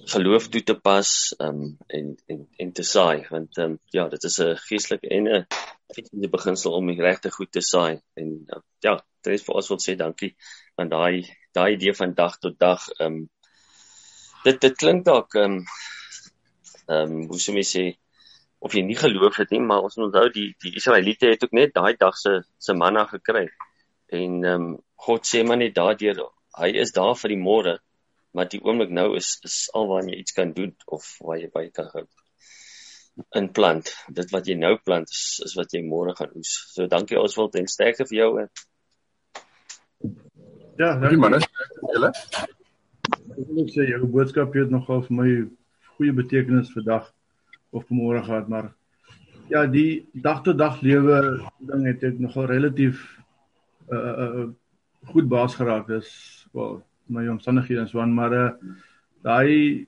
geloof 0.08 0.48
toe 0.48 0.62
te 0.62 0.74
pas 0.88 1.08
um, 1.44 1.76
en 1.86 2.16
en 2.32 2.46
en 2.64 2.72
te 2.72 2.84
saai 2.90 3.26
want 3.30 3.58
um, 3.64 3.78
ja 3.96 4.08
dit 4.08 4.24
is 4.24 4.38
'n 4.44 4.56
geestelike 4.68 5.08
en 5.16 5.28
'n 5.28 5.46
fisiese 5.94 6.30
beginsel 6.36 6.72
om 6.72 6.86
die 6.86 7.02
regte 7.02 7.30
goed 7.30 7.52
te 7.52 7.60
saai 7.60 8.00
en 8.14 8.28
uh, 8.56 8.62
ja 8.86 8.96
is 9.28 9.44
vir 9.44 9.54
ons 9.60 9.68
wil 9.68 9.80
sê 9.86 9.96
dankie 9.96 10.32
want 10.76 10.90
daai 10.90 11.26
daai 11.52 11.72
idee 11.74 11.94
van 11.94 12.14
dag 12.14 12.38
tot 12.38 12.58
dag 12.58 12.88
um, 13.00 13.28
dit 14.44 14.60
dit 14.60 14.76
klink 14.76 15.04
dalk 15.04 15.34
ehm 15.34 15.58
um, 15.58 15.64
um, 16.88 17.26
hoe 17.28 17.40
sou 17.40 17.54
mens 17.54 17.72
sê 17.76 17.84
of 18.64 18.74
jy 18.74 18.82
nie 18.82 18.96
geloof 18.98 19.38
het 19.38 19.52
nie, 19.54 19.60
maar 19.62 19.86
ons 19.86 19.98
onthou 20.00 20.26
die 20.34 20.48
die 20.62 20.74
Israeliete 20.80 21.30
het 21.32 21.44
ook 21.46 21.54
net 21.54 21.74
daai 21.76 21.94
dag 21.98 22.16
se 22.18 22.40
se 22.58 22.74
manna 22.74 23.04
gekry. 23.12 23.46
En 24.20 24.44
ehm 24.44 24.54
um, 24.54 24.76
God 25.06 25.26
sê 25.30 25.44
maar 25.46 25.60
net 25.60 25.74
daardeur 25.74 26.24
hy 26.58 26.72
is 26.82 26.92
daar 26.92 27.14
vir 27.20 27.34
die 27.34 27.42
môre, 27.42 27.76
maar 28.38 28.46
die 28.46 28.62
oomblik 28.62 28.92
nou 28.94 29.08
is 29.18 29.34
is 29.42 29.58
alwaar 29.74 30.06
jy 30.06 30.20
iets 30.22 30.34
kan 30.36 30.52
doen 30.54 30.70
of 30.86 31.06
waar 31.26 31.40
jy 31.42 31.48
by 31.50 31.64
kan 31.74 31.90
hou 31.94 32.04
in 33.34 33.48
plant. 33.50 33.90
Dit 34.14 34.30
wat 34.30 34.46
jy 34.46 34.54
nou 34.54 34.76
plant 34.84 35.10
is, 35.10 35.22
is 35.42 35.56
wat 35.58 35.74
jy 35.74 35.82
môre 35.82 36.14
gaan 36.14 36.30
oes. 36.38 36.52
So 36.70 36.86
dankie 36.86 37.18
Oswald 37.18 37.58
en 37.58 37.66
sterkte 37.66 38.06
vir 38.06 38.18
jou. 38.20 38.30
Ja, 40.78 40.92
dankie 41.02 41.18
man. 41.18 41.40
Julle. 41.90 42.12
Ek 43.34 43.50
wil 43.50 43.66
sê 43.74 43.88
jou 43.88 44.06
boodskap 44.06 44.54
het 44.54 44.70
nogal 44.70 45.02
vir 45.08 45.18
my 45.18 45.30
goeie 45.96 46.14
betekenis 46.14 46.70
vandag 46.76 47.10
of 47.74 47.90
môre 47.90 48.22
gehad, 48.22 48.46
maar 48.48 48.70
ja, 49.50 49.64
die 49.66 50.06
dag 50.14 50.44
tot 50.46 50.58
dag 50.60 50.78
lewe 50.86 51.18
ding 51.58 51.86
het 51.90 52.06
ek 52.06 52.22
nogal 52.22 52.46
relatief 52.52 53.02
uh 53.90 54.14
uh 54.28 54.46
goed 55.10 55.28
baas 55.30 55.54
geraak. 55.58 55.90
Dis 55.90 56.12
wel 56.54 56.78
my 57.08 57.26
omstandighede 57.28 57.84
en 57.84 57.88
so 57.88 58.00
aan, 58.00 58.14
maar 58.14 58.32
uh 58.32 58.50
daai 59.26 59.86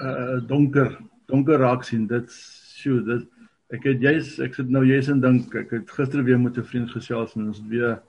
uh 0.00 0.40
donker 0.46 0.96
donker 1.30 1.58
raak 1.58 1.84
sien. 1.84 2.06
Dit 2.06 2.30
sjoe, 2.32 3.00
dit 3.06 3.28
ek 3.72 3.86
het 3.88 4.02
jy's 4.04 4.38
ek 4.44 4.54
sit 4.58 4.70
nou 4.72 4.84
jy's 4.84 5.08
en 5.08 5.20
dink 5.22 5.54
ek 5.56 5.70
het 5.72 5.92
gister 5.96 6.24
weer 6.24 6.40
met 6.40 6.58
'n 6.58 6.64
vriend 6.64 6.90
gesels 6.90 7.36
en 7.36 7.46
ons 7.48 7.58
het 7.58 7.68
weer 7.68 8.00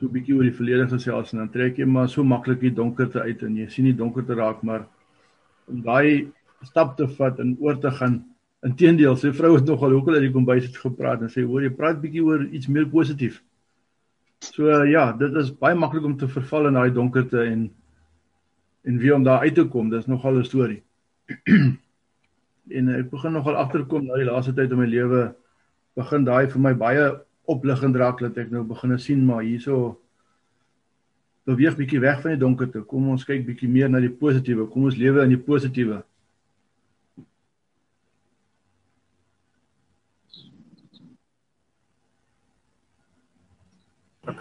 so 0.00 0.06
'n 0.06 0.12
bietjie 0.12 0.34
oor 0.34 0.42
die 0.42 0.58
verlede 0.58 0.88
gesels 0.88 1.32
en 1.32 1.38
dan 1.38 1.50
trek 1.50 1.78
jy 1.78 1.86
maar 1.86 2.08
so 2.08 2.24
maklik 2.24 2.60
die 2.60 2.74
donkerte 2.74 3.22
uit 3.22 3.42
en 3.42 3.56
jy 3.56 3.68
sien 3.68 3.84
die 3.84 4.00
donkerte 4.02 4.34
raak 4.34 4.62
maar 4.62 4.86
om 5.68 5.82
daai 5.82 6.28
stap 6.62 6.96
te 6.96 7.06
vat 7.06 7.38
en 7.38 7.56
oor 7.60 7.78
te 7.78 7.90
gaan 7.90 8.24
Inteendeel, 8.62 9.16
sy 9.18 9.32
vrou 9.34 9.56
het 9.56 9.66
nogal 9.66 9.90
ook 9.96 10.08
al 10.08 10.20
uit 10.20 10.28
die 10.28 10.34
kombuis 10.34 10.68
het 10.68 10.76
gepraat 10.78 11.24
en 11.24 11.30
sê 11.32 11.42
hoor 11.42 11.64
jy 11.64 11.70
praat 11.74 11.96
bietjie 11.98 12.22
oor 12.22 12.44
iets 12.54 12.68
meer 12.70 12.84
positief. 12.86 13.40
So 14.42 14.66
uh, 14.66 14.82
ja, 14.90 15.12
dit 15.14 15.34
is 15.38 15.52
baie 15.54 15.76
maklik 15.78 16.04
om 16.08 16.16
te 16.18 16.26
verval 16.28 16.66
in 16.70 16.78
daai 16.78 16.90
donkerte 16.94 17.44
en 17.46 17.70
en 18.82 18.96
wie 18.98 19.12
om 19.14 19.22
daar 19.22 19.44
uit 19.46 19.54
te 19.54 19.62
kom, 19.70 19.90
dis 19.90 20.08
nogal 20.10 20.40
'n 20.40 20.44
storie. 20.44 20.82
en 22.78 22.88
ek 22.88 23.10
begin 23.10 23.32
nogal 23.32 23.56
agterkom 23.56 24.06
nou 24.06 24.18
die 24.18 24.26
laaste 24.26 24.54
tyd 24.54 24.74
in 24.74 24.80
my 24.82 24.86
lewe 24.86 25.22
begin 25.94 26.24
daai 26.24 26.50
vir 26.50 26.60
my 26.60 26.74
baie 26.74 27.04
opliggend 27.46 27.96
raak 27.96 28.18
dat 28.18 28.38
ek 28.38 28.50
nou 28.50 28.64
begin 28.66 28.98
sien 28.98 29.22
maar 29.26 29.42
hierso 29.46 29.98
beweeg 31.46 31.76
bietjie 31.78 32.00
weg 32.00 32.20
van 32.22 32.34
die 32.34 32.42
donkerte. 32.42 32.82
Kom 32.86 33.08
ons 33.14 33.24
kyk 33.26 33.46
bietjie 33.46 33.68
meer 33.70 33.90
na 33.90 34.00
die 34.00 34.10
positiewe. 34.10 34.66
Kom 34.70 34.84
ons 34.90 34.98
lewe 34.98 35.22
in 35.22 35.34
die 35.34 35.42
positiewe. 35.42 36.02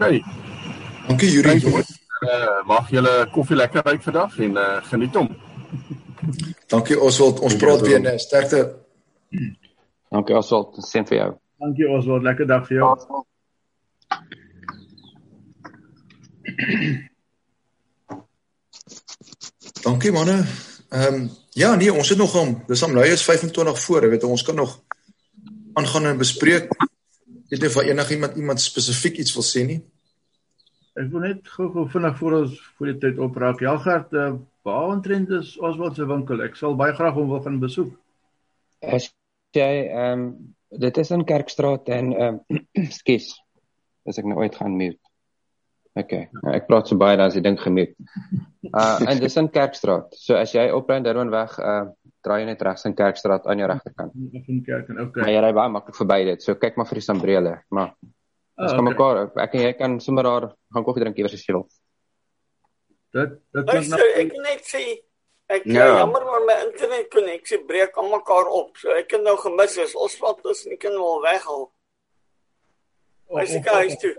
OK. 0.01 0.23
Dankie 1.07 1.29
Yuri. 1.29 1.61
Uh, 2.21 2.65
mag 2.65 2.89
julle 2.89 3.27
koffie 3.33 3.55
lekker 3.55 3.85
ryk 3.85 4.01
vandag 4.01 4.37
en 4.41 4.57
uh, 4.57 4.77
geniet 4.89 5.15
hom. 5.15 5.29
Dankie 6.73 6.97
Oswald. 6.99 7.39
Ons 7.39 7.55
praat 7.61 7.81
weer 7.85 7.99
'n 8.01 8.19
sterkte. 8.19 8.61
Dankie 10.09 10.35
Oswald. 10.37 10.77
Sien 10.85 11.05
vir 11.05 11.17
jou. 11.17 11.29
Dankie 11.59 11.89
Oswald. 11.89 12.23
Lekker 12.23 12.47
dag 12.47 12.67
vir 12.67 12.77
jou. 12.77 12.97
Dankie 19.81 20.11
manne. 20.11 20.45
Ehm 20.89 21.13
um, 21.13 21.29
ja, 21.49 21.75
nee, 21.75 21.93
ons 21.93 22.09
het 22.09 22.17
nog 22.17 22.35
om. 22.41 22.63
Dis 22.67 22.83
om 22.83 22.93
nou 22.93 23.05
is 23.05 23.23
25 23.23 23.79
voor, 23.81 24.09
weet 24.09 24.23
ons 24.23 24.43
kan 24.43 24.55
nog 24.55 24.81
aangaan 25.73 26.05
en 26.05 26.17
bespreek. 26.17 26.69
Weet 27.51 27.59
nie 27.59 27.69
of 27.69 27.75
enigiemand 27.83 28.35
iemand 28.35 28.61
spesifiek 28.61 29.17
iets 29.17 29.33
wil 29.33 29.43
sê 29.43 29.65
nie. 29.65 29.81
Ek 30.99 31.07
wil 31.11 31.23
net 31.23 31.47
gou-gou 31.47 31.85
vinnig 31.87 32.17
voor 32.19 32.33
ons 32.41 32.55
voor 32.77 32.89
die 32.91 32.97
tyd 32.99 33.19
opraak. 33.23 33.61
Jalgard, 33.63 34.11
uh, 34.11 34.33
waar 34.67 34.89
ontrent 34.91 35.29
is 35.37 35.53
Oswald 35.59 35.95
se 35.95 36.07
winkel? 36.07 36.43
Ek 36.43 36.57
sal 36.59 36.75
baie 36.79 36.95
graag 36.97 37.15
hom 37.15 37.29
wil 37.31 37.43
gaan 37.45 37.61
besoek. 37.61 37.93
As 38.83 39.07
jy 39.55 39.69
ehm 39.85 40.25
um, 40.25 40.25
dit 40.81 40.97
is 40.97 41.11
in 41.11 41.23
Kerkstraat 41.27 41.87
en 41.95 42.11
ehm 42.15 42.41
um, 42.49 42.61
skus. 42.99 43.31
As 44.07 44.19
ek 44.19 44.27
nou 44.27 44.41
ooit 44.43 44.55
gaan 44.57 44.75
mute. 44.75 44.99
OK. 45.99 46.13
Nou, 46.39 46.51
ek 46.55 46.67
praat 46.67 46.87
so 46.87 46.99
baie 46.99 47.17
dan 47.19 47.27
as 47.27 47.35
jy 47.35 47.43
dink 47.43 47.63
gemute. 47.63 47.95
Uh 48.71 48.99
en 49.11 49.19
dis 49.19 49.35
in 49.39 49.49
Kerkstraat. 49.51 50.13
So 50.15 50.35
as 50.39 50.53
jy 50.55 50.69
op 50.75 50.91
Rand 50.91 51.07
Durban 51.07 51.31
weg 51.31 51.57
uh 51.59 51.89
draai 52.23 52.41
jy 52.43 52.47
net 52.51 52.63
regs 52.67 52.85
in 52.87 52.95
Kerkstraat 52.95 53.47
aan 53.49 53.63
jou 53.63 53.67
regterkant. 53.71 54.15
In 54.43 54.63
Kerk 54.67 54.91
en 54.91 55.05
OK. 55.07 55.23
Maar 55.23 55.33
jy 55.33 55.43
ry 55.43 55.51
baie 55.57 55.73
maklik 55.73 55.97
verby 55.97 56.23
dit. 56.33 56.43
So 56.43 56.59
kyk 56.59 56.77
maar 56.79 56.87
vir 56.91 56.99
die 56.99 57.07
sambrele, 57.07 57.59
maar 57.71 57.95
Ons 58.61 58.71
oh, 58.71 58.77
kan 58.77 58.85
okay. 58.85 58.93
mekaar 58.93 59.19
ek 59.41 59.55
en 59.57 59.63
jy 59.65 59.71
kan 59.77 59.93
sommer 60.03 60.27
daar 60.27 60.43
gaan 60.73 60.83
koffie 60.85 61.01
drink 61.01 61.17
iewers 61.17 61.33
as 61.33 61.45
jy 61.47 61.55
wil. 61.55 61.65
Dit 63.17 63.33
dit 63.57 63.71
klink 63.71 63.89
nou 63.89 64.09
ek 64.21 64.35
net 64.45 64.67
sê 64.69 64.83
ek 65.51 65.65
ja. 65.67 65.87
jammer 65.99 66.23
maar 66.27 66.45
my 66.47 66.57
internet 66.67 67.09
koneksie 67.11 67.59
breek 67.67 67.97
al 67.97 68.11
mekaar 68.11 68.51
op. 68.61 68.77
So 68.77 68.93
ek 68.93 69.17
het 69.17 69.25
nou 69.25 69.33
gemis 69.41 69.79
is 69.81 69.97
ons 69.97 70.17
wat 70.21 70.45
ons 70.45 70.65
nie 70.69 70.77
kan 70.79 70.93
wel 70.93 71.23
weghaal. 71.25 71.65
Hy 73.31 73.47
sê 73.49 73.61
hy 73.65 73.97
toe. 74.03 74.15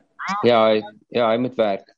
Ja, 0.46 0.58
hy, 0.70 0.82
ja, 1.12 1.28
hy 1.30 1.38
moet 1.42 1.56
werk. 1.58 1.88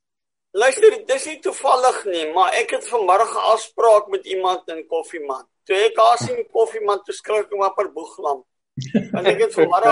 Luister, 0.54 0.92
dit 0.94 1.10
is 1.16 1.26
nie 1.26 1.40
toevallig 1.42 1.98
nie, 2.06 2.24
maar 2.36 2.54
ek 2.60 2.76
het 2.76 2.86
vanmôre 2.86 3.26
'n 3.26 3.46
afspraak 3.54 4.06
met 4.12 4.26
iemand 4.26 4.68
in 4.68 4.86
Koffieman. 4.86 5.48
Toe 5.66 5.76
ek 5.88 5.96
daar 5.96 6.18
sien 6.18 6.44
Koffieman 6.52 7.00
toe 7.04 7.14
skryf 7.14 7.48
ek 7.48 7.56
maar 7.58 7.74
per 7.74 7.90
boeglam. 7.92 8.44
En 8.74 9.26
ek 9.30 9.38
het 9.38 9.52
vanmôre 9.54 9.90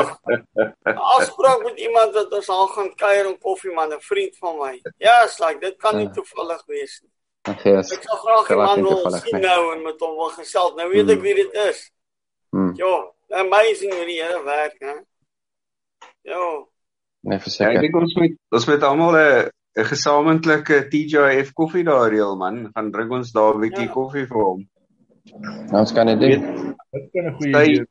'n 0.91 0.97
afspraak 1.17 1.63
met 1.63 1.79
iemand 1.79 2.15
wat 2.15 2.33
ons 2.35 2.49
al 2.49 2.67
gaan 2.67 2.95
kuier 2.95 3.27
en 3.27 3.39
koffie 3.39 3.71
man, 3.71 3.95
'n 3.95 4.01
vriend 4.01 4.37
van 4.37 4.57
my. 4.59 4.81
Ja, 4.99 5.23
yes, 5.23 5.39
like 5.39 5.61
dit 5.61 5.77
kan 5.77 5.97
nie 5.97 6.07
ja. 6.07 6.11
toevallig 6.11 6.65
wees 6.67 7.01
nie. 7.03 7.11
Ag 7.43 7.63
ja. 7.63 7.79
Ek 7.79 8.03
sal 8.03 8.17
graag 8.17 8.51
iemand 8.51 8.83
wil 8.89 9.11
sien 9.11 9.41
nou 9.41 9.75
en 9.75 9.83
met 9.83 10.01
hom 10.01 10.17
wil 10.17 10.35
gesels. 10.35 10.75
Nou 10.75 10.89
weet 10.91 11.09
ek 11.09 11.15
hmm. 11.15 11.23
wie 11.23 11.35
dit 11.35 11.53
is. 11.53 11.91
Hmm. 12.51 12.75
Jo, 12.75 13.15
amazing 13.29 13.95
hoe 13.95 14.07
die 14.07 14.23
Here 14.23 14.43
werk, 14.45 14.77
hè. 14.79 14.95
Jo. 16.21 16.69
Nee, 17.21 17.39
verseker. 17.39 17.75
Ek 17.75 17.81
dink 17.87 17.97
ons 18.03 18.15
moet 18.19 18.37
ons 18.51 18.67
moet 18.67 18.83
almal 18.83 19.17
'n 19.17 19.51
'n 19.79 19.89
gesamentlike 19.95 20.89
TJF 20.91 21.53
koffie 21.53 21.85
daar 21.85 22.11
reël 22.11 22.37
man. 22.37 22.71
Gaan 22.75 22.91
drink 22.91 23.11
ons 23.13 23.33
daar 23.33 23.55
'n 23.55 23.61
bietjie 23.61 23.87
ja. 23.87 23.93
koffie 23.93 24.27
vir 24.27 24.43
hom. 24.43 24.69
Nou, 25.71 25.81
ons 25.87 25.93
kan 25.93 26.07
dit 26.07 26.21
doen. 26.21 26.75
Dit 26.91 27.11
kan 27.15 27.27
'n 27.31 27.35
goeie 27.39 27.63
idee 27.63 27.87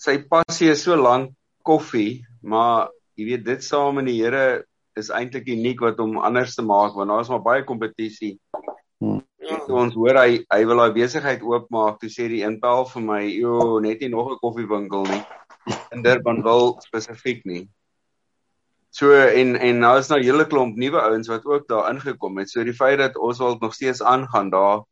sy 0.00 0.16
passie 0.24 0.70
is 0.72 0.82
so 0.86 0.96
lank 0.96 1.34
koffie, 1.66 2.24
maar 2.40 2.88
jy 3.20 3.26
weet 3.32 3.44
dit 3.44 3.64
saam 3.64 3.98
met 3.98 4.08
die 4.08 4.16
Here 4.22 4.62
is 4.98 5.10
eintlik 5.12 5.48
uniek 5.52 5.82
wat 5.84 6.00
hom 6.00 6.16
anders 6.18 6.56
te 6.56 6.64
maak 6.66 6.96
want 6.96 7.12
daar 7.12 7.24
is 7.24 7.32
maar 7.32 7.44
baie 7.44 7.66
kompetisie. 7.68 8.38
Hmm. 9.00 9.20
So 9.66 9.76
ons 9.80 9.96
hoor 9.96 10.16
hy 10.20 10.40
hy 10.52 10.60
wil 10.68 10.80
daai 10.80 10.94
besigheid 10.96 11.44
oopmaak, 11.44 12.00
toe 12.00 12.10
sê 12.12 12.28
die 12.32 12.42
inpel 12.46 12.86
vir 12.92 13.02
my, 13.02 13.20
"Jo, 13.28 13.78
net 13.80 14.00
nie 14.00 14.08
nog 14.08 14.32
'n 14.32 14.40
koffiewinkel 14.40 15.04
nie." 15.10 15.22
In 15.92 16.02
Durban 16.02 16.42
wil 16.42 16.80
spesifiek 16.80 17.44
nie. 17.44 17.68
So 18.90 19.12
en 19.12 19.56
en 19.56 19.80
nou 19.80 19.98
is 19.98 20.08
nou 20.08 20.18
'n 20.18 20.24
hele 20.24 20.46
klomp 20.46 20.76
nuwe 20.76 21.00
ouens 21.00 21.28
wat 21.28 21.44
ook 21.44 21.68
daar 21.68 21.90
ingekom 21.92 22.38
het. 22.38 22.48
So 22.48 22.64
die 22.64 22.74
feit 22.74 22.98
dat 22.98 23.16
ons 23.16 23.38
wil 23.38 23.56
nog 23.60 23.74
steeds 23.74 24.02
aangaan 24.02 24.50
daar 24.50 24.82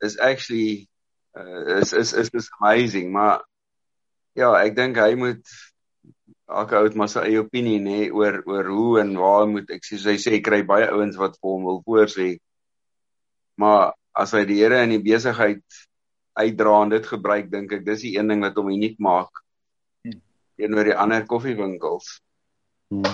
is 0.00 0.18
actually 0.18 0.86
uh, 1.34 1.80
is 1.80 1.92
is 1.92 2.12
is 2.12 2.30
is 2.30 2.50
amazing, 2.60 3.12
maar 3.12 3.42
Ja, 4.36 4.52
ek 4.60 4.74
dink 4.76 4.98
hy 5.00 5.14
moet 5.16 5.40
elke 6.46 6.76
ou 6.78 6.84
het 6.86 6.96
maar 6.98 7.08
sy 7.10 7.24
eie 7.26 7.40
opinie 7.40 7.78
nê 7.82 8.06
oor 8.14 8.42
oor 8.46 8.68
hoe 8.70 9.00
en 9.00 9.14
waar 9.18 9.46
moet 9.48 9.70
ek 9.74 9.86
sê 9.88 9.96
hy 10.04 10.16
sê 10.20 10.40
kry 10.44 10.60
baie 10.66 10.86
ouens 10.92 11.16
wat 11.18 11.38
vir 11.40 11.52
hom 11.54 11.64
wil 11.66 11.80
voorsê. 11.86 12.34
Maar 13.56 13.94
as 14.16 14.34
hy 14.36 14.44
die 14.48 14.58
Here 14.60 14.82
in 14.84 14.92
die 14.92 15.02
besigheid 15.02 15.64
uitdra 16.36 16.74
en 16.84 16.92
dit 16.92 17.08
gebruik, 17.08 17.48
dink 17.50 17.72
ek 17.72 17.86
dis 17.86 18.04
die 18.04 18.14
een 18.18 18.28
ding 18.28 18.44
wat 18.44 18.58
hom 18.60 18.68
uniek 18.68 18.98
maak 19.00 19.40
hmm. 20.04 20.20
teenoor 20.60 20.90
die 20.90 20.98
ander 21.04 21.24
koffiewinkels. 21.28 22.18
Hmm. 22.92 23.08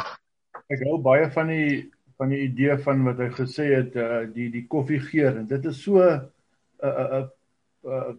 Ek 0.66 0.82
hou 0.88 0.98
baie 1.02 1.28
van 1.30 1.52
die 1.54 1.68
van 2.18 2.34
die 2.34 2.42
idee 2.44 2.74
van 2.82 3.06
wat 3.06 3.22
hy 3.22 3.30
gesê 3.34 3.68
het 3.72 3.94
uh, 3.98 4.24
die 4.30 4.48
die 4.52 4.66
koffiegeur 4.70 5.38
en 5.38 5.46
dit 5.50 5.70
is 5.70 5.78
so 5.86 6.02
'n 6.02 6.26
uh, 6.82 6.90
'n 6.90 6.90
uh, 6.90 7.22
uh, 7.22 7.94
uh, 7.94 8.12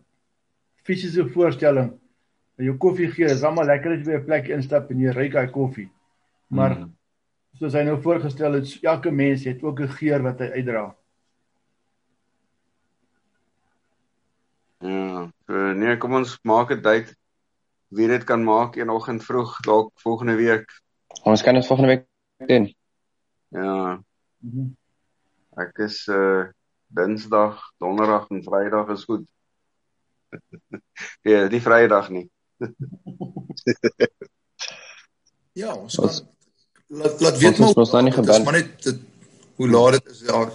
fisiese 0.88 1.28
voorstelling 1.36 1.91
jou 2.64 2.76
koffie 2.78 3.09
gee, 3.11 3.30
is 3.32 3.43
almal 3.43 3.66
lekker 3.70 3.95
as 3.95 4.01
jy 4.01 4.05
by 4.05 4.18
'n 4.20 4.26
plek 4.26 4.49
instap 4.49 4.91
en 4.91 4.99
jy 4.99 5.14
ry 5.14 5.30
daai 5.30 5.49
koffie. 5.51 5.89
Maar 6.47 6.78
mm. 6.78 6.91
soos 7.59 7.74
hy 7.74 7.84
nou 7.84 7.97
voorgestel 8.01 8.59
het, 8.59 8.78
elke 8.84 9.11
mens 9.11 9.45
het 9.45 9.64
ook 9.64 9.80
'n 9.80 9.95
geur 9.99 10.24
wat 10.24 10.39
hy 10.39 10.49
uitdra. 10.59 10.95
Ja, 14.84 15.32
so, 15.47 15.74
nee, 15.74 15.97
kom 15.97 16.14
ons 16.14 16.39
maak 16.43 16.70
dit 16.70 16.86
uit 16.86 17.16
wie 17.93 18.07
dit 18.07 18.24
kan 18.24 18.43
maak 18.43 18.76
een 18.76 18.89
oggend 18.89 19.24
vroeg 19.24 19.59
dalk 19.61 19.91
volgende 20.01 20.36
week. 20.36 20.72
Ons 21.24 21.43
kan 21.43 21.53
dit 21.53 21.68
volgende 21.68 21.89
week 21.89 22.47
doen. 22.47 22.74
Ja. 23.49 24.01
-hmm. 24.41 24.76
Ek 25.57 25.78
is 25.78 26.07
uh 26.07 26.49
Dinsdag, 26.93 27.57
Donderdag 27.82 28.28
en 28.30 28.43
Vrydag 28.45 28.91
is 28.93 29.03
goed. 29.09 29.24
ja, 31.30 31.47
die 31.49 31.61
Vrydag 31.61 32.09
nie. 32.14 32.28
ja, 35.61 35.76
ons 35.76 35.95
kan 35.95 36.32
laat 36.93 37.22
laat 37.22 37.38
weet 37.38 37.57
maar 37.57 37.82
ons 37.84 37.91
nou 37.95 38.03
nie 38.03 38.14
gebel. 38.14 38.43
Maar 38.43 38.59
net 38.59 38.84
dit, 38.84 39.01
hoe 39.55 39.70
laat 39.70 39.97
dit 39.97 40.14
is 40.14 40.22
daar. 40.30 40.53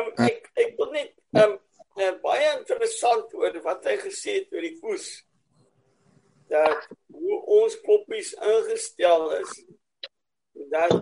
Um, 0.00 0.12
ek 0.26 0.50
ek 0.64 0.76
wil 0.78 0.92
net 0.96 1.12
um, 1.42 1.56
uh, 2.00 2.12
baie 2.24 2.52
interessant 2.58 3.34
oor 3.38 3.58
wat 3.64 3.88
hy 3.88 3.96
gesê 4.04 4.40
het 4.40 4.54
oor 4.54 4.66
die 4.66 4.76
oes. 4.92 5.08
Dat 6.50 6.88
hoe 7.14 7.40
ons 7.60 7.78
koppies 7.86 8.34
ingestel 8.34 9.28
is 9.40 9.56
dat 10.72 11.00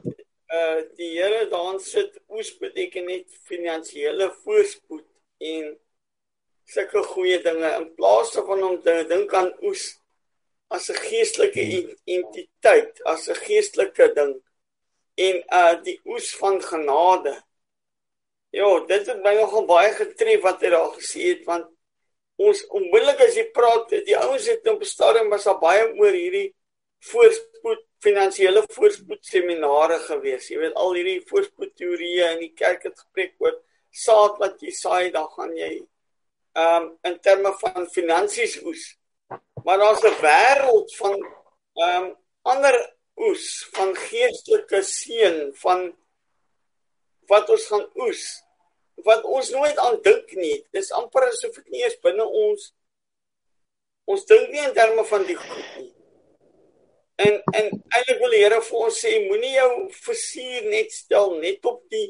uh 0.49 0.81
die 0.97 1.11
Here 1.19 1.45
daan 1.51 1.77
sit 1.85 2.15
oes 2.33 2.55
beteken 2.61 3.09
net 3.11 3.35
finansiële 3.51 4.31
voorspoed 4.45 5.05
en 5.45 5.75
sulke 6.69 7.03
goeie 7.13 7.39
dinge 7.43 7.71
in 7.81 7.89
plaas 7.97 8.35
van 8.49 8.63
om 8.71 8.77
te 8.85 8.95
dink 9.09 9.33
aan 9.35 9.51
oes 9.69 9.85
as 10.77 10.91
'n 10.91 11.01
geestelike 11.09 11.65
entiteit, 12.17 13.01
as 13.13 13.29
'n 13.29 13.41
geestelike 13.47 14.13
ding 14.19 14.35
en 15.27 15.37
uh 15.61 15.75
die 15.83 16.01
oes 16.05 16.29
van 16.37 16.61
genade. 16.63 17.35
Ja, 18.51 18.69
dit 18.87 19.07
het 19.07 19.23
my 19.25 19.35
nogal 19.35 19.67
baie 19.67 19.93
getref 19.93 20.43
wat 20.43 20.63
hy 20.63 20.71
daar 20.71 20.93
gesê 20.99 21.33
het 21.33 21.45
want 21.49 21.67
ons 22.39 22.63
onmiddellik 22.79 23.21
as 23.27 23.35
jy 23.35 23.49
praat, 23.51 23.91
die 24.07 24.17
ouens 24.17 24.47
het 24.47 24.69
op 24.69 24.81
'n 24.81 24.93
stadium 24.95 25.29
was 25.29 25.45
daar 25.45 25.59
baie 25.59 25.85
oor 26.01 26.13
hierdie 26.13 26.55
voorspoed 27.11 27.83
finansiële 28.05 28.63
voorspoed 28.77 29.25
seminare 29.27 29.99
gewees. 29.99 30.49
Jy 30.49 30.59
weet 30.59 30.75
al 30.75 30.95
hierdie 30.95 31.23
voorspoed 31.27 31.75
teorieë 31.77 32.33
in 32.35 32.41
die 32.47 32.55
kerk 32.55 32.83
het 32.83 32.99
gepreek 32.99 33.35
oor 33.39 33.57
saad 33.91 34.39
wat 34.39 34.61
jy 34.63 34.71
saai, 34.71 35.11
dan 35.11 35.27
gaan 35.35 35.57
jy 35.57 35.73
ehm 36.59 36.83
um, 36.83 36.87
in 37.09 37.17
terme 37.21 37.53
van 37.63 37.87
finansies 37.97 38.59
oes. 38.63 38.85
Maar 39.65 39.79
daar's 39.79 40.03
'n 40.03 40.19
wêreld 40.25 40.91
van 41.01 41.17
ehm 41.75 42.05
um, 42.05 42.17
ander 42.43 42.77
oes, 43.17 43.69
van 43.77 43.95
geestelike 43.97 44.83
seën, 44.83 45.55
van 45.55 45.81
wat 47.27 47.51
ons 47.51 47.67
gaan 47.67 47.87
oes 47.95 48.23
wat 49.05 49.25
ons 49.25 49.51
nooit 49.51 49.79
aan 49.79 50.01
dink 50.03 50.33
nie. 50.39 50.57
Dis 50.75 50.91
amper 50.97 51.29
asof 51.29 51.55
dit 51.61 51.71
nie 51.75 51.85
eens 51.85 51.99
binne 52.05 52.27
ons 52.27 52.73
ons 54.09 54.25
dink 54.25 54.49
nie 54.49 54.63
in 54.65 54.75
terme 54.77 55.05
van 55.05 55.25
die 55.29 55.37
goed 55.37 55.73
nie. 55.77 55.91
En 57.21 57.35
en 57.59 57.67
eintlik 57.69 58.23
wil 58.23 58.33
die 58.33 58.43
Here 58.45 58.61
vir 58.65 58.85
ons 58.87 59.01
sê 59.05 59.15
moenie 59.27 59.53
jou 59.53 59.71
fokuseer 59.93 60.69
net 60.73 60.95
stel 60.95 61.37
net 61.43 61.67
op 61.69 61.83
die 61.93 62.07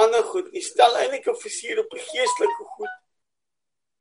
ander 0.00 0.22
goed. 0.30 0.52
Jy 0.54 0.62
stel 0.68 0.98
eintlik 1.00 1.26
'n 1.26 1.34
fokuseer 1.34 1.82
op 1.82 1.90
die 1.90 2.04
geestelike 2.06 2.68
goed. 2.76 2.94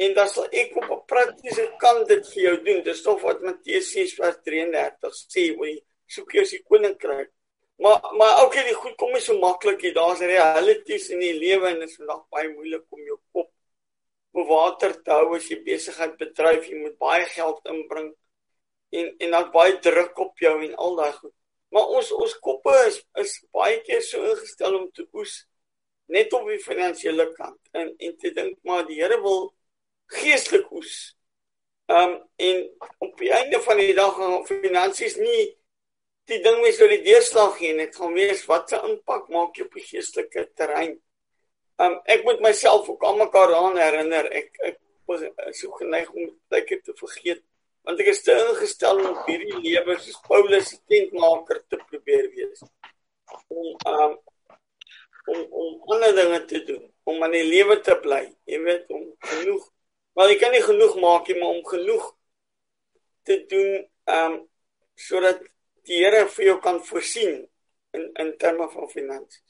En 0.01 0.15
dan 0.17 0.29
sal 0.29 0.47
ek 0.61 0.75
op 0.79 0.89
'n 0.89 1.05
praktiese 1.13 1.65
kant 1.83 2.07
dit 2.07 2.23
vir 2.33 2.41
jou 2.47 2.55
doen. 2.67 2.83
Dis 2.83 2.99
stof 3.03 3.21
wat 3.21 3.41
Matteus 3.41 3.91
6:33 3.93 5.15
sê, 5.33 5.43
"Wie 5.59 5.83
soek 6.07 6.33
jy 6.33 6.43
die 6.49 6.63
koninkryk?" 6.63 7.31
Maar 7.81 7.99
maar 8.17 8.43
ook 8.43 8.53
hierdie 8.53 8.77
goed 8.77 8.95
kom 8.95 9.11
nie 9.11 9.21
so 9.21 9.37
maklik 9.39 9.81
nie. 9.81 9.93
Daar's 9.93 10.19
realities 10.19 11.09
in 11.09 11.19
die 11.19 11.33
lewe 11.33 11.67
en 11.67 11.79
dit 11.79 11.89
is 11.89 11.95
vandag 11.95 12.25
baie 12.29 12.49
moeilik 12.49 12.83
om 12.89 12.99
jou 13.05 13.17
kop 13.33 13.49
bo 14.33 14.45
water 14.47 14.93
te 15.03 15.11
hou 15.11 15.35
as 15.35 15.47
jy 15.49 15.57
besigheid 15.63 16.17
bedryf. 16.17 16.67
Jy 16.69 16.75
moet 16.75 16.97
baie 16.97 17.25
geld 17.25 17.65
inbring 17.65 18.11
en 18.91 19.15
en 19.19 19.31
dan 19.31 19.51
baie 19.51 19.79
druk 19.79 20.19
op 20.19 20.37
jou 20.39 20.55
en 20.67 20.75
al 20.75 20.95
daai 20.95 21.11
goed. 21.11 21.33
Maar 21.71 21.95
ons 21.97 22.11
ons 22.11 22.35
koppe 22.39 22.75
is 22.87 23.01
is 23.23 23.33
baie 23.51 23.79
keer 23.87 24.01
so 24.01 24.21
ingestel 24.33 24.77
om 24.81 24.91
te 24.91 25.07
oes 25.13 25.33
net 26.11 26.33
op 26.33 26.47
die 26.47 26.59
finansiële 26.59 27.31
kant 27.33 27.59
en 27.81 27.95
en 27.97 28.17
te 28.17 28.33
dink 28.35 28.57
maar 28.67 28.85
die 28.85 28.99
Here 29.01 29.21
wil 29.23 29.53
geestelik 30.11 30.71
oes. 30.71 31.15
Um 31.91 32.17
en 32.35 32.61
op 33.03 33.17
die 33.19 33.31
einde 33.35 33.59
van 33.61 33.81
die 33.81 33.93
dag 33.97 34.15
gaan 34.15 34.45
finansies 34.47 35.17
nie 35.19 35.43
die 36.31 36.39
ding 36.43 36.61
mes 36.63 36.79
oor 36.79 36.91
die 36.93 37.03
deurslag 37.03 37.57
gee 37.59 37.73
net 37.75 37.95
gaan 37.97 38.13
wees 38.15 38.45
wat 38.47 38.69
se 38.71 38.79
impak 38.87 39.29
maak 39.33 39.57
jy 39.57 39.65
op 39.67 39.77
die 39.79 39.85
geestelike 39.87 40.47
terrein. 40.55 40.97
Um 41.81 41.97
ek 42.15 42.23
moet 42.27 42.43
myself 42.45 42.89
ook 42.89 43.05
aan 43.05 43.21
mekaar 43.23 43.55
aan 43.57 43.79
herinner. 43.81 44.29
Ek 44.31 44.51
ek 44.71 44.79
was 45.09 45.23
so 45.59 45.71
geneig 45.79 46.11
om 46.13 46.29
baie 46.51 46.81
te 46.81 46.95
vergeet 46.99 47.43
want 47.83 47.99
ek 47.99 48.11
is 48.11 48.21
te 48.21 48.33
ingestel 48.37 48.99
om 49.09 49.23
hierdie 49.25 49.57
lewe 49.63 49.95
soos 49.99 50.19
Paulus 50.27 50.67
se 50.69 50.77
tentmaker 50.91 51.63
te 51.65 51.79
probeer 51.89 52.29
wees. 52.35 52.61
Om 53.49 53.73
um 53.89 54.19
om 55.25 55.41
om 55.51 55.93
ander 55.93 56.15
dinge 56.15 56.45
te 56.45 56.63
doen, 56.65 56.85
om 57.03 57.23
aan 57.23 57.35
die 57.35 57.45
lewe 57.45 57.77
te 57.85 57.95
bly. 58.03 58.23
Jy 58.49 58.59
weet 58.65 58.89
om 58.93 59.03
genoeg, 59.27 59.67
maar 60.13 60.29
jy 60.31 60.37
kan 60.41 60.51
nie 60.51 60.63
genoeg 60.65 60.97
maak 60.99 61.27
nie, 61.27 61.37
maar 61.39 61.55
om 61.55 61.63
genoeg 61.65 62.09
te 63.23 63.37
doen 63.51 63.71
ehm 64.03 64.33
um, 64.33 64.39
sodat 64.95 65.39
die 65.87 66.03
Here 66.03 66.27
vir 66.29 66.45
jou 66.45 66.57
kan 66.61 66.81
voorsien 66.85 67.47
in 67.97 68.03
in 68.23 68.35
terme 68.37 68.67
van 68.69 68.89
finansies. 68.89 69.43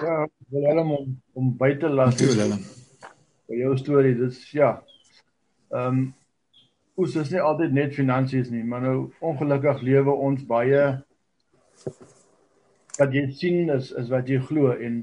Ja, 0.00 0.28
Willem 0.50 0.90
om 0.92 1.22
om 1.32 1.56
by 1.56 1.74
te 1.78 1.88
laat. 1.88 2.20
Willem. 2.20 2.60
Vir 3.46 3.56
jou 3.56 3.76
storie, 3.78 4.14
dis 4.18 4.50
ja. 4.50 4.76
Ehm 5.70 5.88
um, 5.88 6.04
oes 6.96 7.16
is 7.18 7.30
nie 7.30 7.40
altyd 7.42 7.72
net 7.74 7.94
finansies 7.94 8.50
nie, 8.54 8.62
maar 8.62 8.82
nou 8.84 8.98
ongelukkig 9.18 9.80
lewe 9.82 10.12
ons 10.28 10.44
baie 10.46 10.82
wat 12.98 13.14
jy 13.14 13.24
sien 13.32 13.70
is 13.74 13.92
is 13.92 14.10
wat 14.12 14.28
jy 14.28 14.40
glo 14.48 14.72
en 14.72 15.02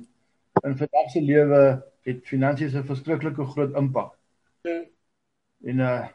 in 0.63 0.77
vandag 0.77 1.09
se 1.13 1.21
lewe 1.21 1.61
het 2.07 2.25
finansies 2.27 2.75
'n 2.75 2.87
verskriklike 2.87 3.45
groot 3.45 3.75
impak. 3.77 4.13
Hmm. 4.63 4.85
En 5.63 5.79
uh 5.79 6.07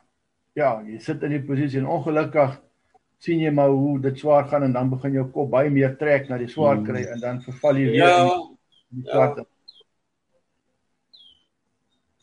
ja, 0.57 0.83
jy 0.87 0.99
sit 0.99 1.23
in 1.23 1.31
die 1.31 1.45
posisie 1.45 1.79
en 1.79 1.87
ongelukkig 1.87 2.61
sien 3.19 3.41
jy 3.41 3.51
maar 3.51 3.69
hoe 3.69 4.01
dit 4.01 4.19
swaar 4.19 4.49
gaan 4.49 4.63
en 4.63 4.73
dan 4.73 4.91
begin 4.91 5.13
jou 5.13 5.27
kop 5.33 5.51
baie 5.51 5.71
meer 5.71 5.97
trek 5.97 6.29
na 6.29 6.39
die 6.39 6.49
swaar 6.49 6.83
kry 6.85 7.03
hmm. 7.03 7.13
en 7.13 7.21
dan 7.21 7.43
verval 7.43 7.77
jy 7.77 7.91
weer 7.91 7.95
ja, 7.95 8.25
in 8.91 9.03
die 9.03 9.11
swart. 9.11 9.37
Ja. 9.37 9.45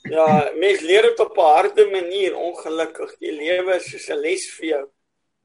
Ja, 0.03 0.51
mens 0.59 0.81
leer 0.81 1.01
dit 1.01 1.19
op 1.19 1.37
'n 1.37 1.53
harde 1.55 1.85
manier 1.91 2.35
ongelukkig. 2.35 3.17
Die 3.19 3.31
lewe 3.31 3.75
is 3.75 3.85
soos 3.91 4.09
'n 4.09 4.19
les 4.19 4.49
vir 4.57 4.67
jou. 4.67 4.85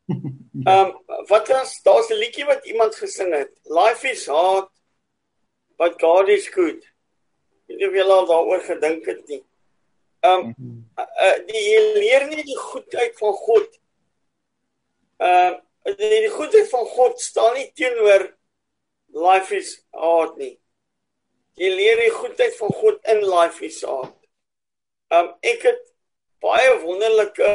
Ehm 0.65 0.91
um, 0.91 1.25
wat 1.27 1.49
is 1.49 1.81
daar's 1.83 2.09
'n 2.11 2.19
liedjie 2.19 2.45
wat 2.45 2.67
iemand 2.67 2.95
gesing 2.95 3.35
het. 3.35 3.53
Life 3.65 4.09
is 4.11 4.27
hard 4.27 4.71
but 5.77 6.01
God 6.01 6.29
is 6.29 6.49
good. 6.49 6.83
Ek 7.69 7.81
het 7.81 7.93
wel 7.93 8.13
al 8.13 8.27
daaroor 8.27 8.61
gedink 8.61 9.07
het 9.07 9.29
nie. 9.29 9.45
Ehm 10.21 10.55
um, 10.59 10.91
uh, 10.99 11.37
die 11.47 11.63
jy 11.63 11.83
leer 11.99 12.27
nie 12.27 12.43
die 12.43 12.59
goedheid 12.59 13.15
van 13.19 13.33
God. 13.33 13.81
Ehm 15.17 15.55
uh, 15.85 15.95
die, 15.97 16.21
die 16.27 16.35
goedheid 16.35 16.69
van 16.69 16.87
God 16.87 17.21
staan 17.21 17.55
nie 17.55 17.71
teenoor 17.75 18.27
life 19.15 19.55
is 19.57 19.85
hard 19.91 20.37
nie. 20.37 20.57
Jy 21.55 21.71
leer 21.75 22.03
die 22.03 22.15
goedheid 22.15 22.57
van 22.57 22.75
God 22.81 22.99
in 23.15 23.23
life 23.27 23.65
is 23.65 23.79
hard. 23.87 24.17
Um 25.15 25.31
ek 25.41 25.63
het 25.71 25.85
baie 26.43 26.75
wonderlike 26.83 27.49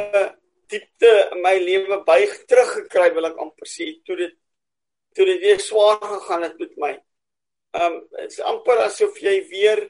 diepte 0.74 1.10
in 1.34 1.42
my 1.44 1.54
lewe 1.62 2.00
by 2.06 2.20
teruggekry 2.50 3.10
wil 3.16 3.28
ek 3.30 3.40
amper 3.44 3.70
sê 3.70 3.90
toe 4.06 4.16
dit 4.20 4.34
toe 5.14 5.26
dit 5.28 5.42
weer 5.46 5.60
swaar 5.62 6.00
gegaan 6.02 6.42
het 6.46 6.56
met 6.58 6.72
my. 6.84 6.92
Um 7.80 8.00
dit 8.16 8.32
is 8.32 8.40
amper 8.52 8.82
asof 8.86 9.20
jy 9.22 9.36
weer 9.50 9.84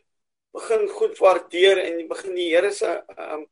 begin 0.54 0.84
goed 0.98 1.16
waardeer 1.24 1.80
en 1.84 2.00
jy 2.00 2.06
begin 2.10 2.36
die 2.38 2.50
Here 2.52 2.72
se 2.72 2.90
um 3.16 3.46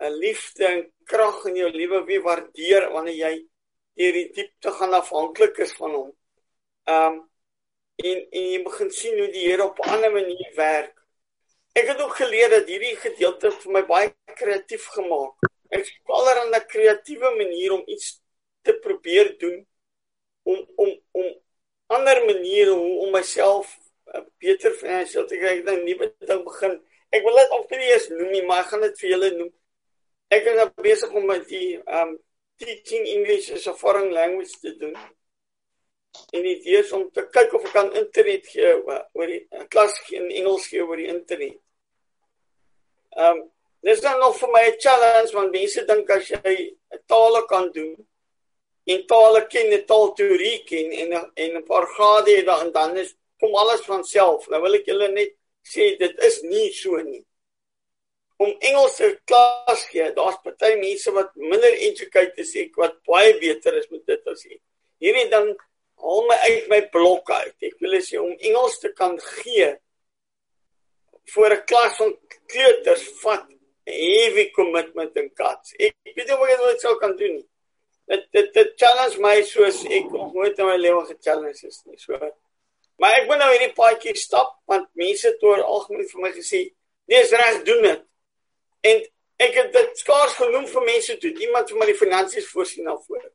'n 0.00 0.12
liefde 0.24 0.66
en 0.66 0.84
krag 1.10 1.46
in 1.50 1.56
jou 1.62 1.70
lewe 1.74 2.04
weer 2.10 2.22
waardeer 2.22 2.90
wanneer 2.92 3.18
jy 3.24 3.34
deur 3.98 4.12
die 4.20 4.28
diepte 4.36 4.70
gaan 4.78 4.94
afhanklik 5.00 5.58
is 5.64 5.72
van 5.80 5.96
hom. 6.00 6.12
Um 6.98 7.16
en 7.98 8.18
en 8.38 8.44
jy 8.52 8.62
begin 8.68 8.90
sien 9.00 9.18
hoe 9.18 9.32
die 9.32 9.48
Here 9.48 9.64
op 9.64 9.80
'n 9.80 9.90
ander 9.96 10.12
manier 10.12 10.52
werk 10.56 10.98
Ek 11.78 11.86
het 11.86 12.00
ook 12.00 12.16
geleer 12.16 12.50
dat 12.50 12.66
hierdie 12.66 12.96
gedeelte 12.98 13.50
vir 13.54 13.72
my 13.72 13.82
baie 13.86 14.08
kreatief 14.38 14.88
gemaak. 14.94 15.46
Ek 15.68 15.84
het 15.84 16.14
allerlei 16.18 16.60
kreatiewe 16.64 17.34
manier 17.36 17.74
om 17.76 17.82
iets 17.86 18.16
te 18.64 18.74
probeer 18.84 19.34
doen 19.38 19.58
om 20.48 20.64
om 20.76 20.94
om 21.12 21.28
ander 21.86 22.24
maniere 22.24 22.70
hoe 22.70 22.96
om 23.04 23.12
myself 23.12 23.74
uh, 24.14 24.24
beter 24.38 24.74
finansiëel 24.76 25.26
te 25.28 25.36
kry. 25.40 25.52
Ek 25.56 25.64
het 25.64 25.74
'n 25.74 25.84
nuwe 25.84 26.12
ding 26.30 26.44
begin. 26.44 26.80
Ek 27.10 27.22
wil 27.24 27.36
dit 27.40 27.54
op 27.56 27.70
nie 27.70 27.92
eens 27.92 28.08
noem 28.08 28.30
nie, 28.30 28.44
maar 28.46 28.64
ek 28.64 28.72
gaan 28.72 28.84
dit 28.84 28.98
vir 29.00 29.10
julle 29.10 29.30
noem. 29.36 29.52
Ek 30.28 30.48
is 30.50 30.56
nou 30.56 30.68
besig 30.84 31.14
om 31.20 31.26
met 31.26 31.46
die 31.48 31.78
um 32.00 32.18
teaching 32.58 33.06
English 33.06 33.50
as 33.54 33.66
a 33.66 33.74
foreign 33.74 34.12
language 34.12 34.58
te 34.60 34.76
doen. 34.76 34.96
En 36.32 36.42
dit 36.42 36.64
is 36.64 36.92
om 36.92 37.10
te 37.10 37.24
kyk 37.30 37.54
of 37.54 37.64
ek 37.68 37.72
kan 37.76 37.92
internet 37.96 38.48
gee 38.50 38.72
uh, 38.74 39.02
oor 39.14 39.30
die 39.30 39.44
uh, 39.54 39.64
klas 39.72 39.94
in 40.10 40.28
Engels 40.40 40.66
gee 40.72 40.84
oor 40.84 40.98
die 40.98 41.10
internet. 41.12 41.60
Um, 43.16 43.44
dis 43.80 44.00
dan 44.00 44.18
nog 44.18 44.36
vir 44.38 44.50
my 44.52 44.64
'n 44.68 44.78
challenge 44.78 45.32
want 45.32 45.52
mense 45.52 45.84
dink 45.86 46.10
as 46.10 46.28
jy 46.28 46.54
'n 46.92 47.02
taal 47.06 47.42
kan 47.46 47.70
doen 47.72 47.96
en 48.92 49.06
tale 49.06 49.46
ken, 49.46 49.72
'n 49.72 49.84
taal 49.86 50.12
teorie 50.14 50.64
ken 50.64 50.90
en 51.02 51.10
en 51.34 51.56
'n 51.56 51.64
paar 51.64 51.86
grade 51.86 52.36
het 52.36 52.46
dan 52.46 52.72
dan 52.72 52.96
is 52.96 53.14
kom 53.40 53.54
alles 53.54 53.80
van 53.80 54.04
self. 54.04 54.48
Nou 54.48 54.62
wil 54.62 54.74
ek 54.74 54.86
julle 54.86 55.08
net 55.08 55.34
sê 55.62 55.96
dit 55.98 56.22
is 56.28 56.42
nie 56.42 56.72
so 56.72 56.96
nie. 56.96 57.24
Om 58.38 58.54
Engels 58.58 58.96
te 58.96 59.20
klas 59.24 59.84
gee, 59.90 60.12
daar's 60.14 60.38
party 60.42 60.74
mense 60.78 61.10
wat 61.10 61.34
minder 61.34 61.72
educated 61.72 62.38
is 62.38 62.54
ek 62.56 62.76
wat 62.76 63.02
baie 63.06 63.34
beter 63.38 63.76
is 63.78 63.90
met 63.90 64.06
dit 64.06 64.26
as 64.26 64.44
ek. 64.46 64.60
Hierdie 65.02 65.28
ding 65.30 65.52
haal 65.98 66.26
my 66.26 66.38
uit 66.46 66.68
my 66.68 66.80
blok 66.94 67.30
uit. 67.30 67.56
Ek 67.62 67.76
wil 67.82 67.98
sê 68.00 68.18
om 68.18 68.34
Engels 68.38 68.78
te 68.78 68.92
kan 68.92 69.18
gee 69.18 69.76
voor 71.34 71.50
'n 71.52 71.64
klas 71.66 71.96
van 71.96 72.16
kleuters 72.46 73.04
vat 73.22 73.46
heavy 73.88 74.48
commitment 74.56 75.16
en 75.16 75.30
guts. 75.34 75.72
Ek, 75.78 75.96
weet 76.04 76.26
nie 76.28 76.36
hoe 76.36 76.50
ek 76.52 76.66
dit 76.66 76.84
sou 76.84 76.96
kan 77.00 77.16
doen 77.16 77.38
nie. 77.38 77.46
Dit 78.08 78.28
dit 78.32 78.52
dit 78.56 78.74
challenge 78.80 79.20
my 79.20 79.36
soos 79.44 79.82
ek 79.84 80.12
nog 80.12 80.36
nooit 80.36 80.58
in 80.58 80.68
my 80.68 80.76
lewe 80.80 81.06
ge-challenge 81.10 81.66
is 81.68 81.82
nie. 81.86 81.98
So 82.00 82.18
Maar 82.98 83.20
ek 83.20 83.28
moet 83.30 83.38
nou 83.38 83.48
hierdie 83.52 83.74
paadjie 83.76 84.14
stap 84.18 84.56
want 84.70 84.88
mense 84.98 85.28
het 85.28 85.42
oor 85.46 85.62
algemeen 85.62 86.08
vir 86.10 86.20
my 86.20 86.30
gesê, 86.34 86.60
"Nee, 87.06 87.20
is 87.22 87.30
reg, 87.30 87.62
doen 87.64 87.82
dit." 87.82 88.00
En 88.90 88.96
ek 89.38 89.54
het 89.54 89.72
dit 89.72 89.98
skaars 89.98 90.32
genoem 90.32 90.66
vir 90.66 90.82
mense 90.82 91.18
toe. 91.18 91.32
Iemand 91.46 91.70
vir 91.70 91.78
my 91.78 91.86
die 91.86 91.94
finansies 91.94 92.48
voorsien 92.50 92.84
daarvoor. 92.84 93.30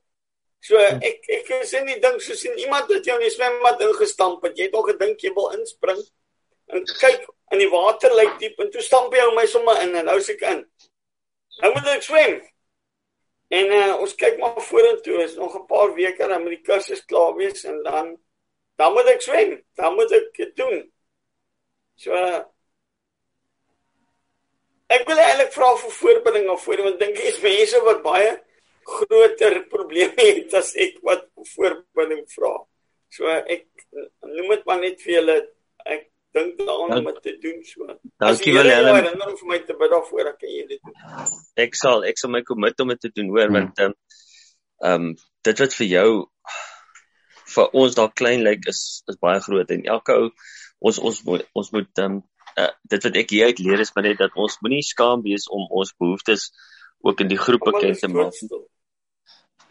So 0.59 0.77
ek 0.77 1.29
ek 1.29 1.47
sê 1.63 1.83
nie 1.85 1.99
dink 1.99 2.21
soos 2.21 2.43
in 2.43 2.57
iemand 2.57 2.91
het 2.91 3.05
jou 3.05 3.15
in 3.15 3.23
die 3.23 3.29
swembad 3.29 3.81
ingestamp 3.81 4.43
het. 4.43 4.57
Jy 4.57 4.63
het 4.63 4.75
al 4.75 4.83
gedink 4.83 5.21
jy 5.21 5.33
wil 5.33 5.49
inspring 5.51 6.03
en 6.67 6.85
kyk 6.99 7.27
in 7.53 7.61
die 7.61 7.69
water 7.69 8.13
lyk 8.17 8.39
diep 8.41 8.59
en 8.63 8.71
toe 8.73 8.81
stamp 8.81 9.13
jy 9.13 9.25
my 9.35 9.45
sommer 9.49 9.81
in 9.83 9.95
en 9.99 10.09
nou 10.09 10.19
se 10.21 10.33
ek 10.33 10.43
in. 10.49 10.63
Nou 11.61 11.71
moet 11.75 11.91
ek 11.93 12.05
swem. 12.05 12.39
En 13.53 13.73
uh, 13.77 13.91
ons 14.01 14.15
kyk 14.17 14.39
maar 14.41 14.57
vorentoe. 14.69 15.19
Is 15.23 15.35
nog 15.37 15.55
'n 15.55 15.67
paar 15.69 15.93
weke 15.93 16.27
dan 16.27 16.41
moet 16.41 16.57
die 16.57 16.65
kursus 16.69 17.05
klaar 17.05 17.35
wees 17.37 17.63
en 17.63 17.83
dan 17.83 18.17
dan 18.77 18.93
moet 18.93 19.11
ek 19.13 19.21
swem. 19.21 19.61
Dan 19.77 19.95
moet 19.95 20.11
ek 20.11 20.33
dit 20.37 20.55
doen. 20.55 20.81
So 21.95 22.13
ek 24.93 25.05
wil 25.07 25.17
eintlik 25.17 25.53
vra 25.53 25.75
vir 25.77 25.93
voorbereiding 25.99 26.49
of 26.53 26.63
voor 26.63 26.83
want 26.85 26.99
dink 26.99 27.17
jy 27.17 27.29
is 27.29 27.41
mense 27.41 27.79
wat 27.85 28.03
baie 28.03 28.33
groter 28.83 29.61
probleme 29.71 30.17
het 30.17 30.53
as 30.53 30.73
ek 30.75 30.99
wat 31.05 31.29
voorbereiding 31.55 32.25
vra. 32.33 32.55
So 33.13 33.29
ek 33.29 33.67
noem 34.25 34.49
dit 34.55 34.65
maar 34.65 34.81
net 34.81 35.01
vir 35.01 35.13
julle 35.19 35.37
ek 35.85 36.09
dink 36.37 36.57
daaraan 36.59 36.97
om 36.97 37.09
dit 37.09 37.21
te 37.25 37.35
doen 37.43 37.63
so. 37.67 37.87
Dankie 38.23 38.53
Willem. 38.55 38.89
Ek 38.95 39.15
wil 39.21 39.37
vir 39.41 39.49
my 39.51 39.59
te 39.67 39.77
bid 39.79 39.93
daarvoor 39.93 40.29
dat 40.31 40.45
jy 40.47 40.65
dit 40.71 40.81
doen. 40.81 40.97
Ek 41.65 41.77
sal 41.79 42.05
ek 42.09 42.21
sal 42.21 42.33
my 42.33 42.43
commit 42.47 42.83
om 42.83 42.93
dit 42.93 43.01
te 43.05 43.13
doen 43.13 43.31
hoor 43.35 43.49
hmm. 43.49 43.59
want 43.59 43.83
ehm 43.83 43.95
um, 44.89 45.09
dit 45.47 45.63
wat 45.63 45.75
vir 45.79 45.89
jou 45.91 46.09
vir 47.53 47.79
ons 47.83 47.95
daar 47.95 48.11
klein 48.21 48.43
lyk 48.43 48.67
is 48.71 48.83
is 49.11 49.19
baie 49.21 49.41
groot 49.45 49.71
en 49.75 49.89
elke 49.95 50.15
ou 50.19 50.29
ons 50.89 50.99
ons 51.09 51.23
moet 51.27 51.43
ons 51.61 51.71
moet 51.75 52.03
um, 52.05 52.21
uh, 52.59 52.71
dit 52.91 53.07
wat 53.07 53.19
ek 53.21 53.35
hier 53.35 53.51
uit 53.51 53.61
leer 53.65 53.83
is 53.83 53.93
maar 53.95 54.07
net 54.07 54.21
dat 54.21 54.35
ons 54.45 54.57
moenie 54.61 54.83
skaam 54.85 55.23
wees 55.25 55.47
om 55.49 55.67
ons 55.69 55.93
behoeftes 55.99 56.49
ook 57.03 57.21
in 57.25 57.31
die 57.31 57.39
groep 57.39 57.65
bekend 57.67 57.99
te 57.99 58.07
maak. 58.07 58.33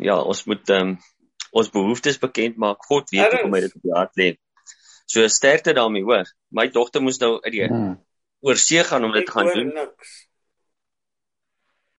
Ja, 0.02 0.18
ons 0.20 0.44
moet 0.50 0.72
um, 0.76 0.96
ons 1.52 1.70
behoeftes 1.72 2.18
bekend 2.20 2.58
maak. 2.60 2.84
God 2.88 3.12
weet 3.12 3.32
hoe 3.32 3.44
om 3.48 3.56
dit 3.56 3.76
op 3.76 3.86
die 3.88 3.94
hart 3.96 4.18
lê. 4.20 4.28
So 5.06 5.26
sterkte 5.28 5.72
daarmee, 5.72 6.02
hoor. 6.02 6.28
My 6.48 6.68
dogter 6.70 7.02
moes 7.02 7.18
nou 7.18 7.34
uit 7.40 7.52
die 7.52 7.66
hmm. 7.66 7.96
oor 8.40 8.56
see 8.56 8.84
gaan 8.84 9.04
om 9.04 9.12
dit 9.12 9.26
te 9.26 9.32
gaan 9.32 9.52
doen. 9.54 9.72
Niks. 9.74 10.28